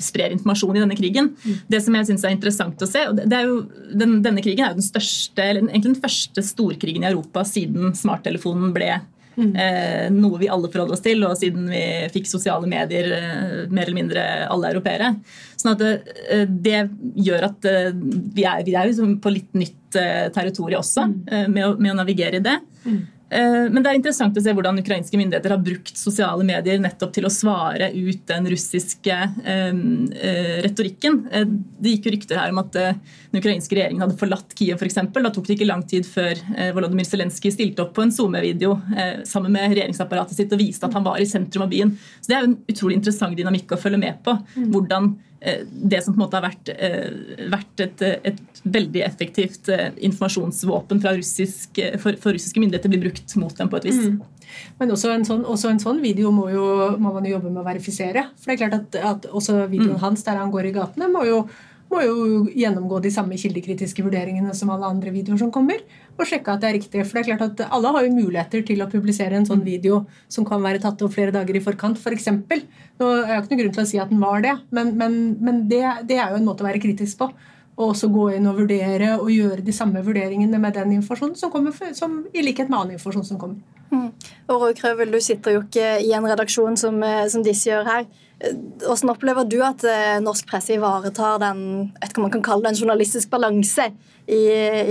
sprer 0.00 0.34
informasjon 0.34 0.76
i 0.76 0.82
denne 0.82 0.98
krigen. 0.98 1.32
Mm. 1.40 1.60
Det 1.72 1.80
som 1.84 1.96
jeg 1.96 2.10
syns 2.10 2.26
er 2.26 2.34
interessant 2.34 2.84
å 2.84 2.88
se, 2.88 3.06
og 3.08 3.20
det 3.20 3.36
er 3.36 3.48
jo, 3.48 3.62
den, 3.96 4.18
Denne 4.24 4.42
krigen 4.44 4.66
er 4.66 4.74
jo 4.74 4.80
den 4.80 4.86
største, 4.86 5.42
eller 5.42 5.64
egentlig 5.64 5.94
den 5.94 6.02
første 6.02 6.44
storkrigen 6.44 7.06
i 7.06 7.10
Europa 7.10 7.44
siden 7.48 7.94
smarttelefonen 7.96 8.74
ble 8.76 8.92
Mm. 9.40 9.52
Eh, 9.64 10.06
noe 10.14 10.40
vi 10.40 10.50
alle 10.52 10.68
forholder 10.70 10.96
oss 10.96 11.04
til, 11.04 11.22
og 11.26 11.36
siden 11.40 11.68
vi 11.72 11.82
fikk 12.12 12.28
sosiale 12.28 12.68
medier, 12.70 13.08
eh, 13.16 13.54
mer 13.70 13.86
eller 13.86 13.96
mindre 13.96 14.26
alle 14.46 14.72
europeere. 14.74 15.14
Sånn 15.60 15.74
at 15.74 15.82
det, 15.82 15.92
eh, 16.28 16.44
det 16.48 16.80
gjør 17.26 17.48
at 17.50 17.68
eh, 17.68 17.92
vi 18.36 18.46
er, 18.48 18.64
vi 18.66 18.76
er 18.78 18.92
på 19.20 19.32
litt 19.34 19.56
nytt 19.56 19.98
eh, 20.00 20.28
territorium 20.34 20.84
også, 20.84 21.06
mm. 21.10 21.48
med, 21.50 21.64
å, 21.66 21.72
med, 21.78 21.94
å, 21.94 21.98
navigere 22.02 22.40
i 22.40 22.44
det. 22.44 22.58
Mm. 22.84 23.00
Eh, 23.30 23.66
men 23.70 23.78
det 23.82 23.92
er 23.92 23.98
interessant 23.98 24.36
å 24.36 24.42
se 24.42 24.52
hvordan 24.54 24.80
ukrainske 24.82 25.18
myndigheter 25.18 25.54
har 25.54 25.62
brukt 25.62 25.94
sosiale 25.98 26.42
medier 26.46 26.80
nettopp 26.82 27.12
til 27.14 27.28
å 27.28 27.32
svare 27.32 27.90
ut 27.94 28.24
den 28.26 28.48
russiske 28.50 29.14
eh, 29.14 29.70
eh, 29.70 30.56
retorikken. 30.66 31.20
Det 31.30 31.94
gikk 31.94 32.08
jo 32.08 32.14
rykter 32.16 32.40
her 32.40 32.54
om 32.54 32.62
at 32.64 32.74
den 32.74 33.40
ukrainske 33.40 33.76
regjeringen 33.78 34.02
hadde 34.04 34.18
forlatt 34.20 34.54
Kiev 34.58 34.80
f.eks. 34.82 34.98
Da 35.14 35.30
tok 35.30 35.46
det 35.46 35.58
ikke 35.58 35.70
lang 35.70 35.84
tid 35.86 36.08
før 36.08 36.38
Volodymyr 36.74 37.06
Zelenskyj 37.06 37.54
stilte 37.54 37.84
opp 37.84 37.94
på 37.96 38.04
en 38.04 38.14
SoMe-video 38.14 38.74
sammen 39.28 39.54
med 39.54 39.70
regjeringsapparatet 39.70 40.38
sitt 40.38 40.54
og 40.54 40.62
viste 40.62 40.88
at 40.88 40.96
han 40.96 41.06
var 41.06 41.20
i 41.20 41.28
sentrum 41.28 41.66
av 41.66 41.72
byen. 41.72 41.94
Så 42.18 42.32
Det 42.32 42.36
er 42.36 42.44
jo 42.44 42.50
en 42.50 42.60
utrolig 42.72 42.98
interessant 42.98 43.38
dynamikk 43.38 43.76
å 43.76 43.80
følge 43.80 44.00
med 44.00 44.22
på. 44.26 44.36
Mm. 44.56 44.70
hvordan 44.74 45.12
det 45.40 46.02
som 46.04 46.12
på 46.12 46.18
en 46.18 46.24
måte 46.26 46.36
har 46.36 46.44
vært, 46.44 46.68
eh, 46.74 47.46
vært 47.52 47.80
et, 47.80 48.02
et, 48.28 48.40
veldig 48.60 49.00
effektivt 49.06 49.70
eh, 49.72 49.88
informasjonsvåpen 50.04 51.00
russisk, 51.06 51.80
for, 52.02 52.18
for, 52.20 52.36
russiske 52.36 52.60
myndigheter, 52.60 52.92
blir 52.92 53.06
brukt 53.06 53.36
mot 53.40 53.56
dem 53.56 53.70
på 53.72 53.80
et 53.80 53.88
vis. 53.88 54.02
Mm. 54.04 54.20
Men 54.82 54.92
også 54.92 55.14
en, 55.14 55.24
sånn, 55.24 55.46
også 55.48 55.70
en, 55.72 55.80
sånn, 55.80 56.02
video 56.04 56.32
må, 56.34 56.50
jo, 56.52 56.66
må 57.00 57.14
man 57.14 57.24
jo 57.24 57.38
jobbe 57.38 57.54
med 57.54 57.62
å 57.62 57.66
verifisere. 57.70 58.26
For 58.36 58.50
det 58.50 58.58
er 58.58 58.62
klart 58.66 58.78
at, 58.80 59.00
at 59.14 59.30
også 59.32 59.62
videoen 59.64 59.96
mm. 59.96 60.04
hans 60.04 60.26
der 60.28 60.40
han 60.42 60.52
går 60.52 60.68
i 60.68 60.76
gatene, 60.76 61.08
må 61.12 61.24
jo 61.28 61.44
må 61.90 62.04
jo 62.04 62.16
gjennomgå 62.54 63.00
de 63.02 63.10
samme 63.10 63.34
kildekritiske 63.40 64.04
vurderingene 64.06 64.52
som 64.54 64.70
alle 64.70 64.86
andre 64.86 65.10
videoer 65.10 65.40
som 65.40 65.50
kommer, 65.50 65.80
og 66.18 66.26
sjekke 66.28 66.54
at 66.54 66.62
det 66.62 66.68
er 66.68 66.76
riktig. 66.76 67.04
For 67.06 67.18
det 67.18 67.22
er 67.22 67.38
klart 67.38 67.60
at 67.60 67.72
alle 67.72 67.92
har 67.94 68.06
jo 68.06 68.14
muligheter 68.14 68.64
til 68.66 68.82
å 68.84 68.88
publisere 68.90 69.38
en 69.38 69.48
sånn 69.48 69.62
video 69.64 70.02
som 70.28 70.46
kan 70.48 70.62
være 70.64 70.82
tatt 70.82 71.00
opp 71.04 71.14
flere 71.14 71.34
dager 71.34 71.56
i 71.56 71.62
forkant, 71.64 71.98
f.eks. 71.98 72.04
For 72.04 72.16
eksempel. 72.16 72.64
Nå 73.00 73.08
er 73.22 73.34
jeg 73.34 73.44
ikke 73.44 73.54
noen 73.54 73.62
grunn 73.62 73.76
til 73.78 73.84
å 73.84 73.88
si 73.88 74.02
at 74.02 74.12
den 74.12 74.20
var 74.22 74.44
det, 74.44 74.56
men, 74.76 74.92
men, 75.00 75.16
men 75.40 75.64
det, 75.70 75.84
det, 76.10 76.20
er 76.20 76.34
jo 76.34 76.40
en 76.40 76.48
måte 76.48 76.64
å 76.64 76.68
være 76.68 76.82
kritisk 76.82 77.22
på. 77.22 77.30
Og 77.80 77.94
også 77.94 78.10
gå 78.12 78.26
inn 78.36 78.48
og 78.50 78.58
vurdere 78.60 79.14
og 79.16 79.30
gjøre 79.32 79.64
de 79.64 79.72
samme 79.72 80.02
vurderingene 80.04 80.58
med 80.60 80.76
den 80.76 80.98
informasjonen 80.98 81.38
som 81.38 81.52
kommer, 81.52 81.72
som, 81.96 82.20
i 82.36 82.44
likhet 82.44 82.68
med 82.68 82.80
annen 82.80 82.98
informasjon 82.98 83.30
som 83.30 83.40
kommer. 83.40 83.62
Mm. 83.90 84.10
Og 84.50 84.66
Roy 84.66 84.74
Krøvel, 84.76 85.14
du 85.14 85.22
sitter 85.24 85.56
jo 85.56 85.62
ikke 85.64 85.96
i 86.04 86.12
en 86.14 86.28
redaksjon 86.28 86.76
som, 86.78 87.00
eh, 87.02 87.24
som 87.32 87.46
disse 87.46 87.70
gjør 87.70 87.88
her. 87.88 88.04
Hvordan 88.84 89.12
opplever 89.12 89.48
du 89.48 89.58
at 89.64 89.82
eh, 89.88 90.20
norsk 90.22 90.46
presse 90.48 90.76
ivaretar 90.76 91.40
den, 91.42 91.92
man 92.20 92.32
kan 92.32 92.44
kalle 92.44 92.64
det, 92.64 92.74
en 92.74 92.82
journalistisk 92.84 93.32
balanse 93.32 93.90
i, 94.28 94.40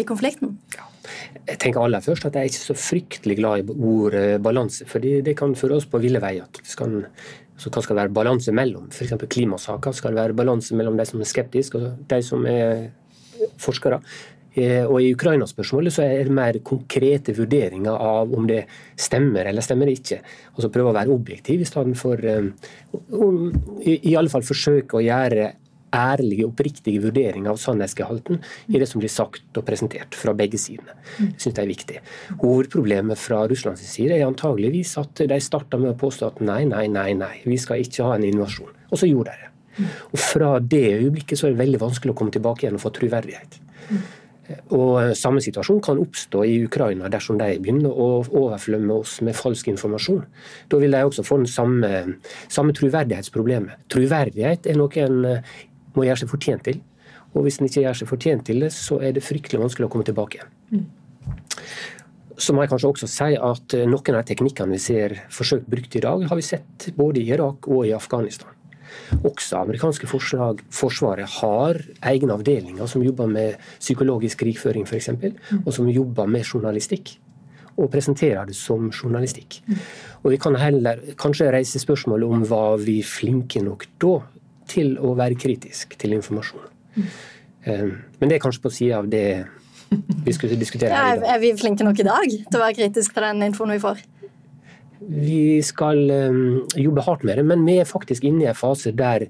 i 0.02 0.06
konflikten? 0.10 0.58
Ja. 0.76 0.89
Jeg 1.48 1.60
tenker 1.62 1.84
aller 1.84 2.04
først 2.06 2.26
at 2.30 2.38
jeg 2.38 2.48
er 2.48 2.52
ikke 2.52 2.62
så 2.62 2.78
fryktelig 2.78 3.38
glad 3.40 3.62
i 3.64 3.78
ordet 3.92 4.42
balanse. 4.44 4.86
for 4.86 5.00
det 5.00 5.36
kan 5.38 5.56
føre 5.56 5.80
oss 5.80 5.86
på 5.90 6.02
ville 6.02 6.22
veier. 6.22 6.48
Skal, 6.64 7.06
så 7.58 7.70
hva 7.70 7.84
skal 7.84 8.00
være 8.00 8.16
balanse 8.16 8.52
mellom? 8.52 8.90
F.eks. 8.92 9.16
klimasaker. 9.30 9.92
Skal 9.92 10.14
det 10.14 10.22
være 10.22 10.38
balanse 10.38 10.76
mellom 10.76 10.98
de 10.98 11.06
som 11.06 11.22
er 11.22 11.32
skeptiske 11.32 11.78
og 11.78 12.04
de 12.10 12.22
som 12.24 12.46
er 12.46 12.90
forskere? 13.60 14.02
Eh, 14.58 14.82
og 14.82 14.98
I 15.04 15.12
Ukraina-spørsmålet 15.14 15.94
så 15.94 16.04
er 16.08 16.26
det 16.26 16.34
mer 16.34 16.58
konkrete 16.66 17.36
vurderinger 17.38 17.94
av 17.94 18.32
om 18.34 18.48
det 18.50 18.64
stemmer 18.98 19.46
eller 19.46 19.62
stemmer 19.62 19.92
ikke. 19.92 20.20
Altså 20.56 20.72
Prøve 20.74 20.90
å 20.90 20.98
være 20.98 21.14
objektiv 21.14 21.62
i 21.62 21.68
stedet 21.70 21.94
for 22.00 22.18
um, 22.18 22.50
i, 23.84 24.00
i 24.10 24.16
alle 24.18 24.32
fall 24.32 24.46
forsøke 24.46 24.98
å 24.98 25.04
gjøre 25.06 25.52
ærlige, 25.96 26.48
oppriktige 26.48 27.02
vurderinger 27.04 27.52
av 27.54 27.60
sannhetsgehalten 27.62 28.42
i 28.70 28.80
det 28.82 28.88
som 28.90 29.02
blir 29.02 29.12
sagt 29.14 29.58
og 29.58 29.66
presentert 29.68 30.18
fra 30.18 30.34
begge 30.38 30.60
sidene. 30.62 30.96
Det 31.18 31.36
synes 31.42 31.54
jeg 31.54 31.64
er 31.64 31.72
viktig. 31.72 32.02
Hovedproblemet 32.44 33.20
fra 33.20 33.44
Russlands 33.50 33.86
side 33.86 34.18
er 34.18 34.28
antageligvis 34.28 34.96
at 35.02 35.26
de 35.30 35.40
starta 35.44 35.80
med 35.82 35.94
å 35.94 36.00
påstå 36.00 36.34
at 36.34 36.44
nei, 36.46 36.64
nei, 36.70 36.88
nei, 36.92 37.12
nei, 37.18 37.36
vi 37.46 37.58
skal 37.62 37.84
ikke 37.86 38.08
ha 38.08 38.18
en 38.18 38.28
invasjon. 38.28 38.76
Og 38.90 39.02
så 39.02 39.10
gjorde 39.10 39.34
de 39.36 39.44
det. 39.44 39.50
Og 40.12 40.20
Fra 40.20 40.54
det 40.60 40.86
øyeblikket 41.00 41.40
så 41.40 41.48
er 41.48 41.56
det 41.56 41.64
veldig 41.64 41.82
vanskelig 41.82 42.14
å 42.14 42.18
komme 42.18 42.34
tilbake 42.36 42.66
igjen 42.66 42.80
og 42.80 42.84
få 42.84 42.92
troverdighet. 42.96 43.60
Og 44.74 45.14
Samme 45.18 45.42
situasjon 45.46 45.82
kan 45.86 46.00
oppstå 46.02 46.42
i 46.48 46.56
Ukraina 46.66 47.10
dersom 47.12 47.38
de 47.38 47.52
begynner 47.62 47.94
å 47.94 48.24
overflømme 48.24 48.98
oss 49.02 49.20
med 49.26 49.38
falsk 49.38 49.70
informasjon. 49.72 50.24
Da 50.72 50.80
vil 50.82 50.96
de 50.96 51.04
også 51.06 51.26
få 51.26 51.40
den 51.44 51.50
samme, 51.50 51.92
samme 52.50 52.74
troverdighetsproblemet. 52.78 53.86
Troverdighet 53.94 54.70
er 54.70 54.80
noe 54.80 55.04
en 55.06 55.20
eh, 55.30 55.52
må 56.00 56.08
gjøre 56.08 56.24
seg 56.24 56.32
fortjent 56.32 56.66
til. 56.68 56.82
Og 57.36 57.46
hvis 57.46 57.60
en 57.60 57.70
ikke 57.70 57.84
gjør 57.84 58.00
seg 58.00 58.10
fortjent 58.10 58.46
til 58.48 58.66
det, 58.66 58.72
så 58.74 58.98
er 59.06 59.14
det 59.14 59.26
fryktelig 59.26 59.62
vanskelig 59.62 59.90
å 59.90 59.92
komme 59.94 60.08
tilbake. 60.08 60.46
Mm. 60.74 60.86
Så 62.40 62.56
må 62.56 62.64
jeg 62.64 62.72
kanskje 62.72 62.90
også 62.94 63.10
si 63.12 63.36
at 63.36 63.76
eh, 63.76 63.88
noen 63.90 64.16
av 64.16 64.24
de 64.24 64.30
teknikkene 64.32 64.78
vi 64.78 64.82
ser 64.82 65.18
forsøkt 65.34 65.68
brukt 65.70 65.98
i 66.00 66.04
dag, 66.06 66.24
har 66.30 66.40
vi 66.40 66.46
sett 66.46 66.90
både 66.98 67.22
i 67.22 67.28
Irak 67.36 67.68
og 67.68 67.84
i 67.86 67.94
Afghanistan. 67.94 68.56
Også 69.26 69.60
amerikanske 69.60 70.08
forslag, 70.10 70.62
forsvaret 70.74 71.30
har 71.40 71.80
egne 72.10 72.36
avdelinger 72.36 72.90
som 72.90 73.04
jobber 73.06 73.30
med 73.30 73.58
psykologisk 73.78 74.42
krigføring 74.44 74.88
f.eks., 74.88 75.12
og 75.64 75.72
som 75.76 75.90
jobber 75.92 76.30
med 76.32 76.48
journalistikk. 76.48 77.18
Og 77.80 77.92
presenterer 77.92 78.50
det 78.50 78.58
som 78.60 78.90
journalistikk. 78.90 79.62
Og 80.24 80.34
Vi 80.34 80.40
kan 80.42 80.58
heller 80.60 81.00
kanskje 81.20 81.52
reise 81.54 81.80
spørsmål 81.80 82.26
om 82.28 82.44
var 82.50 82.82
vi 82.84 83.00
flinke 83.04 83.62
nok 83.64 83.86
da 84.02 84.18
til 84.70 84.96
å 85.02 85.16
være 85.18 85.38
kritisk 85.40 85.98
til 86.00 86.16
informasjon. 86.18 86.68
Mm. 86.96 87.92
men 88.20 88.30
det 88.30 88.38
er 88.38 88.42
kanskje 88.42 88.64
på 88.64 88.72
sida 88.74 88.98
av 88.98 89.08
det 89.12 89.46
vi 90.26 90.34
skulle 90.34 90.58
diskutere 90.60 90.94
her 90.94 91.18
i 91.18 91.20
dag. 91.20 91.28
Er 91.36 91.42
vi 91.42 91.52
flinke 91.58 91.86
nok 91.86 92.00
i 92.02 92.08
dag 92.08 92.32
til 92.32 92.58
å 92.58 92.64
være 92.64 92.78
kritiske 92.78 93.16
til 93.16 93.26
den 93.26 93.46
infoen 93.50 93.74
vi 93.76 93.82
får? 93.84 94.02
Vi 95.00 95.44
skal 95.66 96.02
um, 96.12 96.42
jobbe 96.78 97.06
hardt 97.06 97.24
med 97.28 97.40
det, 97.40 97.46
men 97.48 97.64
vi 97.68 97.80
er 97.82 97.88
faktisk 97.90 98.26
inne 98.28 98.46
i 98.46 98.50
en 98.52 98.58
fase 98.58 98.92
der 98.96 99.30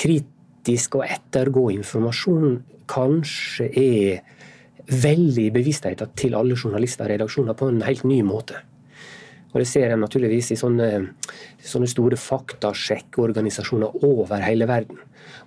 kritisk 0.00 0.98
å 0.98 1.04
ettergå 1.06 1.70
informasjon 1.78 2.60
kanskje 2.90 3.70
er 3.80 4.20
veldig 4.90 5.46
bevisstheten 5.54 6.12
til 6.18 6.34
alle 6.38 6.56
journalister 6.58 7.06
og 7.06 7.14
redaksjoner 7.14 7.56
på 7.56 7.70
en 7.70 7.82
helt 7.86 8.04
ny 8.08 8.20
måte. 8.26 8.60
Og 9.50 9.58
Det 9.60 9.66
ser 9.66 9.90
en 9.90 10.02
naturligvis 10.04 10.52
i 10.54 10.58
sånne, 10.58 10.88
sånne 11.58 11.88
store 11.90 12.18
faktasjekkorganisasjoner 12.20 14.04
over 14.06 14.44
hele 14.44 14.68
verden. 14.70 14.98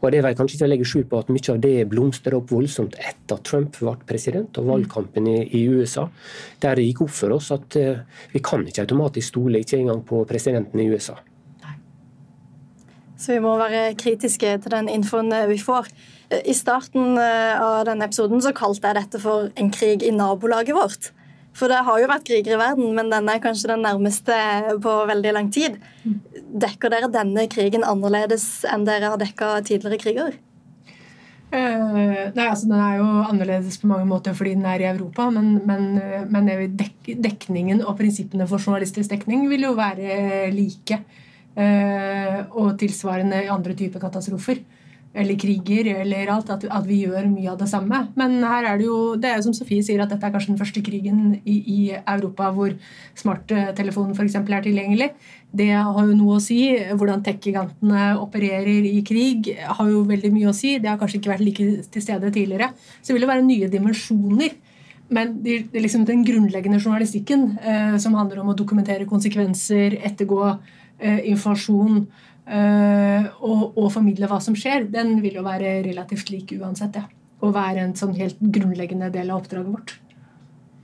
Og 0.01 0.11
Det 0.11 0.23
vil 0.23 0.35
kanskje 0.35 0.57
ikke 0.59 0.69
legge 0.69 0.87
skjul 0.87 1.05
på 1.07 1.19
at 1.23 1.31
mye 1.31 1.53
av 1.53 1.59
det 1.63 1.89
blomstrer 1.91 2.35
opp 2.35 2.51
voldsomt 2.51 2.97
etter 2.99 3.37
at 3.37 3.45
Trump 3.47 3.77
ble 3.79 3.95
president 4.07 4.57
og 4.59 4.67
valgkampen 4.67 5.27
i, 5.27 5.37
i 5.55 5.67
USA. 5.71 6.09
Der 6.59 6.75
det 6.75 6.87
gikk 6.89 7.05
opp 7.07 7.15
for 7.15 7.35
oss 7.37 7.51
at 7.55 7.77
uh, 7.79 8.03
vi 8.33 8.43
kan 8.43 8.65
ikke 8.67 8.83
automatisk 8.83 9.31
stole 9.31 9.63
ikke 9.63 9.79
engang 9.79 10.03
på 10.03 10.25
presidenten 10.27 10.83
i 10.83 10.89
USA. 10.91 11.15
Så 13.15 13.37
vi 13.37 13.39
må 13.39 13.55
være 13.55 13.93
kritiske 13.95 14.57
til 14.65 14.73
den 14.73 14.89
infoen 14.91 15.31
vi 15.47 15.55
får. 15.61 15.87
I 16.43 16.53
starten 16.57 17.17
eh, 17.21 17.61
av 17.61 17.85
denne 17.87 18.07
episoden 18.09 18.41
så 18.43 18.51
kalte 18.57 18.89
jeg 18.89 18.97
dette 18.97 19.21
for 19.21 19.51
en 19.59 19.69
krig 19.71 20.03
i 20.03 20.11
nabolaget 20.11 20.75
vårt. 20.75 21.11
For 21.53 21.69
det 21.69 21.83
har 21.85 21.99
jo 22.01 22.09
vært 22.09 22.25
kriger 22.25 22.55
i 22.55 22.61
verden, 22.61 22.93
men 22.97 23.11
denne 23.13 23.35
er 23.35 23.43
kanskje 23.43 23.69
den 23.73 23.83
nærmeste 23.85 24.37
på 24.81 24.93
veldig 25.09 25.33
lang 25.35 25.51
tid. 25.53 25.77
Dekker 26.63 26.93
dere 26.93 27.11
denne 27.13 27.45
krigen 27.51 27.85
annerledes 27.85 28.65
enn 28.69 28.87
dere 28.87 29.13
har 29.13 29.21
dekka 29.21 29.59
tidligere 29.67 30.01
kriger? 30.01 30.39
Uh, 31.53 32.33
nei, 32.33 32.47
altså 32.47 32.65
Den 32.65 32.79
er 32.81 32.95
jo 32.97 33.07
annerledes 33.29 33.77
på 33.77 33.89
mange 33.91 34.07
måter 34.09 34.33
fordi 34.33 34.55
den 34.57 34.65
er 34.65 34.81
i 34.81 34.89
Europa, 34.89 35.27
men, 35.35 35.59
men, 35.69 35.99
men 36.33 36.49
dek, 36.73 37.11
dekningen 37.21 37.83
og 37.85 37.99
prinsippene 37.99 38.47
for 38.49 38.57
journalistisk 38.57 39.13
dekning 39.13 39.45
vil 39.51 39.69
jo 39.69 39.75
være 39.77 40.49
like. 40.55 41.03
Uh, 41.53 42.49
og 42.57 42.79
tilsvarende 42.81 43.43
i 43.45 43.51
andre 43.53 43.75
typer 43.77 44.01
katastrofer 44.01 44.63
eller 45.13 45.37
kriger 45.37 45.87
eller 45.93 46.29
alt, 46.33 46.49
at, 46.49 46.63
at, 46.65 46.85
vi 46.89 47.03
gjør 47.03 47.27
mye 47.29 47.51
av 47.51 47.59
det 47.59 47.67
samme. 47.69 47.99
Men 48.17 48.39
her 48.41 48.65
er 48.71 48.79
det 48.81 48.87
jo 48.87 48.97
det 49.19 49.29
er 49.29 49.37
jo 49.37 49.45
som 49.47 49.55
Sofie 49.55 49.85
sier, 49.85 50.01
at 50.01 50.09
dette 50.09 50.25
er 50.25 50.33
kanskje 50.33 50.53
den 50.55 50.59
første 50.61 50.81
krigen 50.85 51.35
i, 51.45 51.57
i 51.59 51.79
Europa 51.99 52.49
hvor 52.55 52.73
smarttelefonen 53.19 54.17
f.eks. 54.17 54.39
er 54.41 54.65
tilgjengelig. 54.65 55.11
Det 55.53 55.69
har 55.75 56.01
jo 56.09 56.17
noe 56.17 56.39
å 56.39 56.43
si. 56.43 56.59
Hvordan 56.97 57.21
tech-gigantene 57.25 58.09
opererer 58.23 58.89
i 58.89 59.05
krig, 59.05 59.53
har 59.77 59.93
jo 59.93 60.01
veldig 60.09 60.33
mye 60.33 60.49
å 60.49 60.57
si. 60.57 60.79
Det 60.81 60.89
har 60.89 60.97
kanskje 61.01 61.21
ikke 61.21 61.35
vært 61.35 61.45
like 61.45 61.69
til 61.93 62.05
stede 62.05 62.33
tidligere. 62.33 62.73
Så 62.99 63.11
det 63.11 63.19
vil 63.19 63.27
jo 63.27 63.33
være 63.35 63.45
nye 63.45 63.69
dimensjoner. 63.69 64.57
Men 65.13 65.37
det, 65.45 65.59
er 65.69 65.83
liksom 65.83 66.07
den 66.09 66.23
grunnleggende 66.25 66.81
journalistikken, 66.81 67.51
eh, 67.61 67.97
som 68.01 68.15
handler 68.17 68.41
om 68.41 68.49
å 68.49 68.57
dokumentere 68.57 69.05
konsekvenser, 69.05 69.99
ettergå 70.09 70.41
eh, 70.49 71.19
informasjon 71.29 72.07
og, 72.43 73.77
og, 73.77 73.85
formidle 73.93 74.27
hva 74.27 74.39
som 74.43 74.55
skjer, 74.57 74.89
den 74.91 75.15
vil 75.23 75.39
jo 75.39 75.45
være 75.45 75.77
relativt 75.85 76.31
lik 76.33 76.51
uansett. 76.57 76.97
Ja. 76.99 77.07
Og 77.43 77.53
være 77.55 77.83
en 77.83 77.95
sånn 77.99 78.15
helt 78.17 78.39
grunnleggende 78.39 79.09
del 79.13 79.31
av 79.31 79.41
oppdraget 79.41 79.71
vårt. 79.71 79.93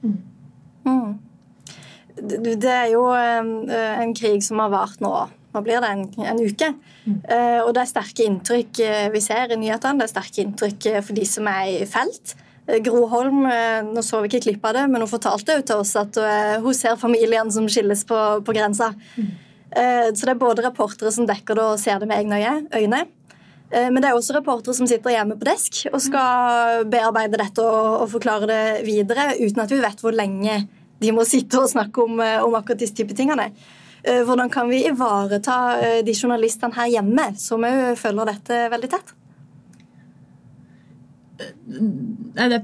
Mm. 0.04 0.15
Mm. 0.88 1.17
Det 2.39 2.72
er 2.72 2.89
jo 2.91 3.06
en, 3.15 3.52
eh, 3.72 4.00
en, 4.04 4.13
krig 4.15 4.43
som 4.43 4.60
har 4.63 4.72
vart 4.74 5.04
nå 5.04 5.12
Nå 5.50 5.63
blir 5.65 5.80
det? 5.82 5.88
En, 5.89 6.04
en 6.30 6.39
uke. 6.45 6.67
Mm. 7.08 7.13
Uh, 7.26 7.62
og 7.63 7.72
det 7.74 7.82
er 7.82 7.88
sterke 7.89 8.22
inntrykk 8.22 8.82
vi 9.10 9.22
ser 9.24 9.50
i 9.50 9.56
nyhetene. 9.58 9.98
Det 9.98 10.06
er 10.06 10.12
sterke 10.12 10.43
inntrykk 10.43 10.86
for 11.08 11.17
de 11.17 11.24
som 11.26 11.48
er 11.50 11.72
i 11.72 11.88
felt. 11.89 12.36
Gro 12.86 13.08
Holm 13.10 13.48
nå 13.88 14.04
så 14.06 14.19
vi 14.22 14.30
ikke 14.30 14.43
klipp 14.43 14.67
av 14.69 14.76
det, 14.78 14.84
men 14.93 15.02
hun 15.02 15.10
fortalte 15.10 15.56
jo 15.58 15.63
til 15.65 15.82
oss 15.82 15.95
at 15.98 16.19
hun 16.62 16.78
ser 16.78 17.02
familien 17.02 17.50
som 17.50 17.65
skilles 17.65 18.06
på, 18.06 18.19
på 18.45 18.54
grensa. 18.54 18.91
Mm. 19.17 19.32
Eh, 19.75 20.10
så 20.13 20.25
det 20.25 20.34
er 20.34 20.41
både 20.41 20.65
reportere 20.65 21.12
som 21.13 21.27
dekker 21.29 21.58
det 21.58 21.65
og 21.65 21.79
ser 21.82 22.01
det 22.01 22.10
med 22.10 22.17
egne 22.23 22.39
øyne. 22.73 23.03
Eh, 23.69 23.89
men 23.89 24.01
det 24.01 24.10
er 24.10 24.17
også 24.17 24.38
reportere 24.39 24.77
som 24.77 24.89
sitter 24.89 25.13
hjemme 25.13 25.38
på 25.38 25.47
desk 25.49 25.84
og 25.91 26.01
skal 26.01 26.88
bearbeide 26.89 27.41
dette 27.41 27.65
og, 27.65 28.08
forklare 28.10 28.49
det 28.49 28.63
videre 28.88 29.34
uten 29.38 29.65
at 29.65 29.73
vi 29.73 29.82
vet 29.84 30.01
hvor 30.01 30.15
lenge 30.15 30.63
de 30.99 31.13
må 31.15 31.23
sitte 31.27 31.62
og 31.62 31.69
snakke 31.71 32.03
om, 32.03 32.19
eh, 32.19 32.39
om 32.43 32.58
akkurat 32.58 32.82
disse 32.82 32.97
type 32.97 33.15
tingene. 33.17 33.51
Hvordan 33.99 34.47
kan 34.47 34.69
vi 34.71 34.86
ivareta 34.88 36.01
de 36.08 36.13
journalistene 36.15 36.71
her 36.71 36.88
hjemme 36.88 37.25
som 37.36 37.65
òg 37.67 37.97
følger 37.99 38.29
dette 38.29 38.60
veldig 38.71 38.89
tett? 38.93 39.12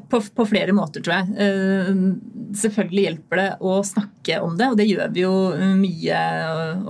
På, 0.09 0.19
på, 0.19 0.45
flere 0.49 0.73
måter, 0.75 1.03
tror 1.03 1.13
jeg. 1.15 1.35
Uh, 1.35 2.51
selvfølgelig 2.57 3.05
hjelper 3.05 3.39
det 3.39 3.47
å 3.63 3.77
snakke 3.87 4.39
om 4.43 4.57
det, 4.59 4.67
og 4.71 4.79
det 4.79 4.87
gjør 4.89 5.13
vi 5.15 5.23
jo 5.23 5.33
mye 5.79 6.19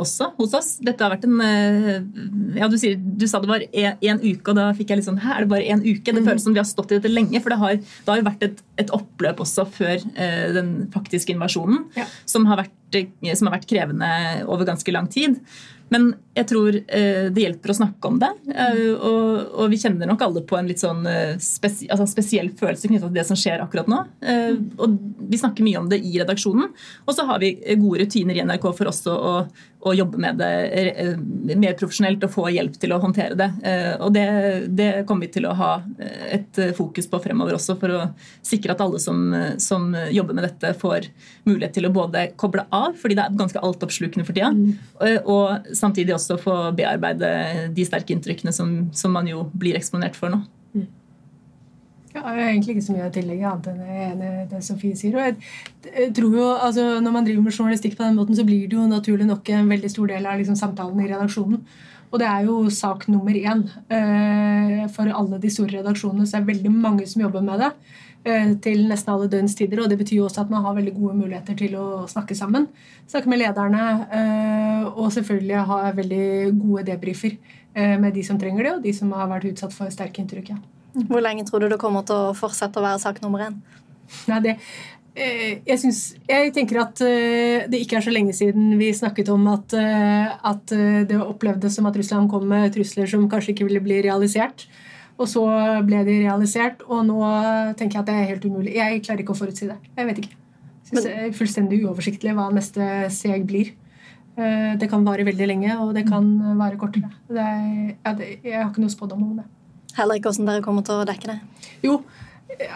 også 0.02 0.32
hos 0.40 0.56
oss. 0.58 0.70
Dette 0.86 1.06
har 1.06 1.14
vært 1.14 1.28
en 1.28 2.56
Ja, 2.56 2.70
du, 2.72 2.78
sier, 2.82 2.98
du 2.98 3.26
sa 3.30 3.42
det 3.44 3.52
var 3.52 3.66
én 3.66 4.22
uke, 4.24 4.54
og 4.54 4.58
da 4.58 4.70
fikk 4.78 4.94
jeg 4.94 5.02
litt 5.02 5.08
sånn 5.10 5.22
Hæ, 5.22 5.36
er 5.36 5.46
det 5.46 5.52
bare 5.52 5.76
én 5.76 5.84
uke? 5.84 6.16
Det 6.16 6.24
føles 6.26 6.46
som 6.46 6.56
vi 6.56 6.62
har 6.62 6.70
stått 6.70 6.94
i 6.94 7.00
dette 7.00 7.12
lenge, 7.12 7.42
for 7.44 7.54
det 7.54 7.60
har, 7.62 7.78
det 7.78 8.12
har 8.12 8.26
vært 8.26 8.48
et, 8.48 8.66
et, 8.82 8.94
oppløp 8.96 9.42
også 9.46 9.68
før 9.76 10.06
den 10.56 10.74
faktiske 10.94 11.34
invasjonen, 11.34 11.86
ja. 11.98 12.06
som, 12.30 12.46
har 12.50 12.64
vært, 12.64 13.00
som 13.34 13.50
har 13.50 13.58
vært 13.58 13.70
krevende 13.70 14.12
over 14.46 14.68
ganske 14.70 14.96
lang 14.96 15.10
tid. 15.12 15.40
Men 15.94 16.08
jeg 16.36 16.48
tror 16.50 16.76
eh, 16.76 17.28
det 17.32 17.44
hjelper 17.44 17.72
å 17.72 17.76
snakke 17.78 18.10
om 18.10 18.18
det. 18.22 18.32
Eh, 18.50 18.80
og, 18.96 19.66
vi 19.72 19.80
kjenner 19.80 20.10
nok 20.10 20.24
alle 20.26 20.42
på 20.48 20.58
en 20.58 20.70
litt 20.70 20.82
sånn 20.82 21.06
eh, 21.08 21.36
altså 21.38 22.08
spesiell 22.10 22.50
følelse 22.58 22.90
knytta 22.90 23.08
til 23.08 23.20
det 23.20 23.26
som 23.28 23.40
skjer 23.40 23.62
akkurat 23.64 23.90
nå. 23.92 24.02
Og 24.82 24.98
vi 25.30 25.40
snakker 25.40 25.66
mye 25.66 25.84
om 25.84 25.90
det 25.92 26.02
i 26.02 26.16
redaksjonen. 26.18 26.74
Og 27.06 27.16
så 27.16 27.28
har 27.30 27.42
vi 27.44 27.54
gode 27.80 28.04
rutiner 28.04 28.38
i 28.38 28.46
NRK 28.48 28.68
for 28.72 28.92
også 28.92 29.14
å, 29.16 29.34
å 29.86 29.94
jobbe 29.94 30.20
med 30.22 30.40
det 30.42 30.50
eh, 30.82 31.12
mer 31.54 31.76
profesjonelt 31.78 32.24
og 32.26 32.34
få 32.34 32.48
hjelp 32.54 32.78
til 32.82 32.96
å 32.96 33.00
håndtere 33.04 33.38
det. 33.38 33.50
Eh, 33.68 33.94
og 34.02 34.14
det, 34.16 34.26
det, 34.74 34.90
kommer 35.06 35.28
vi 35.28 35.36
til 35.38 35.48
å 35.50 35.54
ha 35.58 35.72
et 36.34 36.60
fokus 36.78 37.10
på 37.12 37.22
fremover 37.24 37.58
også, 37.58 37.78
for 37.82 37.94
å 37.94 38.02
sikre 38.46 38.74
at 38.74 38.82
alle 38.82 39.02
som, 39.02 39.22
som 39.62 39.92
jobber 40.10 40.38
med 40.38 40.48
dette, 40.48 40.74
får 40.82 41.10
mulighet 41.46 41.78
til 41.78 41.90
å 41.90 41.94
både 41.94 42.28
koble 42.40 42.66
av, 42.74 42.98
fordi 43.00 43.18
det 43.18 43.26
er 43.28 43.40
ganske 43.40 43.64
altoppslukende 43.70 44.26
for 44.26 44.36
tida, 44.36 44.52
mm. 44.56 45.24
og 45.30 45.70
samtidig 45.78 46.16
også 46.16 46.40
få 46.42 46.58
bearbeide 46.76 47.32
de 47.76 47.88
sterke 47.88 48.16
inntrykkene 48.16 48.54
som, 48.56 48.76
som 48.96 49.14
man 49.14 49.30
jo 49.30 49.46
blir 49.54 49.78
eksponert 49.78 50.18
for 50.18 50.34
nå. 50.34 50.42
Mm. 50.76 50.88
Jeg 52.16 52.24
har 52.24 52.38
egentlig 52.40 52.78
ikke 52.78 52.86
så 52.86 52.94
mye 52.96 53.08
å 53.10 53.14
tillegge 53.14 53.50
annet 53.50 53.66
enn 53.76 54.22
det 54.52 54.62
Sofie 54.64 54.96
sier. 54.96 55.18
og 55.20 55.90
jeg 55.92 56.14
tror 56.16 56.38
jo, 56.38 56.46
altså 56.68 57.02
Når 57.04 57.12
man 57.12 57.26
driver 57.26 57.44
med 57.44 57.58
journalistikk 57.58 57.98
på 57.98 58.06
den 58.06 58.16
måten, 58.16 58.36
så 58.36 58.46
blir 58.48 58.70
det 58.70 58.78
jo 58.78 58.88
naturlig 58.88 59.28
nok 59.28 59.50
en 59.50 59.68
veldig 59.70 59.92
stor 59.92 60.08
del 60.08 60.26
av 60.26 60.40
liksom, 60.40 60.56
samtalen 60.56 61.02
i 61.04 61.10
redaksjonen. 61.12 61.60
Og 62.12 62.22
det 62.22 62.28
er 62.30 62.46
jo 62.48 62.70
sak 62.72 63.08
nummer 63.12 63.36
én. 63.36 63.66
Eh, 63.92 64.86
for 64.96 65.12
alle 65.12 65.40
de 65.44 65.52
store 65.52 65.82
redaksjonene 65.82 66.28
så 66.28 66.38
er 66.38 66.46
det 66.46 66.54
veldig 66.54 66.72
mange 66.72 67.08
som 67.12 67.26
jobber 67.26 67.44
med 67.44 67.60
det. 67.60 67.72
Eh, 68.26 68.54
til 68.64 68.86
nesten 68.88 69.12
alle 69.14 69.28
døgnstider, 69.28 69.82
og 69.84 69.90
Det 69.90 69.98
betyr 70.00 70.22
jo 70.22 70.30
også 70.30 70.46
at 70.46 70.50
man 70.50 70.64
har 70.64 70.76
veldig 70.76 70.94
gode 70.96 71.18
muligheter 71.18 71.58
til 71.58 71.76
å 71.76 72.08
snakke 72.08 72.36
sammen. 72.36 72.70
Snakke 73.08 73.28
med 73.28 73.40
lederne, 73.40 74.08
eh, 74.12 74.86
og 74.96 75.12
selvfølgelig 75.12 75.66
ha 75.66 75.92
veldig 75.92 76.60
gode 76.62 76.86
debrifer 76.86 77.38
med 77.76 78.14
de 78.14 78.24
som 78.24 78.40
trenger 78.40 78.64
det, 78.64 78.72
og 78.72 78.84
de 78.84 78.94
som 78.94 79.12
har 79.12 79.28
vært 79.28 79.52
utsatt 79.52 79.74
for 79.74 79.92
sterke 79.92 80.24
inntrykk. 80.24 80.50
ja. 80.50 80.75
Hvor 80.96 81.24
lenge 81.24 81.46
tror 81.48 81.64
du 81.64 81.70
det 81.72 81.80
kommer 81.82 82.06
til 82.08 82.30
å 82.30 82.36
fortsette 82.38 82.80
å 82.80 82.86
være 82.86 83.02
sak 83.04 83.20
nummer 83.24 83.44
én? 83.44 83.58
Nei, 84.30 84.40
det, 84.46 84.54
eh, 85.18 85.60
jeg, 85.66 85.78
synes, 85.82 86.02
jeg, 86.30 86.54
tenker 86.56 86.80
at 86.84 87.02
eh, 87.04 87.66
det 87.72 87.82
ikke 87.84 88.00
er 88.00 88.06
så 88.06 88.14
lenge 88.14 88.36
siden 88.38 88.76
vi 88.80 88.92
snakket 88.96 89.32
om 89.34 89.48
at, 89.52 89.76
eh, 89.80 90.34
at 90.52 90.76
det 91.10 91.20
opplevdes 91.20 91.78
som 91.78 91.90
at 91.90 91.98
Russland 92.00 92.32
kom 92.32 92.48
med 92.52 92.72
trusler 92.76 93.10
som 93.12 93.28
kanskje 93.32 93.56
ikke 93.56 93.68
ville 93.70 93.84
bli 93.84 94.02
realisert. 94.06 94.68
Og 95.16 95.30
så 95.32 95.46
ble 95.88 96.02
de 96.04 96.18
realisert, 96.26 96.82
og 96.92 97.06
nå 97.08 97.22
tenker 97.80 97.96
jeg 97.96 98.02
at 98.02 98.10
det 98.10 98.16
er 98.20 98.32
helt 98.34 98.48
umulig. 98.50 98.74
Jeg 98.76 99.00
klarer 99.06 99.24
ikke 99.24 99.32
å 99.32 99.38
forutsi 99.40 99.70
det. 99.70 99.78
Jeg 99.96 100.10
vet 100.10 100.20
ikke. 100.26 100.40
Synes 100.90 101.06
det 101.08 101.14
er 101.16 101.38
fullstendig 101.38 101.80
uoversiktlig 101.86 102.34
hva 102.36 102.50
neste 102.52 102.84
steg 103.16 103.46
blir. 103.48 103.72
Det 104.36 104.90
kan 104.92 105.08
vare 105.08 105.24
veldig 105.24 105.48
lenge, 105.48 105.78
og 105.80 105.94
det 105.96 106.04
kan 106.10 106.28
vare 106.60 106.76
kortere. 106.76 107.08
Er, 107.32 107.96
jeg 108.04 108.58
har 108.60 108.68
ikke 108.68 108.84
noe 108.84 108.92
spådom 108.92 109.24
om 109.24 109.38
det. 109.40 109.48
Heller 109.96 110.20
ikke 110.20 110.32
hvordan 110.32 110.52
dere 110.52 110.64
kommer 110.66 110.86
til 110.86 111.02
å 111.02 111.08
dekke 111.08 111.32
det? 111.32 111.40
Jo, 111.86 112.00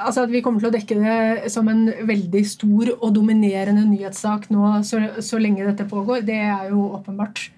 altså 0.05 0.25
at 0.25 0.34
vi 0.34 0.41
kommer 0.45 0.63
til 0.63 0.69
å 0.69 0.75
dekke 0.75 0.97
det 0.99 1.51
som 1.53 1.67
en 1.71 1.86
veldig 2.08 2.43
stor 2.47 2.93
og 2.95 3.13
dominerende 3.15 3.86
nyhetssak 3.89 4.49
nå 4.53 4.73
så, 4.88 5.01
så 5.23 5.39
lenge 5.41 5.67
dette 5.67 5.88
pågår, 5.89 6.23
det 6.27 6.39
er 6.47 6.69
jo 6.71 6.89
åpenbart. 6.99 7.50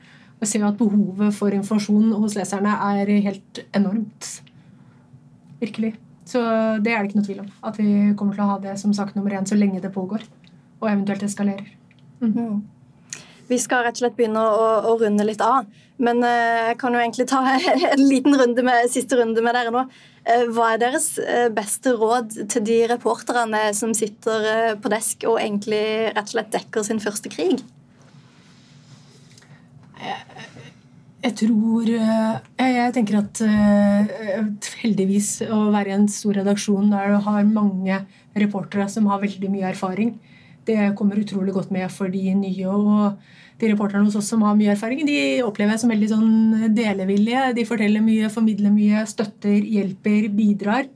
Jeg 0.41 0.49
ser 0.49 0.63
jo 0.63 0.71
at 0.71 0.79
behovet 0.79 1.35
for 1.37 1.53
informasjon 1.53 2.15
hos 2.17 2.37
leserne 2.37 2.73
er 2.73 3.11
helt 3.27 3.61
enormt. 3.77 4.31
Virkelig. 5.61 5.93
Så 6.25 6.41
det 6.81 6.93
er 6.93 7.03
det 7.03 7.11
ikke 7.11 7.19
noe 7.19 7.27
tvil 7.27 7.43
om. 7.43 7.49
At 7.69 7.77
vi 7.77 7.89
kommer 8.17 8.37
til 8.37 8.45
å 8.45 8.51
ha 8.55 8.59
det 8.63 8.73
som 8.81 8.93
sak 8.97 9.13
nummer 9.13 9.35
én 9.37 9.45
så 9.45 9.57
lenge 9.57 9.81
det 9.83 9.93
pågår. 9.93 10.23
Og 10.81 10.89
eventuelt 10.89 11.23
eskalerer. 11.27 11.69
Mm 12.21 12.33
Mm. 12.33 12.61
Vi 13.51 13.57
skal 13.59 13.83
rett 13.83 13.97
og 13.97 13.99
slett 13.99 14.15
begynne 14.15 14.39
å, 14.39 14.67
å 14.87 14.97
runde 15.01 15.25
litt 15.27 15.41
av. 15.43 15.65
Men 16.01 16.23
eh, 16.25 16.71
jeg 16.71 16.77
kan 16.81 16.95
jo 16.95 17.01
egentlig 17.01 17.27
ta 17.29 17.41
en 17.93 18.01
liten 18.01 18.37
runde 18.39 18.65
med, 18.65 18.89
siste 18.91 19.19
runde 19.19 19.43
med 19.45 19.55
dere 19.57 19.73
nå. 19.73 19.83
Eh, 20.25 20.47
hva 20.53 20.73
er 20.73 20.81
deres 20.81 21.13
eh, 21.21 21.49
beste 21.53 21.93
råd 21.97 22.39
til 22.51 22.65
de 22.65 22.79
reporterne 22.91 23.67
som 23.77 23.93
sitter 23.97 24.79
på 24.81 24.91
desk 24.93 25.27
og 25.29 25.37
egentlig 25.41 25.83
rett 26.09 26.25
og 26.25 26.33
slett 26.33 26.51
dekker 26.57 26.87
sin 26.87 27.01
første 27.03 27.31
krig? 27.33 27.61
Jeg 31.21 31.35
tror 31.37 31.85
Jeg 31.85 32.93
tenker 32.95 33.19
at 33.19 33.41
heldigvis 34.81 35.43
å 35.45 35.67
være 35.69 35.91
i 35.91 35.93
en 35.93 36.07
stor 36.09 36.39
redaksjon 36.39 36.89
der 36.89 37.13
du 37.13 37.19
har 37.27 37.45
mange 37.45 37.99
reportere 38.33 38.87
som 38.89 39.05
har 39.11 39.21
veldig 39.21 39.51
mye 39.53 39.69
erfaring, 39.69 40.15
det 40.65 40.95
kommer 40.97 41.21
utrolig 41.21 41.53
godt 41.53 41.69
med 41.69 41.85
for 41.93 42.09
de 42.09 42.33
nye. 42.39 42.65
og 42.65 43.21
de 43.61 43.71
reporterne 43.71 44.07
hos 44.07 44.17
oss 44.19 44.29
som 44.33 44.43
har 44.45 44.57
mye 44.57 44.73
erfaring, 44.73 45.03
de 45.07 45.41
opplever 45.45 45.75
jeg 45.75 45.83
som 45.83 45.93
veldig 45.93 46.09
sånn 46.11 46.67
delevillige. 46.75 47.51
De 47.57 47.67
forteller 47.69 48.03
mye, 48.03 48.31
formidler 48.33 48.73
mye, 48.73 49.05
støtter, 49.09 49.59
hjelper, 49.61 50.27
bidrar. 50.35 50.89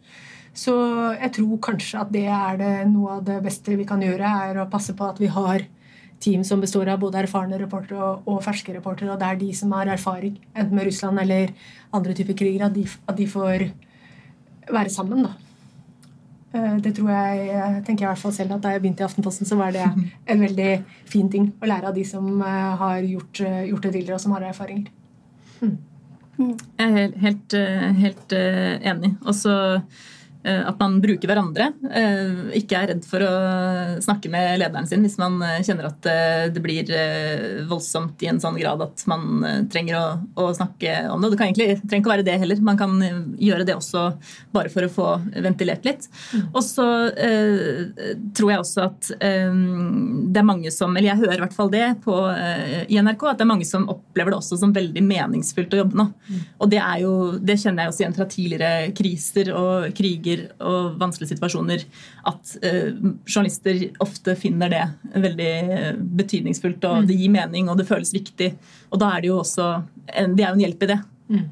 Så 0.56 0.74
jeg 1.18 1.32
tror 1.36 1.62
kanskje 1.64 2.02
at 2.02 2.12
det 2.16 2.28
er 2.32 2.60
det 2.62 2.74
noe 2.88 3.20
av 3.20 3.26
det 3.28 3.42
beste 3.44 3.76
vi 3.76 3.88
kan 3.88 4.04
gjøre, 4.04 4.36
er 4.50 4.62
å 4.62 4.70
passe 4.72 4.96
på 4.96 5.08
at 5.08 5.20
vi 5.20 5.32
har 5.32 5.66
team 6.24 6.44
som 6.48 6.62
består 6.64 6.90
av 6.90 7.02
både 7.02 7.20
erfarne 7.26 7.60
reportere 7.60 8.00
og, 8.00 8.28
og, 8.30 8.44
ferske 8.46 8.74
reportere. 8.74 9.12
Og 9.14 9.20
det 9.22 9.30
er 9.30 9.42
de 9.42 9.50
som 9.58 9.74
har 9.76 9.92
erfaring, 9.92 10.38
enten 10.56 10.78
med 10.78 10.88
Russland 10.90 11.22
eller 11.22 11.52
andre 11.96 12.16
typer 12.18 12.38
kriger, 12.40 12.68
at 12.70 12.78
de, 12.78 12.86
at 13.06 13.20
de 13.20 13.28
får 13.30 13.68
være 14.72 14.94
sammen. 14.94 15.28
da. 15.28 15.45
Eh, 16.56 16.76
det 16.84 16.94
tror 16.96 17.10
jeg, 17.12 17.84
tenker 17.86 18.06
jeg 18.06 18.08
i 18.08 18.12
hvert 18.14 18.22
fall 18.22 18.36
selv 18.36 18.56
at 18.56 18.64
Da 18.64 18.72
jeg 18.74 18.84
begynte 18.84 19.04
i 19.04 19.08
Aftenposten, 19.08 19.48
så 19.48 19.58
var 19.60 19.74
det 19.76 19.86
en 20.32 20.44
veldig 20.44 20.72
fin 21.12 21.30
ting 21.32 21.52
å 21.60 21.70
lære 21.70 21.92
av 21.92 21.98
de 21.98 22.06
som 22.08 22.30
eh, 22.42 22.72
har 22.82 23.02
gjort, 23.04 23.42
eh, 23.42 23.66
gjort 23.72 23.88
det 23.88 23.94
tidligere, 23.98 24.20
og 24.20 24.24
som 24.24 24.36
har 24.38 24.48
erfaringer. 24.50 24.88
Mm. 25.62 25.78
Jeg 26.38 26.86
er 26.86 26.96
helt, 26.98 27.22
helt, 27.24 27.54
helt 28.00 28.34
enig. 28.92 29.14
Og 29.24 29.36
så 29.36 29.54
at 30.46 30.80
man 30.82 31.00
bruker 31.04 31.30
hverandre. 31.30 31.72
Eh, 31.90 32.60
ikke 32.62 32.78
er 32.80 32.92
redd 32.94 33.06
for 33.08 33.24
å 33.26 33.34
snakke 34.04 34.30
med 34.34 34.60
lederen 34.62 34.88
sin 34.90 35.06
hvis 35.06 35.18
man 35.22 35.40
eh, 35.46 35.62
kjenner 35.66 35.90
at 35.90 36.10
det 36.56 36.62
blir 36.64 36.90
voldsomt 37.70 38.22
i 38.24 38.30
en 38.30 38.40
sånn 38.42 38.58
grad 38.60 38.84
at 38.86 39.04
man 39.10 39.68
trenger 39.72 39.98
å, 40.00 40.06
å 40.46 40.50
snakke 40.56 40.98
om 41.12 41.24
det. 41.24 41.32
Det 41.34 41.40
kan 41.40 41.50
egentlig, 41.50 41.80
trenger 41.84 42.04
ikke 42.04 42.12
å 42.12 42.16
være 42.16 42.28
det 42.28 42.38
heller. 42.42 42.62
Man 42.66 42.80
kan 42.80 42.96
gjøre 43.42 43.66
det 43.68 43.78
også 43.78 44.06
bare 44.56 44.72
for 44.74 44.86
å 44.86 44.92
få 44.92 45.08
ventilert 45.44 45.86
litt. 45.88 46.08
Og 46.52 46.62
så 46.64 46.86
eh, 47.12 47.86
tror 48.36 48.52
jeg 48.52 48.62
også 48.62 48.84
at 48.86 49.12
eh, 49.20 49.56
det 50.32 50.42
er 50.42 50.48
mange 50.48 50.72
som 50.74 50.96
Eller 50.96 51.12
jeg 51.12 51.24
hører 51.24 51.40
i 51.40 51.44
hvert 51.46 51.56
fall 51.56 51.72
det 51.74 51.86
på, 52.06 52.16
eh, 52.32 52.84
i 52.92 53.00
NRK, 53.02 53.28
at 53.32 53.40
det 53.40 53.46
er 53.46 53.52
mange 53.52 53.68
som 53.68 53.88
opplever 53.92 54.34
det 54.34 54.40
også 54.40 54.60
som 54.62 54.74
veldig 54.76 55.04
meningsfylt 55.06 55.76
å 55.76 55.82
jobbe 55.84 56.00
nå. 56.00 56.08
Og 56.60 56.72
det, 56.72 56.82
er 56.82 57.04
jo, 57.04 57.14
det 57.40 57.58
kjenner 57.62 57.86
jeg 57.86 57.94
også 57.94 58.04
igjen 58.04 58.18
fra 58.18 58.30
tidligere 58.32 58.92
kriser 58.98 59.52
og 59.56 59.90
kriger 59.98 60.35
kriger 60.36 60.54
og 60.66 60.96
vanskelige 61.00 61.36
situasjoner 61.36 61.84
at 62.28 62.56
eh, 62.64 62.94
journalister 63.28 63.92
ofte 64.04 64.36
finner 64.40 64.72
det 64.72 64.86
veldig 65.14 65.52
betydningsfullt, 66.18 66.84
og 66.86 67.04
mm. 67.04 67.10
det 67.10 67.20
gir 67.20 67.34
mening, 67.34 67.70
og 67.70 67.78
det 67.80 67.88
føles 67.88 68.14
viktig. 68.14 68.54
Og 68.92 69.00
da 69.00 69.16
er 69.16 69.22
det 69.22 69.32
jo 69.32 69.42
også 69.42 69.70
en, 70.14 70.36
det 70.36 70.46
er 70.46 70.50
jo 70.50 70.58
en 70.60 70.66
hjelp 70.66 70.84
i 70.84 70.92
det. 70.94 71.00
Mm. 71.30 71.46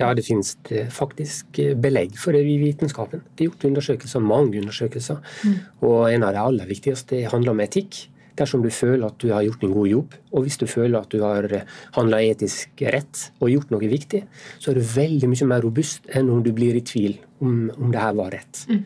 Ja, 0.00 0.08
det 0.16 0.24
finnes 0.26 0.56
faktisk 0.90 1.60
belegg 1.78 2.16
for 2.18 2.34
det 2.34 2.42
i 2.48 2.56
vitenskapen. 2.58 3.22
Det 3.36 3.44
er 3.44 3.50
gjort 3.50 3.68
undersøkelser, 3.68 4.24
mange 4.24 4.58
undersøkelser. 4.58 5.20
Mm. 5.44 5.58
Og 5.86 5.98
en 6.10 6.24
av 6.26 6.32
de 6.34 6.40
aller 6.42 6.70
viktigste 6.70 7.20
handler 7.30 7.54
om 7.54 7.62
etikk 7.62 8.08
dersom 8.38 8.62
du 8.64 8.70
føler 8.72 9.04
at 9.06 9.18
du 9.20 9.28
har 9.32 9.44
gjort 9.44 9.64
en 9.66 9.74
god 9.74 9.88
jobb, 9.90 10.14
og 10.32 10.46
hvis 10.46 10.58
du 10.60 10.64
føler 10.70 10.98
at 11.00 11.12
du 11.12 11.20
har 11.20 11.48
handla 11.96 12.22
etisk 12.24 12.80
rett 12.94 13.26
og 13.42 13.52
gjort 13.52 13.74
noe 13.74 13.90
viktig, 13.92 14.22
så 14.56 14.72
er 14.72 14.80
du 14.80 14.92
veldig 14.94 15.28
mye 15.28 15.48
mer 15.50 15.64
robust 15.66 16.08
enn 16.08 16.30
om 16.32 16.40
du 16.44 16.52
blir 16.56 16.78
i 16.78 16.84
tvil 16.86 17.18
om, 17.42 17.56
om 17.78 17.90
det 17.92 18.02
her 18.02 18.14
var 18.18 18.30
rett. 18.34 18.66
Mm. 18.68 18.84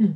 Mm. 0.00 0.14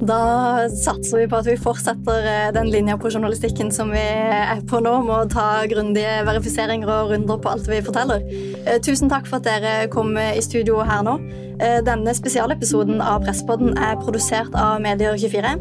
Da 0.00 0.68
satser 0.68 1.22
vi 1.22 1.28
på 1.30 1.38
at 1.40 1.48
vi 1.48 1.56
fortsetter 1.60 2.26
eh, 2.28 2.48
den 2.56 2.70
linja 2.72 2.96
på 3.00 3.10
journalistikken 3.12 3.70
som 3.72 3.92
vi 3.92 4.00
er 4.00 4.60
på 4.68 4.80
nå, 4.84 4.94
med 5.06 5.14
å 5.14 5.28
ta 5.30 5.46
grundige 5.70 6.20
verifiseringer 6.28 6.90
og 6.90 7.14
runder 7.14 7.40
på 7.40 7.52
alt 7.52 7.68
vi 7.70 7.82
forteller. 7.84 8.24
Eh, 8.64 8.80
tusen 8.84 9.12
takk 9.12 9.28
for 9.28 9.40
at 9.40 9.48
dere 9.48 9.88
kom 9.92 10.16
i 10.20 10.42
studio 10.44 10.80
her 10.84 11.04
nå. 11.06 11.16
Eh, 11.60 11.80
denne 11.84 12.14
spesialepisoden 12.16 13.02
av 13.04 13.24
Presspodden 13.26 13.76
er 13.76 14.00
produsert 14.00 14.56
av 14.56 14.80
Medier24. 14.84 15.56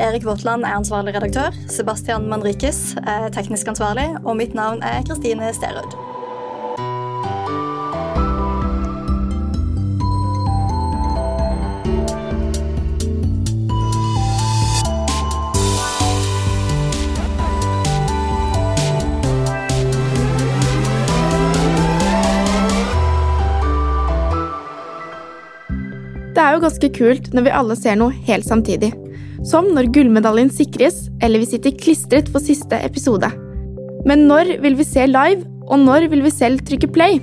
Erik 0.00 0.24
Våtland 0.24 0.64
er 0.64 0.78
ansvarlig 0.78 1.16
redaktør. 1.16 1.56
Sebastian 1.68 2.28
Manrikes 2.32 2.96
er 3.04 3.28
teknisk 3.34 3.68
ansvarlig. 3.74 4.08
Og 4.24 4.40
mitt 4.40 4.56
navn 4.56 4.82
er 4.84 5.04
Kristine 5.08 5.52
Sterud. 5.56 6.11
Er 26.52 26.58
jo 26.58 26.66
ganske 26.66 26.90
kult 26.92 27.30
når 27.32 27.46
vi 27.46 27.54
alle 27.56 27.76
ser 27.78 27.96
noe 27.96 28.12
helt 28.28 28.46
samtidig. 28.46 28.92
Som 29.48 29.72
når 29.74 29.88
gullmedaljen 29.94 30.52
sikres, 30.52 31.06
eller 31.24 31.42
vi 31.42 31.48
sitter 31.54 31.74
klistret 31.80 32.28
for 32.30 32.44
siste 32.44 32.78
episode. 32.84 33.30
Men 34.06 34.26
når 34.28 34.58
vil 34.62 34.76
vi 34.78 34.86
se 34.86 35.06
live, 35.08 35.46
og 35.70 35.80
når 35.82 36.08
vil 36.12 36.24
vi 36.26 36.34
selv 36.34 36.62
trykke 36.66 36.90
play? 36.92 37.20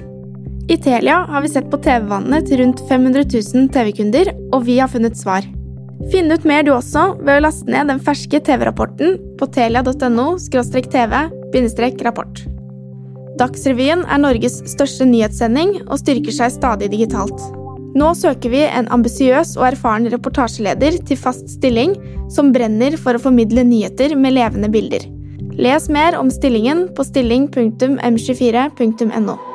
I 0.69 0.77
Telia 0.77 1.23
har 1.29 1.43
vi 1.43 1.51
sett 1.51 1.69
på 1.71 1.79
TV-vannene 1.81 2.41
til 2.45 2.63
rundt 2.63 2.81
500 2.89 3.25
000 3.31 3.71
TV-kunder, 3.73 4.33
og 4.53 4.65
vi 4.67 4.77
har 4.81 4.91
funnet 4.91 5.17
svar. 5.17 5.47
Finn 6.11 6.31
ut 6.31 6.45
mer 6.47 6.63
du 6.63 6.71
også 6.73 7.19
ved 7.19 7.39
å 7.39 7.43
laste 7.43 7.69
ned 7.69 7.89
den 7.91 8.01
ferske 8.01 8.39
TV-rapporten 8.39 9.17
på 9.39 9.49
telia.no 9.55 10.29
tv-rapport. 10.39 12.45
Dagsrevyen 13.39 14.03
er 14.03 14.19
Norges 14.19 14.59
største 14.67 15.07
nyhetssending 15.07 15.77
og 15.85 15.99
styrker 16.01 16.35
seg 16.35 16.55
stadig 16.55 16.91
digitalt. 16.91 17.39
Nå 17.97 18.13
søker 18.13 18.53
vi 18.53 18.61
en 18.67 18.85
ambisiøs 18.93 19.55
og 19.57 19.71
erfaren 19.71 20.05
reportasjeleder 20.13 20.99
til 21.09 21.17
fast 21.17 21.49
stilling 21.49 21.95
som 22.29 22.53
brenner 22.53 22.93
for 23.01 23.17
å 23.17 23.23
formidle 23.23 23.63
nyheter 23.65 24.13
med 24.15 24.33
levende 24.37 24.69
bilder. 24.69 24.99
Les 25.59 25.89
mer 25.89 26.15
om 26.19 26.29
stillingen 26.31 26.87
på 26.95 27.03
stilling.m24.no. 27.07 29.48